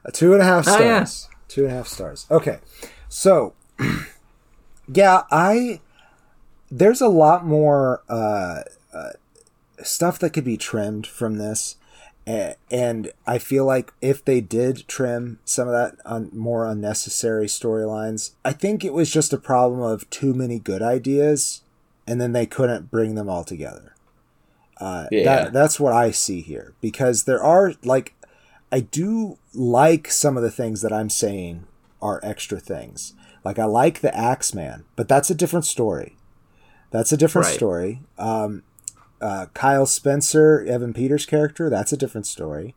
Uh, 0.06 0.10
two 0.12 0.32
and 0.32 0.40
a 0.40 0.44
half 0.44 0.68
Oh, 0.68 0.78
yeah. 0.78 1.04
stars. 1.04 1.28
Two 1.48 1.64
and 1.64 1.72
a 1.72 1.76
half 1.76 1.88
stars. 1.88 2.26
Okay, 2.30 2.58
so 3.08 3.54
yeah, 4.92 5.22
I 5.30 5.80
there's 6.70 7.00
a 7.00 7.08
lot 7.08 7.44
more 7.44 8.02
uh, 8.08 8.62
uh, 8.92 9.10
stuff 9.82 10.18
that 10.20 10.30
could 10.30 10.44
be 10.44 10.56
trimmed 10.56 11.06
from 11.06 11.36
this. 11.38 11.76
And 12.26 13.12
I 13.26 13.38
feel 13.38 13.64
like 13.66 13.92
if 14.00 14.24
they 14.24 14.40
did 14.40 14.88
trim 14.88 15.38
some 15.44 15.68
of 15.68 15.74
that 15.74 15.96
un- 16.06 16.30
more 16.32 16.66
unnecessary 16.66 17.46
storylines, 17.46 18.32
I 18.44 18.52
think 18.52 18.84
it 18.84 18.94
was 18.94 19.10
just 19.10 19.32
a 19.32 19.38
problem 19.38 19.80
of 19.82 20.08
too 20.10 20.32
many 20.32 20.58
good 20.58 20.80
ideas, 20.82 21.62
and 22.06 22.20
then 22.20 22.32
they 22.32 22.46
couldn't 22.46 22.90
bring 22.90 23.14
them 23.14 23.28
all 23.28 23.44
together. 23.44 23.94
Uh, 24.78 25.06
Yeah. 25.10 25.24
that, 25.24 25.52
that's 25.52 25.78
what 25.78 25.92
I 25.92 26.10
see 26.10 26.40
here 26.40 26.72
because 26.80 27.24
there 27.24 27.42
are 27.42 27.74
like 27.84 28.14
I 28.72 28.80
do 28.80 29.38
like 29.54 30.10
some 30.10 30.36
of 30.36 30.42
the 30.42 30.50
things 30.50 30.82
that 30.82 30.92
I'm 30.92 31.08
saying 31.10 31.66
are 32.02 32.18
extra 32.24 32.58
things. 32.58 33.12
Like 33.44 33.58
I 33.58 33.66
like 33.66 34.00
the 34.00 34.16
Axeman, 34.16 34.84
but 34.96 35.06
that's 35.08 35.30
a 35.30 35.34
different 35.34 35.64
story. 35.64 36.16
That's 36.90 37.12
a 37.12 37.16
different 37.16 37.46
Right. 37.46 37.54
story. 37.54 38.02
Um, 38.18 38.62
uh, 39.20 39.46
Kyle 39.54 39.86
Spencer, 39.86 40.64
Evan 40.68 40.92
Peters' 40.92 41.26
character, 41.26 41.70
that's 41.70 41.92
a 41.92 41.96
different 41.96 42.26
story. 42.26 42.74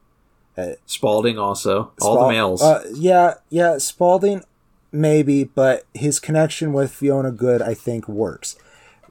Spalding 0.86 1.38
also. 1.38 1.92
All 2.02 2.24
the 2.24 2.30
males. 2.34 2.62
Uh, 2.64 2.84
yeah, 2.96 3.36
yeah, 3.50 3.78
Spalding 3.78 4.44
maybe, 4.92 5.44
but 5.44 5.84
his 5.94 6.20
connection 6.20 6.74
with 6.74 6.92
Fiona 6.92 7.32
Goode, 7.32 7.62
I 7.62 7.74
think, 7.74 8.08
works. 8.08 8.56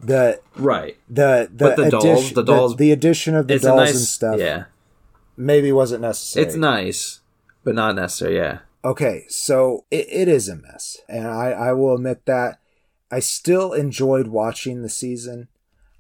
The 0.03 0.41
right. 0.57 0.97
the 1.09 1.49
the, 1.55 1.65
But 1.65 1.77
the 1.77 1.91
dolls- 1.91 2.05
addition, 2.05 2.35
the 2.35 2.43
dolls- 2.43 2.77
the, 2.77 2.91
addition 2.93 3.35
of 3.35 3.47
the 3.49 3.59
dolls 3.59 3.77
nice 3.81 3.91
and 3.95 4.01
stuff 4.05 4.39
Yeah. 4.41 4.65
maybe 5.37 5.73
wasn't 5.73 6.03
necessary. 6.03 6.47
It's 6.47 6.57
nice, 6.57 7.21
but 7.65 7.75
not 7.75 7.95
necessary, 7.95 8.37
yeah. 8.37 8.59
Okay, 8.85 9.25
so 9.29 9.85
it, 9.91 10.07
it 10.11 10.29
is 10.29 10.49
a 10.49 10.57
mess, 10.57 10.99
and 11.09 11.27
I, 11.27 11.51
I 11.51 11.73
will 11.73 11.95
admit 11.95 12.27
that. 12.27 12.59
I 13.11 13.21
still 13.21 13.73
enjoyed 13.73 14.27
watching 14.27 14.83
the 14.83 14.89
season. 14.89 15.47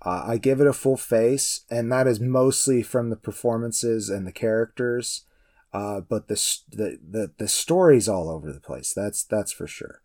Uh, 0.06 0.24
I 0.24 0.36
give 0.38 0.60
it 0.60 0.68
a 0.68 0.72
full 0.72 0.96
face, 0.96 1.62
and 1.68 1.90
that 1.90 2.06
is 2.06 2.20
mostly 2.20 2.80
from 2.84 3.10
the 3.10 3.16
performances 3.16 4.08
and 4.08 4.24
the 4.24 4.30
characters. 4.32 5.24
Uh, 5.72 6.00
but 6.00 6.28
the, 6.28 6.34
the 6.70 6.98
the 7.10 7.32
the 7.38 7.48
story's 7.48 8.08
all 8.08 8.30
over 8.30 8.52
the 8.52 8.60
place. 8.60 8.94
That's 8.94 9.24
that's 9.24 9.50
for 9.50 9.66
sure. 9.66 10.00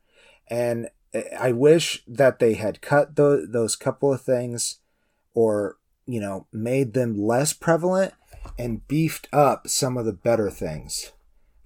And 0.48 0.90
I- 1.40 1.52
wish 1.52 2.04
that 2.08 2.40
they 2.40 2.56
had 2.56 2.82
cut 2.82 3.16
tho- 3.16 3.46
those 3.46 3.76
couple 3.76 4.12
of 4.12 4.22
things, 4.22 4.80
or 5.36 5.78
you 6.08 6.20
know, 6.20 6.48
made 6.52 6.94
them 6.94 7.16
less 7.16 7.54
prevalent 7.54 8.14
and 8.58 8.88
beefed 8.88 9.28
up 9.32 9.68
some 9.68 9.98
of 9.98 10.06
the 10.06 10.14
better 10.14 10.50
things. 10.50 11.12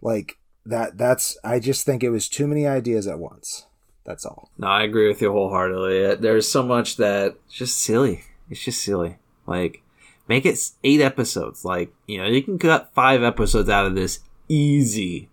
Like 0.01 0.39
that 0.65 0.97
that's 0.97 1.37
I 1.41 1.59
just 1.59 1.85
think 1.85 2.03
it 2.03 2.09
was 2.09 2.27
too 2.27 2.47
many 2.47 2.67
ideas 2.67 3.07
at 3.07 3.17
once. 3.17 3.65
That's 4.05 4.25
all. 4.25 4.49
No, 4.57 4.67
I 4.67 4.83
agree 4.83 5.07
with 5.07 5.21
you 5.21 5.31
wholeheartedly. 5.31 6.15
There's 6.15 6.47
so 6.47 6.63
much 6.63 6.97
that 6.97 7.35
just 7.49 7.77
silly. 7.79 8.23
It's 8.49 8.63
just 8.63 8.83
silly. 8.83 9.17
Like, 9.47 9.81
make 10.27 10.45
it 10.45 10.59
eight 10.83 11.01
episodes. 11.01 11.65
Like, 11.65 11.91
you 12.07 12.19
know, 12.19 12.27
you 12.27 12.43
can 12.43 12.59
cut 12.59 12.93
five 12.93 13.23
episodes 13.23 13.69
out 13.69 13.87
of 13.87 13.95
this 13.95 14.19
easy, 14.47 15.29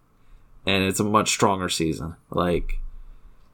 and 0.66 0.85
it's 0.85 1.01
a 1.01 1.05
much 1.05 1.29
stronger 1.29 1.68
season. 1.68 2.16
Like, 2.31 2.79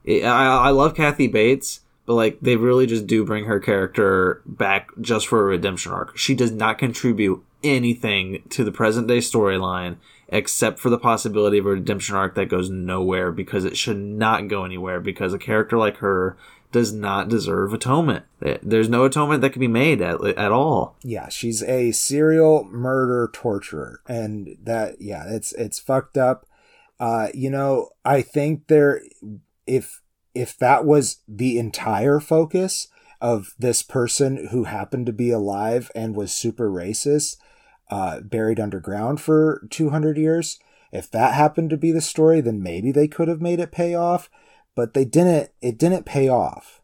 it, 0.05 0.23
I, 0.23 0.67
I 0.67 0.69
love 0.69 0.95
Kathy 0.95 1.27
Bates, 1.27 1.81
but 2.05 2.13
like, 2.13 2.39
they 2.41 2.55
really 2.55 2.87
just 2.87 3.05
do 3.05 3.25
bring 3.25 3.45
her 3.45 3.59
character 3.59 4.41
back 4.45 4.89
just 5.01 5.27
for 5.27 5.41
a 5.41 5.45
redemption 5.45 5.91
arc. 5.91 6.17
She 6.17 6.33
does 6.33 6.51
not 6.51 6.77
contribute 6.77 7.43
anything 7.61 8.41
to 8.51 8.63
the 8.63 8.71
present 8.71 9.07
day 9.07 9.17
storyline 9.17 9.97
except 10.31 10.79
for 10.79 10.89
the 10.89 10.97
possibility 10.97 11.57
of 11.57 11.65
a 11.65 11.69
redemption 11.69 12.15
arc 12.15 12.35
that 12.35 12.45
goes 12.45 12.69
nowhere 12.69 13.31
because 13.31 13.65
it 13.65 13.75
should 13.75 13.97
not 13.97 14.47
go 14.47 14.63
anywhere 14.63 14.99
because 14.99 15.33
a 15.33 15.39
character 15.39 15.77
like 15.77 15.97
her 15.97 16.37
does 16.71 16.93
not 16.93 17.29
deserve 17.29 17.73
atonement. 17.73 18.25
There's 18.61 18.89
no 18.89 19.05
atonement 19.05 19.41
that 19.41 19.51
can 19.51 19.59
be 19.59 19.67
made 19.67 20.01
at, 20.01 20.23
at 20.23 20.51
all. 20.51 20.95
Yeah, 21.03 21.29
she's 21.29 21.63
a 21.63 21.91
serial 21.91 22.63
murder 22.65 23.29
torturer 23.33 24.01
and 24.07 24.55
that 24.63 25.01
yeah, 25.01 25.23
it's 25.27 25.51
it's 25.53 25.79
fucked 25.79 26.17
up. 26.17 26.45
Uh 26.99 27.29
you 27.33 27.49
know, 27.49 27.89
I 28.05 28.21
think 28.21 28.67
there 28.67 29.01
if 29.65 30.01
if 30.35 30.57
that 30.59 30.85
was 30.85 31.21
the 31.27 31.57
entire 31.57 32.19
focus 32.19 32.87
of 33.19 33.55
this 33.57 33.81
person 33.81 34.47
who 34.51 34.65
happened 34.65 35.07
to 35.07 35.13
be 35.13 35.31
alive 35.31 35.91
and 35.95 36.15
was 36.15 36.31
super 36.31 36.69
racist, 36.69 37.37
uh, 37.89 38.21
buried 38.21 38.59
underground 38.59 39.19
for 39.21 39.67
200 39.69 40.17
years. 40.17 40.59
If 40.91 41.09
that 41.11 41.33
happened 41.33 41.69
to 41.71 41.77
be 41.77 41.91
the 41.91 42.01
story, 42.01 42.41
then 42.41 42.63
maybe 42.63 42.91
they 42.91 43.07
could 43.07 43.27
have 43.27 43.41
made 43.41 43.59
it 43.59 43.71
pay 43.71 43.93
off, 43.93 44.29
but 44.75 44.93
they 44.93 45.05
didn't. 45.05 45.51
It 45.61 45.77
didn't 45.77 46.05
pay 46.05 46.27
off. 46.27 46.81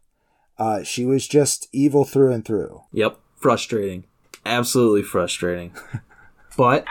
Uh, 0.58 0.84
she 0.84 1.06
was 1.06 1.28
just 1.28 1.68
evil 1.72 2.06
through 2.06 2.32
and 2.32 2.46
through. 2.46 2.84
Yep, 2.94 3.20
frustrating. 3.36 4.06
Absolutely 4.46 5.02
frustrating. 5.02 5.76
but 6.58 6.86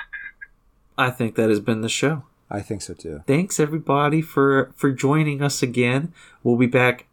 I 0.99 1.11
think 1.11 1.37
that 1.37 1.51
has 1.51 1.61
been 1.61 1.83
the 1.83 1.89
show. 1.89 2.25
I 2.51 2.61
think 2.61 2.83
so 2.83 2.95
too. 2.95 3.23
Thanks 3.27 3.59
everybody 3.59 4.21
for 4.21 4.73
for 4.77 4.91
joining 4.91 5.41
us 5.43 5.63
again. 5.63 6.13
We'll 6.43 6.57
be 6.57 6.67
back 6.67 7.07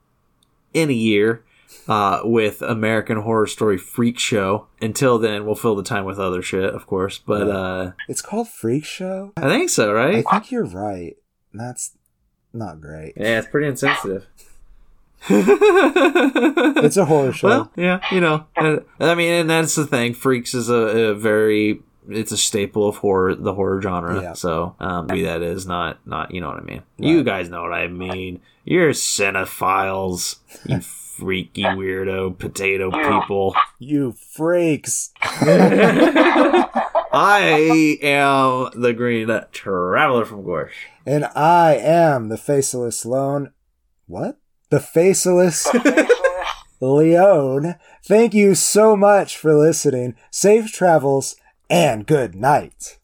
in 0.74 0.90
a 0.90 0.94
year 0.94 1.44
uh, 1.88 2.22
with 2.24 2.62
American 2.62 3.18
Horror 3.18 3.48
Story 3.48 3.78
Freak 3.78 4.20
Show. 4.20 4.68
Until 4.82 5.18
then, 5.20 5.46
we'll 5.46 5.56
fill 5.56 5.76
the 5.76 5.84
time 5.84 6.06
with 6.06 6.20
other 6.20 6.42
shit, 6.42 6.74
of 6.74 6.86
course. 6.88 7.18
But 7.18 7.50
uh, 7.50 7.92
It's 8.08 8.22
called 8.22 8.50
Freak 8.50 8.86
Show. 8.86 9.34
I 9.38 9.50
think 9.50 9.70
so, 9.70 9.92
right? 9.94 10.24
I 10.28 10.32
think 10.40 10.52
you're 10.52 10.66
right. 10.66 11.16
That's 11.54 11.98
not 12.54 12.80
great. 12.82 13.14
Yeah, 13.18 13.40
it's 13.40 13.48
pretty 13.48 13.68
insensitive. 13.68 14.28
It's 16.84 16.98
a 16.98 17.06
horror 17.06 17.32
show. 17.34 17.48
Well, 17.48 17.72
yeah, 17.76 18.00
you 18.12 18.20
know, 18.22 18.46
I 18.56 19.16
mean, 19.16 19.32
and 19.34 19.50
that's 19.50 19.76
the 19.76 19.86
thing. 19.86 20.14
Freaks 20.16 20.54
is 20.56 20.68
a, 20.70 20.74
a 20.74 21.14
very, 21.16 21.80
it's 22.10 22.32
a 22.32 22.38
staple 22.38 22.88
of 22.88 22.98
horror, 22.98 23.36
the 23.36 23.54
horror 23.54 23.82
genre. 23.82 24.20
Yeah. 24.22 24.34
So, 24.34 24.76
um, 24.80 25.08
maybe 25.08 25.24
that 25.24 25.42
is 25.44 25.68
not, 25.68 26.00
not, 26.08 26.34
you 26.34 26.42
know 26.42 26.48
what 26.50 26.58
I 26.58 26.64
mean. 26.64 26.82
You 26.98 27.24
guys 27.24 27.50
know 27.50 27.62
what 27.62 27.74
I 27.74 27.88
mean. 27.88 28.42
You're 28.66 28.92
cinephiles, 28.92 30.38
you 30.66 30.82
freaky 31.22 31.62
weirdo 31.62 32.36
potato 32.40 32.90
people. 32.90 33.56
you 33.78 34.12
freaks. 34.12 35.12
I 37.14 38.00
am 38.02 38.82
the 38.82 38.92
Green 38.94 39.28
Traveler 39.52 40.26
from 40.26 40.44
Gorsh. 40.44 40.74
And 41.06 41.26
I 41.36 41.76
am 41.76 42.30
the 42.30 42.38
faceless 42.38 43.06
lone. 43.06 43.54
What? 44.08 44.40
The 44.72 44.80
faceless 44.80 45.68
Leone. 46.80 47.76
Thank 48.04 48.34
you 48.34 48.56
so 48.56 48.96
much 48.96 49.38
for 49.38 49.54
listening. 49.54 50.16
Safe 50.32 50.72
travels 50.74 51.36
and 51.70 52.08
good 52.08 52.34
night. 52.34 52.98